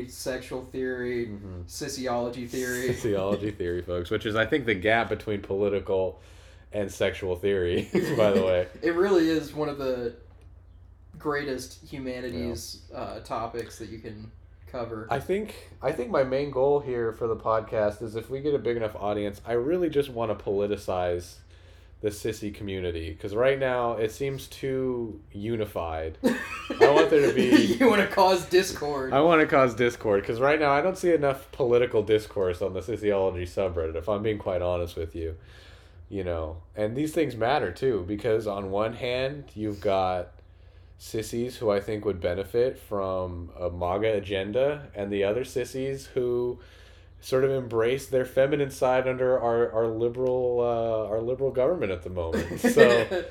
theory, 0.00 0.08
sexual 0.08 0.62
theory, 0.62 1.26
Mhm. 1.26 1.64
sociology 1.68 2.46
theory. 2.46 2.86
Sociology 2.94 3.50
theory, 3.50 3.82
folks, 3.82 4.10
which 4.10 4.24
is 4.26 4.34
I 4.36 4.46
think 4.46 4.64
the 4.66 4.74
gap 4.74 5.08
between 5.10 5.42
political 5.42 6.18
and 6.72 6.90
sexual 6.90 7.36
theory. 7.36 7.88
by 8.16 8.30
the 8.30 8.42
way, 8.42 8.68
It 8.82 8.94
really 8.94 9.28
is 9.28 9.54
one 9.54 9.68
of 9.68 9.76
the 9.78 10.14
greatest 11.18 11.82
humanities 11.84 12.82
uh, 12.94 13.20
topics 13.20 13.78
that 13.78 13.88
you 13.88 13.98
can 13.98 14.30
cover. 14.70 15.06
I 15.10 15.20
think 15.20 15.54
I 15.82 15.92
think 15.92 16.10
my 16.10 16.24
main 16.24 16.50
goal 16.50 16.80
here 16.80 17.12
for 17.12 17.26
the 17.26 17.36
podcast 17.36 18.02
is 18.02 18.16
if 18.16 18.30
we 18.30 18.40
get 18.40 18.54
a 18.54 18.58
big 18.58 18.76
enough 18.76 18.96
audience, 18.96 19.40
I 19.46 19.52
really 19.52 19.88
just 19.90 20.10
want 20.10 20.36
to 20.36 20.44
politicize 20.44 21.36
the 22.00 22.10
sissy 22.10 22.54
community 22.54 23.10
because 23.10 23.34
right 23.34 23.58
now 23.58 23.94
it 23.94 24.12
seems 24.12 24.46
too 24.46 25.20
unified. 25.32 26.16
I 26.22 26.90
want 26.90 27.10
there 27.10 27.26
to 27.26 27.34
be- 27.34 27.76
you 27.80 27.88
want 27.88 28.00
to 28.00 28.06
cause 28.06 28.46
discord. 28.46 29.12
I 29.12 29.20
want 29.20 29.40
to 29.40 29.46
cause 29.48 29.74
discord 29.74 30.22
because 30.22 30.38
right 30.38 30.60
now 30.60 30.70
I 30.70 30.80
don't 30.80 30.96
see 30.96 31.12
enough 31.12 31.50
political 31.50 32.02
discourse 32.04 32.62
on 32.62 32.72
the 32.72 32.82
sociology 32.82 33.46
subreddit. 33.46 33.96
If 33.96 34.08
I'm 34.08 34.22
being 34.22 34.38
quite 34.38 34.62
honest 34.62 34.96
with 34.96 35.16
you, 35.16 35.36
you 36.08 36.22
know, 36.22 36.58
and 36.76 36.96
these 36.96 37.12
things 37.12 37.34
matter 37.34 37.72
too 37.72 38.04
because 38.06 38.46
on 38.46 38.70
one 38.70 38.92
hand 38.92 39.44
you've 39.54 39.80
got 39.80 40.32
sissies 40.98 41.56
who 41.56 41.70
I 41.70 41.80
think 41.80 42.04
would 42.04 42.20
benefit 42.20 42.78
from 42.78 43.50
a 43.58 43.70
MAGA 43.70 44.14
agenda, 44.14 44.88
and 44.94 45.12
the 45.12 45.24
other 45.24 45.44
sissies 45.44 46.06
who 46.06 46.58
sort 47.20 47.44
of 47.44 47.50
embrace 47.50 48.06
their 48.06 48.24
feminine 48.24 48.70
side 48.70 49.08
under 49.08 49.40
our 49.40 49.72
our 49.72 49.86
liberal 49.86 50.60
uh, 50.60 51.08
our 51.08 51.20
liberal 51.20 51.50
government 51.50 51.92
at 51.92 52.02
the 52.02 52.10
moment. 52.10 52.60
So 52.74 53.24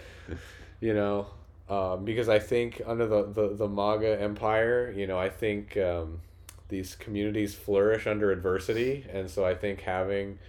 you 0.80 0.93
know, 0.93 1.28
um, 1.70 2.05
because 2.05 2.30
I 2.30 2.39
think 2.39 2.82
under 2.86 3.07
the, 3.07 3.24
the, 3.24 3.55
the 3.55 3.68
MAGA 3.68 4.22
empire, 4.22 4.93
you 4.95 5.07
know, 5.07 5.18
I 5.18 5.30
think 5.30 5.76
um, 5.78 6.22
these 6.70 6.95
communities 6.95 7.55
flourish 7.55 8.07
under 8.07 8.32
adversity. 8.32 9.05
And 9.11 9.30
so 9.30 9.45
I 9.45 9.55
think 9.55 9.82
having 9.82 10.39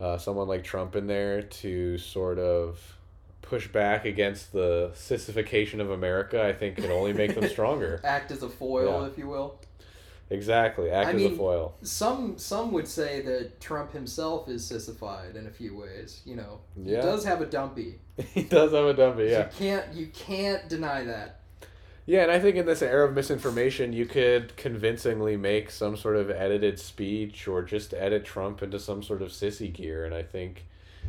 uh, 0.00 0.18
someone 0.18 0.48
like 0.48 0.64
Trump 0.64 0.96
in 0.96 1.06
there 1.06 1.42
to 1.42 1.98
sort 1.98 2.38
of 2.38 2.80
push 3.52 3.68
back 3.68 4.06
against 4.06 4.50
the 4.52 4.90
sissification 4.94 5.78
of 5.78 5.90
America, 5.90 6.42
I 6.42 6.54
think 6.54 6.76
can 6.76 6.90
only 6.90 7.12
make 7.12 7.34
them 7.34 7.46
stronger. 7.56 8.00
act 8.02 8.30
as 8.30 8.42
a 8.42 8.48
foil, 8.48 9.02
Yeah. 9.02 9.08
if 9.08 9.18
you 9.18 9.28
will. 9.28 9.58
Exactly. 10.30 10.90
Act 10.90 11.08
I 11.08 11.10
as 11.10 11.16
mean- 11.16 11.34
a 11.34 11.36
foil. 11.36 11.74
Some 11.82 12.38
some 12.38 12.72
would 12.72 12.88
say 12.88 13.20
that 13.20 13.60
Trump 13.60 13.92
himself 13.92 14.48
is 14.48 14.64
sissified 14.64 15.36
in 15.36 15.46
a 15.46 15.50
few 15.50 15.76
ways. 15.76 16.22
You 16.24 16.36
know, 16.36 16.60
Yeah. 16.82 16.96
he 17.00 17.02
does 17.02 17.24
have 17.26 17.42
a 17.42 17.46
dumpy. 17.46 18.00
he 18.32 18.42
does 18.44 18.72
have 18.72 18.86
a 18.86 18.94
dumpy, 18.94 19.24
yeah. 19.24 19.40
You 19.40 19.48
can't 19.58 19.92
you 19.92 20.06
can't 20.06 20.66
deny 20.70 21.04
that. 21.04 21.40
Yeah, 22.06 22.22
and 22.22 22.32
I 22.32 22.40
think 22.40 22.56
in 22.56 22.64
this 22.66 22.80
era 22.82 23.06
of 23.06 23.14
misinformation, 23.14 23.92
you 23.92 24.06
could 24.06 24.56
convincingly 24.56 25.36
make 25.36 25.70
some 25.70 25.96
sort 25.96 26.16
of 26.16 26.30
edited 26.30 26.78
speech 26.80 27.46
or 27.46 27.62
just 27.62 27.92
edit 27.94 28.24
Trump 28.24 28.62
into 28.62 28.80
some 28.80 29.02
sort 29.04 29.20
of 29.22 29.28
sissy 29.28 29.70
gear. 29.72 30.04
And 30.06 30.12
I 30.14 30.22
think 30.22 30.64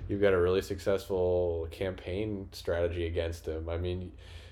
you've 0.08 0.22
got 0.22 0.34
a 0.34 0.42
really 0.42 0.62
successful 0.62 1.68
campaign 1.72 2.50
strategy 2.52 3.06
against 3.06 3.48
him. 3.48 3.70
I 3.70 3.78
mean, 3.78 4.12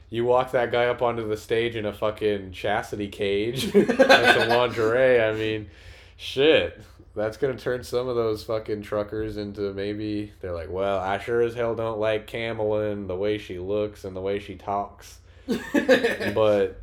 you 0.10 0.26
walk 0.26 0.52
that 0.52 0.72
guy 0.72 0.86
up 0.86 1.02
onto 1.02 1.28
the 1.28 1.38
stage 1.38 1.76
in 1.76 1.86
a 1.86 1.94
fucking 1.94 2.52
chastity 2.52 3.08
cage 3.08 3.66
and 3.76 3.88
some 3.88 4.50
lingerie. 4.50 5.22
I 5.22 5.34
mean, 5.34 5.70
shit. 6.18 6.82
That's 7.14 7.36
gonna 7.36 7.58
turn 7.58 7.84
some 7.84 8.08
of 8.08 8.16
those 8.16 8.46
fucking 8.46 8.84
truckers 8.84 9.36
into 9.36 9.74
maybe 9.74 10.32
they're 10.40 10.54
like, 10.54 10.72
well, 10.72 11.00
I 11.00 11.18
sure 11.18 11.42
as 11.42 11.54
hell 11.54 11.76
don't 11.76 12.00
like 12.00 12.26
Camelin 12.26 13.08
the 13.08 13.18
way 13.18 13.38
she 13.38 13.60
looks 13.60 14.06
and 14.06 14.16
the 14.16 14.22
way 14.22 14.40
she 14.40 14.56
talks 14.56 15.20
but 16.34 16.82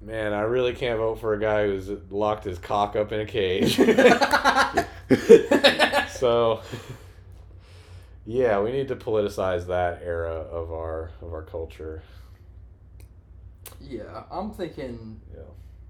man, 0.00 0.32
I 0.32 0.42
really 0.42 0.72
can't 0.72 0.98
vote 0.98 1.20
for 1.20 1.34
a 1.34 1.40
guy 1.40 1.66
who's 1.66 1.90
locked 2.10 2.44
his 2.44 2.58
cock 2.58 2.96
up 2.96 3.12
in 3.12 3.20
a 3.20 3.26
cage. 3.26 3.76
so, 6.10 6.62
yeah, 8.26 8.60
we 8.60 8.72
need 8.72 8.88
to 8.88 8.96
politicize 8.96 9.66
that 9.66 10.02
era 10.04 10.34
of 10.34 10.72
our 10.72 11.10
of 11.22 11.32
our 11.32 11.42
culture. 11.42 12.02
yeah, 13.80 14.24
I'm 14.30 14.50
thinking 14.52 15.20
Yeah. 15.34 15.40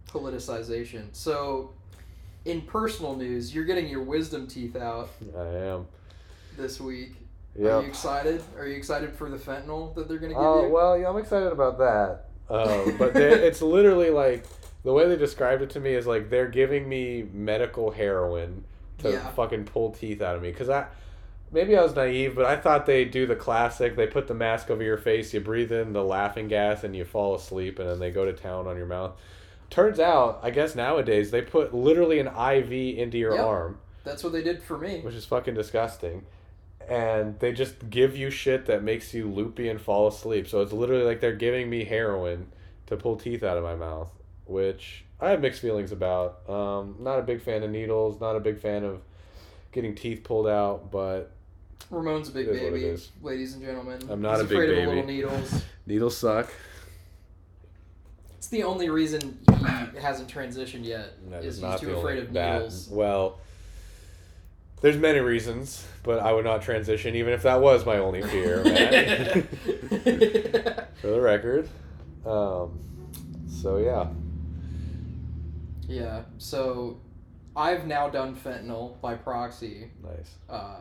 politicization. 0.08 1.08
So, 1.12 1.72
in 2.44 2.62
personal 2.62 3.16
news, 3.16 3.54
you're 3.54 3.64
getting 3.64 3.88
your 3.88 4.02
wisdom 4.02 4.46
teeth 4.46 4.76
out 4.76 5.10
I 5.36 5.46
am. 5.46 5.86
this 6.56 6.80
week. 6.80 7.14
Are 7.64 7.70
Yeah. 7.70 7.80
you 7.82 7.88
excited? 7.88 8.42
Are 8.58 8.66
you 8.66 8.76
excited 8.76 9.12
for 9.14 9.28
the 9.28 9.36
fentanyl 9.36 9.94
that 9.94 10.08
they're 10.08 10.18
gonna 10.18 10.34
give 10.34 10.40
Oh 10.40 10.62
you? 10.62 10.72
well, 10.72 10.98
yeah, 10.98 11.08
I'm 11.08 11.16
excited 11.18 11.52
about 11.52 11.78
that. 11.78 12.26
Um, 12.48 12.94
but 12.98 13.14
they, 13.14 13.32
it's 13.46 13.62
literally 13.62 14.10
like 14.10 14.44
the 14.84 14.92
way 14.92 15.06
they 15.08 15.16
described 15.16 15.62
it 15.62 15.70
to 15.70 15.80
me 15.80 15.94
is 15.94 16.06
like 16.06 16.30
they're 16.30 16.48
giving 16.48 16.88
me 16.88 17.24
medical 17.32 17.90
heroin 17.90 18.64
to 18.98 19.12
Yeah. 19.12 19.28
fucking 19.30 19.64
pull 19.64 19.90
teeth 19.92 20.22
out 20.22 20.36
of 20.36 20.42
me 20.42 20.50
because 20.50 20.68
I 20.68 20.86
maybe 21.52 21.76
I 21.76 21.82
was 21.82 21.94
naive, 21.94 22.34
but 22.34 22.44
I 22.46 22.56
thought 22.56 22.86
they 22.86 23.04
do 23.04 23.26
the 23.26 23.36
classic. 23.36 23.96
They 23.96 24.06
put 24.06 24.28
the 24.28 24.34
mask 24.34 24.70
over 24.70 24.82
your 24.82 24.98
face, 24.98 25.32
you 25.34 25.40
breathe 25.40 25.72
in 25.72 25.92
the 25.92 26.04
laughing 26.04 26.48
gas, 26.48 26.84
and 26.84 26.94
you 26.96 27.04
fall 27.04 27.34
asleep, 27.34 27.78
and 27.78 27.88
then 27.88 27.98
they 27.98 28.10
go 28.10 28.24
to 28.24 28.32
town 28.32 28.66
on 28.66 28.76
your 28.76 28.86
mouth. 28.86 29.12
Turns 29.68 30.00
out, 30.00 30.40
I 30.42 30.50
guess 30.50 30.74
nowadays 30.74 31.30
they 31.30 31.42
put 31.42 31.72
literally 31.72 32.18
an 32.18 32.26
IV 32.26 32.72
into 32.98 33.18
your 33.18 33.34
Yep. 33.34 33.46
arm 33.46 33.78
That's 34.04 34.24
what 34.24 34.32
they 34.32 34.42
did 34.42 34.62
for 34.62 34.76
me. 34.78 35.00
which 35.00 35.14
is 35.14 35.24
fucking 35.24 35.54
disgusting. 35.54 36.24
And 36.88 37.38
they 37.38 37.52
just 37.52 37.88
give 37.90 38.16
you 38.16 38.30
shit 38.30 38.66
that 38.66 38.82
makes 38.82 39.14
you 39.14 39.28
loopy 39.30 39.68
and 39.68 39.80
fall 39.80 40.08
asleep. 40.08 40.48
So 40.48 40.60
it's 40.60 40.72
literally 40.72 41.04
like 41.04 41.20
they're 41.20 41.36
giving 41.36 41.70
me 41.70 41.84
heroin 41.84 42.50
to 42.86 42.96
pull 42.96 43.16
teeth 43.16 43.44
out 43.44 43.56
of 43.56 43.62
my 43.62 43.76
mouth, 43.76 44.10
which 44.44 45.04
I 45.20 45.30
have 45.30 45.40
mixed 45.40 45.60
feelings 45.60 45.92
about. 45.92 46.48
Um, 46.50 46.96
not 46.98 47.18
a 47.20 47.22
big 47.22 47.42
fan 47.42 47.62
of 47.62 47.70
needles, 47.70 48.20
not 48.20 48.34
a 48.34 48.40
big 48.40 48.58
fan 48.58 48.82
of 48.82 49.02
getting 49.70 49.94
teeth 49.94 50.24
pulled 50.24 50.48
out, 50.48 50.90
but 50.90 51.30
Ramon's 51.88 52.28
a 52.28 52.32
big 52.32 52.48
It 52.48 52.54
is 52.56 52.60
what 52.62 52.66
it 52.68 52.72
baby, 52.72 53.02
ladies 53.22 53.54
and 53.54 53.62
gentlemen. 53.64 54.00
I'm 54.10 54.20
not 54.22 54.32
He's 54.36 54.40
a 54.40 54.44
big 54.44 54.52
afraid 54.58 54.66
baby. 54.68 54.82
of 54.82 54.88
little 54.88 55.04
needles. 55.06 55.62
needles 55.86 56.16
suck. 56.16 56.50
It's 58.38 58.48
the 58.48 58.62
only 58.64 58.88
reason 58.90 59.38
he 59.48 59.98
hasn't 60.00 60.28
transitioned 60.32 60.84
yet. 60.84 61.10
That 61.30 61.44
is 61.44 61.58
is 61.58 61.64
he's 61.64 61.80
too 61.80 61.94
afraid 61.96 62.18
of 62.18 62.32
that- 62.32 62.54
needles. 62.54 62.88
Well, 62.90 63.38
there's 64.80 64.96
many 64.96 65.18
reasons, 65.20 65.86
but 66.02 66.20
I 66.20 66.32
would 66.32 66.44
not 66.44 66.62
transition 66.62 67.14
even 67.16 67.32
if 67.34 67.42
that 67.42 67.60
was 67.60 67.84
my 67.84 67.98
only 67.98 68.22
fear. 68.22 68.62
For 71.00 71.06
the 71.08 71.20
record. 71.20 71.68
Um, 72.24 72.78
so 73.48 73.76
yeah. 73.78 74.06
yeah. 75.86 76.22
So, 76.38 76.98
I've 77.56 77.86
now 77.86 78.08
done 78.08 78.36
fentanyl 78.36 78.98
by 79.00 79.14
proxy 79.16 79.90
Nice. 80.02 80.34
uh, 80.48 80.76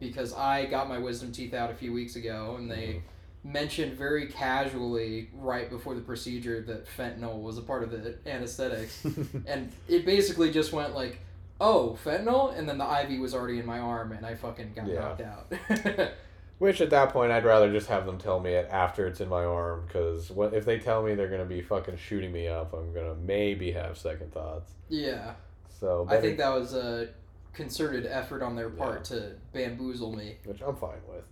because 0.00 0.32
I 0.32 0.66
got 0.66 0.88
my 0.88 0.98
wisdom 0.98 1.30
teeth 1.30 1.54
out 1.54 1.70
a 1.70 1.74
few 1.74 1.92
weeks 1.92 2.16
ago, 2.16 2.56
and 2.58 2.68
they 2.68 3.02
mm-hmm. 3.44 3.52
mentioned 3.52 3.92
very 3.92 4.26
casually 4.26 5.28
right 5.34 5.70
before 5.70 5.94
the 5.94 6.00
procedure 6.00 6.62
that 6.62 6.86
fentanyl 6.88 7.40
was 7.40 7.58
a 7.58 7.62
part 7.62 7.84
of 7.84 7.90
the 7.90 8.16
anesthetics, 8.26 9.04
and 9.46 9.70
it 9.86 10.04
basically 10.04 10.50
just 10.50 10.72
went 10.72 10.94
like, 10.94 11.20
"Oh, 11.60 11.96
fentanyl," 12.04 12.58
and 12.58 12.68
then 12.68 12.78
the 12.78 12.84
IV 12.84 13.20
was 13.20 13.34
already 13.34 13.60
in 13.60 13.66
my 13.66 13.78
arm, 13.78 14.12
and 14.12 14.26
I 14.26 14.34
fucking 14.34 14.72
got 14.74 14.88
Yeah. 14.88 15.00
knocked 15.00 15.20
out. 15.20 16.10
Which 16.58 16.82
at 16.82 16.90
that 16.90 17.10
point, 17.10 17.32
I'd 17.32 17.46
rather 17.46 17.72
just 17.72 17.86
have 17.86 18.04
them 18.04 18.18
tell 18.18 18.38
me 18.38 18.52
it 18.52 18.68
after 18.70 19.06
it's 19.06 19.22
in 19.22 19.30
my 19.30 19.44
arm, 19.44 19.84
because 19.86 20.30
what 20.30 20.52
if 20.52 20.64
they 20.64 20.78
tell 20.78 21.02
me 21.02 21.14
they're 21.14 21.30
gonna 21.30 21.44
be 21.44 21.62
fucking 21.62 21.96
shooting 21.96 22.32
me 22.32 22.48
up, 22.48 22.74
I'm 22.74 22.92
gonna 22.92 23.14
maybe 23.14 23.72
have 23.72 23.96
second 23.96 24.32
thoughts. 24.32 24.72
Yeah. 24.88 25.34
So 25.68 26.06
I 26.10 26.20
think 26.20 26.36
that 26.36 26.54
was 26.54 26.74
a 26.74 27.08
concerted 27.52 28.06
effort 28.06 28.42
on 28.42 28.56
their 28.56 28.70
part 28.70 29.04
to 29.04 29.32
bamboozle 29.52 30.14
me. 30.14 30.36
which 30.44 30.60
I'm 30.60 30.76
fine 30.76 31.00
with. 31.08 31.24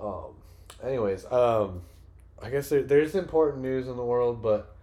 Um, 0.00 0.34
anyways, 0.82 1.30
um, 1.30 1.82
I 2.42 2.50
guess 2.50 2.68
there, 2.68 2.82
there's 2.82 3.14
important 3.14 3.62
news 3.62 3.88
in 3.88 3.96
the 3.96 4.04
world, 4.04 4.42
but 4.42 4.74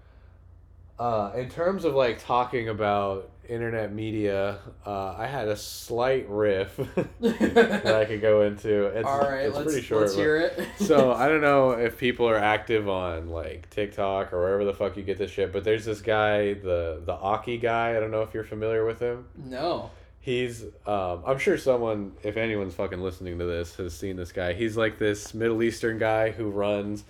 uh, 1.00 1.32
in 1.36 1.50
terms 1.50 1.86
of 1.86 1.94
like 1.94 2.24
talking 2.24 2.70
about 2.70 3.30
internet 3.48 3.94
media, 3.94 4.60
uh, 4.86 5.16
I 5.18 5.28
had 5.28 5.48
a 5.48 5.56
slight 5.56 6.28
riff 6.30 6.76
that 7.20 7.96
I 7.96 8.06
could 8.06 8.22
go 8.22 8.42
into. 8.44 8.86
It's, 8.86 9.08
All 9.08 9.20
right, 9.20 9.46
it's 9.46 9.56
let's, 9.56 9.72
pretty 9.72 9.86
short. 9.86 10.02
let's 10.04 10.16
hear 10.16 10.38
it. 10.38 10.68
so 10.80 11.14
I 11.14 11.28
don't 11.28 11.42
know 11.42 11.72
if 11.72 11.98
people 11.98 12.28
are 12.28 12.38
active 12.38 12.90
on 12.90 13.30
like 13.30 13.70
TikTok 13.70 14.34
or 14.34 14.42
wherever 14.42 14.66
the 14.66 14.74
fuck 14.74 14.98
you 14.98 15.04
get 15.04 15.18
this 15.18 15.32
shit, 15.32 15.52
but 15.54 15.64
there's 15.64 15.86
this 15.86 16.02
guy, 16.02 16.54
the 16.54 17.02
the 17.06 17.14
Aki 17.14 17.58
guy. 17.58 17.96
I 17.96 18.00
don't 18.00 18.12
know 18.12 18.22
if 18.22 18.34
you're 18.34 18.44
familiar 18.44 18.86
with 18.86 19.00
him. 19.00 19.26
no. 19.36 19.92
He's, 20.26 20.64
um, 20.88 21.22
I'm 21.24 21.38
sure 21.38 21.56
someone, 21.56 22.14
if 22.24 22.36
anyone's 22.36 22.74
fucking 22.74 23.00
listening 23.00 23.38
to 23.38 23.46
this, 23.46 23.76
has 23.76 23.96
seen 23.96 24.16
this 24.16 24.32
guy. 24.32 24.54
He's 24.54 24.76
like 24.76 24.98
this 24.98 25.36
Middle 25.36 25.62
Eastern 25.62 26.00
guy 26.00 26.32
who 26.32 26.50
runs 26.50 27.04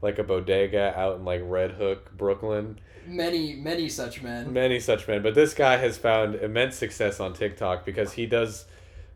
like 0.00 0.20
a 0.20 0.22
bodega 0.22 0.96
out 0.96 1.16
in 1.16 1.24
like 1.24 1.42
Red 1.44 1.72
Hook, 1.72 2.16
Brooklyn. 2.16 2.78
Many, 3.04 3.56
many 3.56 3.88
such 3.88 4.22
men. 4.22 4.52
Many 4.52 4.78
such 4.78 5.08
men. 5.08 5.20
But 5.20 5.34
this 5.34 5.52
guy 5.52 5.78
has 5.78 5.98
found 5.98 6.36
immense 6.36 6.76
success 6.76 7.18
on 7.18 7.32
TikTok 7.32 7.84
because 7.84 8.12
he 8.12 8.24
does 8.24 8.66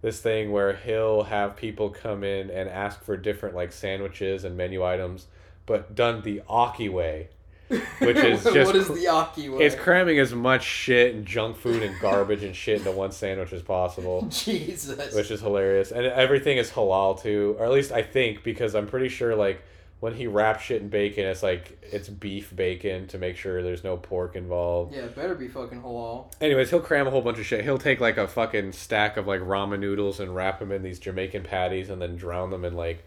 this 0.03 0.21
thing 0.21 0.51
where 0.51 0.75
he'll 0.75 1.23
have 1.23 1.55
people 1.55 1.91
come 1.91 2.25
in 2.25 2.51
and 2.51 2.69
ask 2.69 3.05
for 3.05 3.17
different 3.17 3.55
like 3.55 3.71
sandwiches 3.71 4.43
and 4.43 4.57
menu 4.57 4.85
items, 4.85 5.29
but 5.65 5.95
done 5.95 6.23
the 6.23 6.43
Aki 6.49 6.89
way. 6.89 7.29
Which 7.69 8.17
is 8.17 8.45
just 8.53 8.67
what 8.67 8.77
is 8.77 8.89
the 8.89 9.07
Aki 9.09 9.49
way? 9.49 9.65
It's 9.65 9.75
cramming 9.75 10.19
as 10.19 10.35
much 10.35 10.65
shit 10.65 11.15
and 11.15 11.25
junk 11.27 11.57
food 11.57 11.83
and 11.83 11.99
garbage 12.01 12.43
and 12.43 12.55
shit 12.55 12.79
into 12.79 12.93
one 12.93 13.13
sandwich 13.13 13.53
as 13.53 13.63
possible. 13.63 14.27
Jesus. 14.31 15.15
which 15.15 15.31
is 15.31 15.41
hilarious. 15.41 15.91
And 15.91 16.07
everything 16.07 16.59
is 16.59 16.71
halal 16.71 17.21
too, 17.21 17.57
or 17.59 17.65
at 17.65 17.73
least 17.73 17.93
I 17.93 18.03
think 18.03 18.43
because 18.43 18.75
I'm 18.75 18.87
pretty 18.87 19.09
sure 19.09 19.35
like 19.35 19.63
when 20.01 20.13
he 20.13 20.27
wraps 20.27 20.65
shit 20.65 20.83
in 20.83 20.91
bacon, 20.91 21.25
it's 21.25 21.43
like 21.43 21.79
it's 21.91 22.11
beef 22.11 22.55
bacon 22.55 23.07
to 23.07 23.17
make 23.17 23.39
sure 23.39 23.63
there's 23.63 23.85
no 23.85 23.97
pork 23.97 24.37
involved. 24.37 24.95
yeah, 24.95 25.03
it 25.03 25.15
better 25.17 25.35
be 25.35 25.49
fucking 25.49 25.81
halal. 25.81 26.31
Anyways, 26.43 26.69
he'll 26.69 26.81
cram 26.81 27.07
a 27.07 27.11
whole 27.11 27.23
bunch 27.23 27.39
of 27.39 27.47
shit. 27.47 27.65
He'll 27.65 27.79
take 27.79 28.01
like 28.01 28.19
a 28.19 28.29
fucking 28.29 28.73
stack 28.73 29.17
of 29.17 29.27
like 29.27 29.41
ramen 29.41 29.81
noodles 29.81 30.21
and 30.21 30.35
wrap 30.37 30.59
them 30.59 30.71
in 30.73 30.83
these 30.83 30.99
Jamaican 30.99 31.45
patties 31.45 31.89
and 31.89 32.03
then 32.03 32.17
drown 32.17 32.51
them 32.51 32.67
in 32.67 32.75
like 32.75 33.07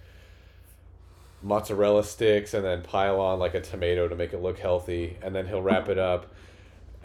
mozzarella 1.42 2.04
sticks 2.04 2.54
and 2.54 2.66
then 2.66 2.82
pile 2.82 3.20
on 3.20 3.40
like 3.40 3.54
a 3.54 3.62
tomato 3.62 4.08
to 4.08 4.16
make 4.16 4.34
it 4.34 4.42
look 4.42 4.58
healthy 4.58 5.18
and 5.22 5.36
then 5.36 5.48
he'll 5.48 5.62
wrap 5.62 5.88
it 5.88 5.98
up 5.98 6.28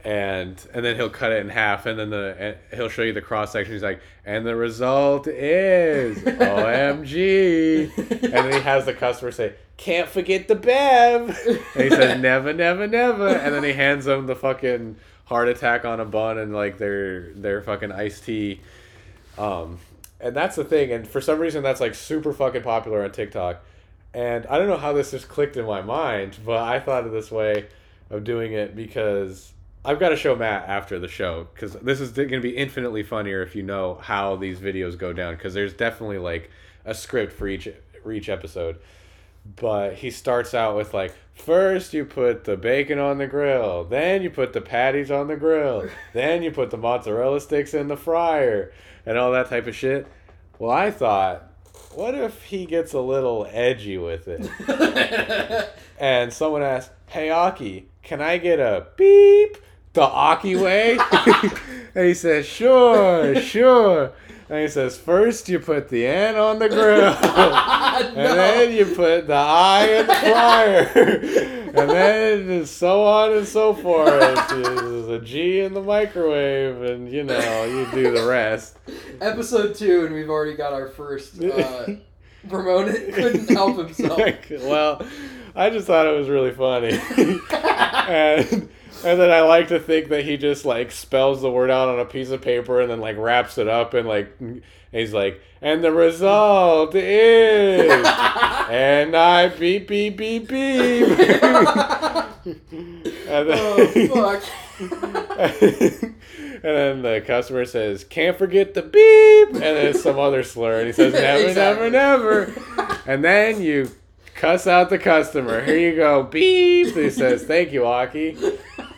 and 0.05 0.67
and 0.75 0.85
then 0.85 0.97
he'll 0.97 1.11
cut 1.11 1.31
it 1.33 1.39
in 1.39 1.49
half 1.49 1.87
and 1.87 1.99
then 1.99 2.11
the 2.11 2.35
and 2.39 2.57
he'll 2.75 2.89
show 2.89 3.03
you 3.03 3.13
the 3.13 3.21
cross 3.21 3.53
section. 3.53 3.73
He's 3.73 3.83
like 3.83 4.01
and 4.25 4.45
the 4.45 4.57
result 4.57 5.29
is 5.29 6.19
omg 6.23 7.97
and 7.97 8.33
then 8.33 8.53
he 8.53 8.61
has 8.61 8.85
the 8.85 8.95
customer 8.95 9.31
say 9.31 9.55
can't 9.77 10.09
forget 10.09 10.49
the 10.49 10.57
bev. 10.57 11.39
And 11.75 11.85
he 11.85 11.91
says 11.91 12.21
never 12.21 12.53
never 12.53 12.87
never. 12.87 13.29
And 13.29 13.55
then 13.55 13.63
he 13.63 13.73
hands 13.73 14.07
them 14.07 14.27
the 14.27 14.35
fucking 14.35 14.97
heart 15.27 15.49
attack 15.49 15.85
on 15.85 16.01
a 16.01 16.05
bun 16.05 16.39
and 16.39 16.53
like 16.53 16.79
their 16.79 17.33
their 17.35 17.63
fucking 17.63 17.93
iced 17.93 18.25
tea. 18.25 18.61
Um 19.39 19.79
and 20.21 20.35
that's 20.35 20.57
the 20.57 20.65
thing 20.65 20.91
and 20.91 21.07
for 21.07 21.21
some 21.21 21.39
reason 21.39 21.63
that's 21.63 21.81
like 21.81 21.95
super 21.95 22.33
fucking 22.33 22.63
popular 22.63 23.05
on 23.05 23.13
tiktok 23.13 23.63
and 24.15 24.47
I 24.47 24.59
don't 24.59 24.69
know 24.69 24.77
how 24.77 24.93
this 24.93 25.11
just 25.11 25.29
clicked 25.29 25.57
in 25.57 25.65
my 25.65 25.83
mind, 25.83 26.39
but 26.45 26.63
I 26.63 26.81
thought 26.81 27.07
of 27.07 27.13
this 27.13 27.31
way 27.31 27.67
of 28.11 28.25
doing 28.25 28.53
it 28.53 28.77
because 28.77 29.53
I've 29.85 29.99
got 29.99 30.11
to 30.11 30.17
show 30.17 30.37
Matt 30.37 30.69
after 30.69 30.99
the 30.99 31.09
show 31.09 31.49
because 31.55 31.73
this 31.75 32.01
is 32.01 32.13
going 32.13 32.29
to 32.31 32.41
be 32.41 32.57
infinitely 32.57 33.03
funnier 33.03 33.43
if 33.43 33.57
you 33.57 33.63
know 33.63 33.99
how 34.01 34.37
these 34.37 34.61
videos 34.61 34.97
go 34.97 35.13
down 35.13 35.35
because 35.35 35.55
there's 35.55 35.75
definitely 35.75 36.19
like 36.19 36.51
a 36.85 36.95
script 36.95 37.33
for 37.33 37.49
each 37.49 37.69
for 38.03 38.13
each 38.13 38.29
episode. 38.29 38.79
But 39.57 39.95
he 39.95 40.11
starts 40.11 40.55
out 40.55 40.77
with 40.77 40.95
like 40.95 41.15
first 41.35 41.95
you 41.95 42.05
put 42.05 42.45
the 42.45 42.57
bacon 42.57 42.99
on 42.99 43.19
the 43.19 43.27
grill, 43.27 43.85
then 43.85 44.23
you 44.23 44.31
put 44.31 44.53
the 44.53 44.61
patties 44.61 45.11
on 45.11 45.27
the 45.27 45.37
grill, 45.37 45.89
then 46.13 46.43
you 46.43 46.53
put 46.53 46.71
the 46.71 46.77
mozzarella 46.77 47.41
sticks 47.41 47.75
in 47.75 47.89
the 47.89 47.97
fryer, 47.97 48.73
and 49.05 49.19
all 49.19 49.33
that 49.33 49.49
type 49.49 49.67
of 49.67 49.75
shit. 49.75 50.07
Well, 50.59 50.71
I 50.71 50.93
thought, 50.93 51.52
what 51.95 52.15
if 52.15 52.43
he 52.45 52.67
gets 52.67 52.93
a 52.93 53.01
little 53.01 53.47
edgy 53.51 53.99
with 53.99 54.29
it? 54.29 55.71
and 55.99 56.33
someone 56.33 56.63
asks, 56.63 56.91
"Hey 57.07 57.31
Aki, 57.31 57.89
can 58.03 58.21
I 58.21 58.39
get 58.39 58.59
a 58.59 58.87
beep 58.97 59.57
the 59.93 60.03
Aki 60.03 60.57
way?" 60.57 60.99
and 61.95 62.07
he 62.07 62.15
says, 62.15 62.47
"Sure, 62.47 63.37
sure." 63.41 64.13
And 64.53 64.61
he 64.61 64.69
says, 64.69 64.99
first 64.99 65.49
you 65.49 65.61
put 65.61 65.89
the 65.89 66.07
N 66.07 66.37
on 66.37 66.59
the 66.59 66.69
grill, 66.69 67.15
and 67.15 68.17
then 68.17 68.77
you 68.77 68.85
put 68.85 69.27
the 69.27 69.33
I 69.35 69.87
in 69.87 70.07
the 70.07 70.15
fryer, 70.15 70.91
and 71.75 71.89
then 71.89 72.67
so 72.67 73.03
on 73.03 73.33
and 73.33 73.47
so 73.47 73.73
forth. 73.73 74.13
A 75.13 75.21
G 75.21 75.61
in 75.61 75.75
the 75.75 75.83
microwave, 75.83 76.83
and 76.83 77.11
you 77.11 77.23
know, 77.23 77.65
you 77.65 77.87
do 77.93 78.11
the 78.13 78.27
rest. 78.27 78.79
Episode 79.21 79.75
two, 79.75 80.07
and 80.07 80.15
we've 80.15 80.31
already 80.31 80.55
got 80.55 80.73
our 80.73 80.89
first. 80.89 81.41
Uh, 81.41 81.87
Ramon 82.49 82.87
couldn't 83.13 83.49
help 83.51 83.77
himself. 83.77 84.19
well, 84.51 85.07
I 85.55 85.71
just 85.71 85.87
thought 85.87 86.07
it 86.07 86.19
was 86.19 86.29
really 86.29 86.53
funny. 86.53 86.99
and 88.09 88.69
and 89.05 89.21
then 89.21 89.31
I 89.31 89.43
like 89.43 89.69
to 89.69 89.79
think 89.79 90.09
that 90.09 90.25
he 90.25 90.37
just 90.37 90.65
like 90.65 90.91
spells 90.91 91.43
the 91.43 91.51
word 91.51 91.71
out 91.71 91.89
on 91.89 92.01
a 92.01 92.05
piece 92.05 92.31
of 92.31 92.41
paper 92.41 92.81
and 92.81 92.91
then 92.91 93.01
like 93.01 93.17
wraps 93.17 93.59
it 93.59 93.69
up 93.69 93.95
and 93.95 94.09
like 94.09 94.35
and 94.41 94.63
he's 94.91 95.13
like, 95.13 95.41
and 95.61 95.85
the 95.85 95.93
result 95.93 96.95
is 96.95 98.07
and 98.71 99.17
I 99.17 99.49
beep 99.49 99.89
beep 99.89 100.17
beep 100.17 100.49
beep. 100.49 101.09
and 102.47 103.49
then, 103.49 103.59
oh 103.59 104.09
fuck! 104.09 104.43
and 104.91 106.15
then 106.63 107.03
the 107.03 107.23
customer 107.27 107.65
says, 107.65 108.05
"Can't 108.05 108.37
forget 108.39 108.75
the 108.75 108.83
beep," 108.83 109.49
and 109.55 109.63
then 109.63 109.95
some 109.95 110.19
other 110.19 110.43
slur, 110.43 110.79
and 110.79 110.87
he 110.87 110.93
says, 110.93 111.13
"Never, 111.13 111.49
Exactly. 111.49 111.91
never, 111.91 112.47
never." 112.47 112.93
And 113.07 113.23
then 113.25 113.61
you 113.63 113.91
cuss 114.35 114.67
out 114.67 114.91
the 114.91 114.99
customer. 114.99 115.65
Here 115.65 115.79
you 115.79 115.97
go, 115.97 116.23
beep. 116.23 116.95
He 116.95 117.11
says, 117.11 117.45
"Thank 117.45 117.73
you, 117.73 117.87
Aki," 117.87 118.37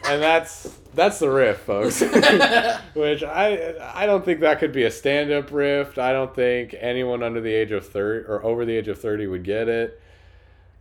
and 0.07 0.22
that's 0.22 0.76
that's 0.95 1.18
the 1.18 1.30
riff, 1.30 1.59
folks. 1.61 2.01
Which 2.95 3.22
I 3.22 3.74
I 3.95 4.07
don't 4.07 4.24
think 4.24 4.41
that 4.41 4.59
could 4.61 4.72
be 4.72 4.85
a 4.85 4.91
stand-up 4.91 5.51
riff. 5.53 5.99
I 5.99 6.12
don't 6.12 6.35
think 6.35 6.74
anyone 6.78 7.22
under 7.22 7.41
the 7.41 7.53
age 7.53 7.72
of 7.72 7.87
thirty 7.89 8.26
or 8.26 8.45
over 8.45 8.64
the 8.64 8.76
age 8.76 8.89
of 8.89 9.01
thirty 9.01 9.26
would 9.26 9.43
get 9.45 9.68
it, 9.68 10.01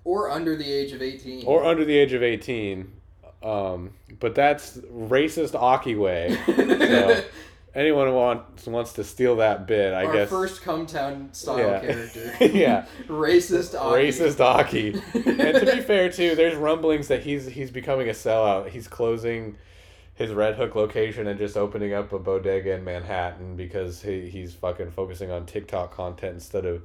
or 0.03 0.29
under 0.29 0.55
the 0.55 0.71
age 0.71 0.91
of 0.91 1.01
eighteen. 1.01 1.43
or 1.45 1.63
under 1.65 1.85
the 1.85 1.97
age 1.97 2.13
of 2.13 2.21
eighteen. 2.23 2.91
Um, 3.43 3.91
but 4.19 4.35
that's 4.35 4.77
racist 4.77 5.53
Aki 5.55 5.95
way. 5.95 6.37
So 7.73 7.79
anyone 7.79 8.07
who 8.07 8.13
wants 8.13 8.67
wants 8.67 8.93
to 8.93 9.03
steal 9.03 9.37
that 9.37 9.65
bit, 9.67 9.93
I 9.93 10.05
Our 10.05 10.13
guess. 10.13 10.29
first 10.29 10.61
Cum 10.61 10.85
Town 10.85 11.29
style 11.33 11.57
Yeah. 11.57 11.79
character. 11.79 12.37
yeah, 12.45 12.85
Racist. 13.07 13.73
Aki. 13.73 14.07
racist 14.07 14.39
Aki. 14.39 14.87
and 15.13 15.55
to 15.67 15.71
be 15.75 15.81
fair, 15.81 16.11
too, 16.11 16.35
there's 16.35 16.55
rumblings 16.55 17.07
that 17.07 17.23
he's 17.23 17.47
he's 17.47 17.71
becoming 17.71 18.07
a 18.09 18.13
sellout. 18.13 18.69
He's 18.69 18.87
closing 18.87 19.57
his 20.15 20.31
Red 20.31 20.55
Hook 20.55 20.75
location 20.75 21.25
and 21.25 21.39
just 21.39 21.57
opening 21.57 21.93
up 21.93 22.13
a 22.13 22.19
bodega 22.19 22.73
in 22.73 22.83
Manhattan 22.83 23.55
because 23.55 24.03
he, 24.03 24.29
he's 24.29 24.53
fucking 24.53 24.91
focusing 24.91 25.31
on 25.31 25.47
TikTok 25.47 25.91
content 25.95 26.35
instead 26.35 26.65
of 26.67 26.83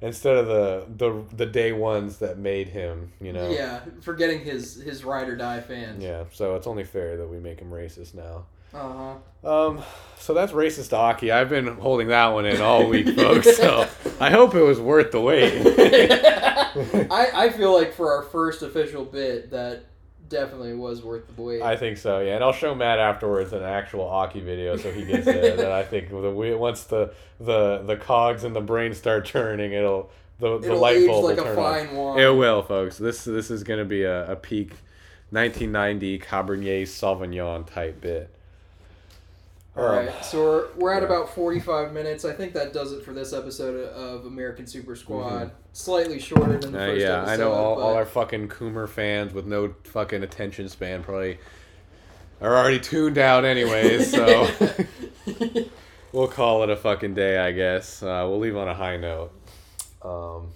instead 0.00 0.36
of 0.36 0.46
the 0.46 0.86
the 0.96 1.36
the 1.36 1.46
day 1.46 1.72
ones 1.72 2.18
that 2.18 2.38
made 2.38 2.68
him. 2.68 3.12
You 3.20 3.32
know. 3.32 3.48
Yeah, 3.50 3.80
forgetting 4.00 4.40
his 4.40 4.74
his 4.74 5.04
ride 5.04 5.28
or 5.28 5.36
die 5.36 5.60
fans. 5.60 6.02
Yeah, 6.02 6.24
so 6.32 6.54
it's 6.56 6.66
only 6.66 6.84
fair 6.84 7.16
that 7.16 7.26
we 7.28 7.38
make 7.38 7.60
him 7.60 7.70
racist 7.70 8.14
now. 8.14 8.46
Uh 8.72 9.16
Um, 9.42 9.82
so 10.18 10.32
that's 10.32 10.52
racist 10.52 10.92
Aki. 10.92 11.32
I've 11.32 11.48
been 11.48 11.66
holding 11.66 12.08
that 12.08 12.28
one 12.28 12.46
in 12.46 12.60
all 12.60 12.86
week, 12.86 13.08
folks. 13.16 13.56
So 13.56 13.88
I 14.20 14.30
hope 14.30 14.54
it 14.54 14.62
was 14.62 14.80
worth 14.80 15.10
the 15.10 15.20
wait. 15.20 15.60
I 17.10 17.46
I 17.46 17.50
feel 17.50 17.74
like 17.74 17.92
for 17.92 18.12
our 18.12 18.22
first 18.22 18.62
official 18.62 19.04
bit 19.04 19.50
that 19.50 19.86
definitely 20.30 20.72
was 20.72 21.02
worth 21.02 21.26
the 21.36 21.42
wait. 21.42 21.60
I 21.60 21.76
think 21.76 21.98
so, 21.98 22.20
yeah. 22.20 22.36
And 22.36 22.42
I'll 22.42 22.52
show 22.54 22.74
Matt 22.74 22.98
afterwards 22.98 23.52
an 23.52 23.62
actual 23.62 24.08
Aki 24.08 24.40
video, 24.40 24.78
so 24.78 24.90
he 24.90 25.04
gets 25.04 25.26
it. 25.26 25.58
and 25.60 25.68
I 25.68 25.82
think 25.82 26.08
the 26.08 26.30
we- 26.30 26.54
once 26.54 26.84
the 26.84 27.12
the 27.38 27.82
the 27.84 27.96
cogs 27.96 28.44
in 28.44 28.54
the 28.54 28.60
brain 28.62 28.94
start 28.94 29.26
turning, 29.26 29.72
it'll 29.72 30.10
the, 30.38 30.58
the 30.58 30.68
It'll 30.68 30.78
light 30.80 31.06
bulb 31.06 31.24
like 31.24 31.36
will 31.36 31.44
a 31.44 31.46
turn 31.48 31.56
fine 31.56 31.88
on. 31.88 31.96
wine. 31.96 32.18
It 32.20 32.28
will, 32.34 32.62
folks. 32.62 32.96
This 32.96 33.24
this 33.24 33.50
is 33.50 33.62
gonna 33.62 33.84
be 33.84 34.04
a, 34.04 34.32
a 34.32 34.36
peak, 34.36 34.70
1990 35.30 36.18
Cabernet 36.20 36.82
Sauvignon 36.84 37.66
type 37.66 38.00
bit. 38.00 38.30
All 39.76 39.84
Um, 39.86 40.06
right, 40.06 40.24
so 40.24 40.42
we're, 40.42 40.68
we're 40.76 40.92
at 40.92 41.02
yeah. 41.02 41.06
about 41.08 41.32
45 41.34 41.92
minutes. 41.92 42.24
I 42.24 42.32
think 42.32 42.54
that 42.54 42.72
does 42.72 42.92
it 42.92 43.04
for 43.04 43.12
this 43.12 43.32
episode 43.32 43.76
of 43.90 44.24
American 44.26 44.66
Super 44.66 44.96
Squad. 44.96 45.52
Slightly 45.72 46.18
shorter 46.18 46.58
than 46.58 46.72
the 46.72 46.78
Uh, 46.78 46.86
first 46.86 47.00
yeah, 47.00 47.18
episode. 47.18 47.32
I 47.32 47.36
know 47.36 47.52
all, 47.52 47.80
all 47.80 47.94
our 47.94 48.04
fucking 48.04 48.48
Coomer 48.48 48.88
fans 48.88 49.32
with 49.32 49.46
no 49.46 49.74
fucking 49.84 50.22
attention 50.22 50.68
span 50.68 51.02
probably 51.02 51.38
are 52.40 52.56
already 52.56 52.80
tuned 52.80 53.18
out 53.18 53.44
anyways, 53.44 54.10
so 54.14 54.48
we'll 56.12 56.28
call 56.28 56.62
it 56.64 56.70
a 56.70 56.76
fucking 56.76 57.14
day, 57.14 57.38
I 57.38 57.52
guess. 57.52 58.02
Uh, 58.02 58.26
we'll 58.28 58.40
leave 58.40 58.56
on 58.56 58.66
a 58.68 58.74
high 58.74 58.96
note. 58.96 59.30
Um, 60.02 60.48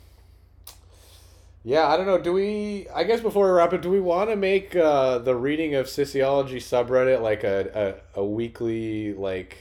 yeah, 1.62 1.86
I 1.88 1.96
don't 1.96 2.06
know. 2.06 2.18
Do 2.18 2.32
we? 2.32 2.88
I 2.94 3.04
guess 3.04 3.20
before 3.20 3.46
we 3.46 3.52
wrap 3.52 3.72
it, 3.72 3.82
do 3.82 3.90
we 3.90 4.00
want 4.00 4.30
to 4.30 4.36
make 4.36 4.74
uh, 4.74 5.18
the 5.18 5.34
reading 5.34 5.74
of 5.76 5.88
sociology 5.88 6.58
subreddit 6.58 7.22
like 7.22 7.44
a, 7.44 8.02
a, 8.16 8.20
a 8.20 8.24
weekly 8.24 9.14
like 9.14 9.56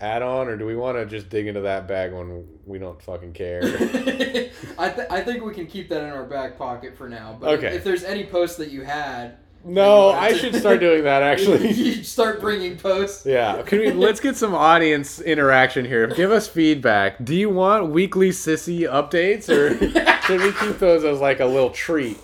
add-on, 0.00 0.48
or 0.48 0.56
do 0.56 0.66
we 0.66 0.76
want 0.76 0.96
to 0.98 1.06
just 1.06 1.28
dig 1.30 1.46
into 1.46 1.62
that 1.62 1.88
bag 1.88 2.12
when 2.12 2.46
we 2.66 2.78
don't 2.78 3.00
fucking 3.00 3.32
care? 3.32 3.60
I, 4.78 4.90
th- 4.90 5.08
I 5.10 5.22
think 5.22 5.44
we 5.44 5.54
can 5.54 5.66
keep 5.66 5.88
that 5.88 6.02
in 6.02 6.10
our 6.10 6.24
back 6.24 6.58
pocket 6.58 6.96
for 6.96 7.08
now. 7.08 7.36
But 7.40 7.54
Okay. 7.58 7.68
if, 7.68 7.74
if 7.76 7.84
there's 7.84 8.04
any 8.04 8.24
posts 8.24 8.56
that 8.58 8.70
you 8.70 8.82
had, 8.82 9.36
no, 9.64 10.10
Yeah. 10.10 10.18
I 10.20 10.32
should 10.36 10.54
start 10.60 10.78
doing 10.80 11.02
that 11.04 11.22
actually. 11.22 11.70
you 11.72 12.04
start 12.04 12.40
bringing 12.40 12.76
posts. 12.76 13.26
Yeah, 13.26 13.62
can 13.62 13.80
we 13.80 13.90
let's 13.92 14.20
get 14.20 14.36
some 14.36 14.54
audience 14.54 15.20
interaction 15.20 15.84
here. 15.84 16.06
Give 16.06 16.30
us 16.30 16.46
feedback. 16.46 17.16
Do 17.24 17.34
you 17.34 17.50
want 17.50 17.88
weekly 17.90 18.30
sissy 18.30 18.80
updates 18.82 19.48
or 19.48 19.76
should 20.26 20.40
we 20.40 20.52
keep 20.52 20.78
those 20.78 21.04
as 21.04 21.20
like 21.20 21.40
a 21.40 21.46
little 21.46 21.70
treat 21.70 22.16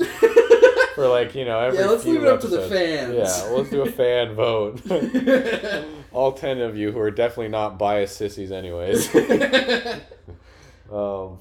for 0.95 1.09
like, 1.09 1.35
you 1.35 1.45
know, 1.45 1.59
every 1.61 1.79
Yeah, 1.79 1.87
let's 1.87 2.05
leave 2.05 2.23
it 2.23 2.29
up 2.29 2.41
to 2.43 2.49
the 2.49 2.69
fans. 2.69 3.15
Yeah, 3.15 3.51
let's 3.51 3.71
do 3.71 3.83
a 3.83 3.91
fan 3.91 4.35
vote. 4.37 4.81
All 6.13 6.33
10 6.33 6.61
of 6.61 6.77
you 6.77 6.93
who 6.93 6.99
are 7.01 7.11
definitely 7.11 7.49
not 7.49 7.79
biased 7.79 8.17
sissies 8.17 8.53
anyways. 8.53 9.09
Um 10.91 10.99
All 10.99 11.39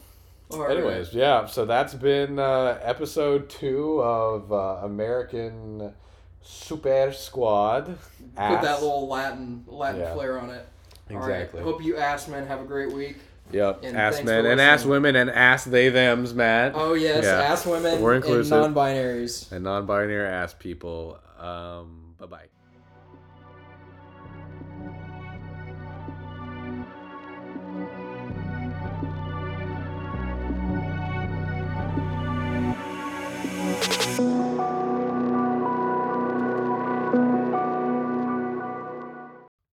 right. 0.60 0.78
anyways, 0.78 1.14
yeah, 1.14 1.46
so 1.46 1.66
that's 1.66 1.94
been 1.94 2.40
uh, 2.40 2.80
episode 2.82 3.50
2 3.50 4.02
of 4.02 4.52
uh, 4.54 4.80
American 4.84 5.94
Super 6.42 7.12
Squad. 7.12 7.86
Put 7.88 7.98
Ass. 8.38 8.64
that 8.64 8.82
little 8.82 9.08
Latin 9.08 9.64
Latin 9.68 10.02
Yeah. 10.02 10.14
flair 10.14 10.40
on 10.40 10.50
it. 10.52 10.66
Exactly. 11.10 11.60
All 11.60 11.66
right. 11.66 11.74
Hope 11.74 11.84
you 11.84 11.98
ass 11.98 12.28
men 12.30 12.48
have 12.48 12.62
a 12.62 12.66
great 12.66 12.92
week. 12.94 13.18
Yep. 13.54 13.84
And 13.84 13.98
ass 13.98 14.24
men 14.24 14.46
and 14.46 14.62
ass 14.62 14.86
women 14.86 15.16
and 15.16 15.30
ass 15.30 15.66
they 15.66 15.90
them's 15.90 16.34
Matt. 16.34 16.74
Oh 16.76 16.94
yes, 16.94 17.24
yeah. 17.24 17.42
ass 17.42 17.66
women. 17.66 18.02
We're 18.02 18.16
inclusive. 18.16 18.52
And 18.52 18.74
non-binaries. 18.76 19.52
And 19.52 19.64
non-binary 19.64 20.28
ass 20.28 20.54
people. 20.58 21.20
Um, 21.40 22.16
bye 22.20 22.26
bye. 22.26 22.46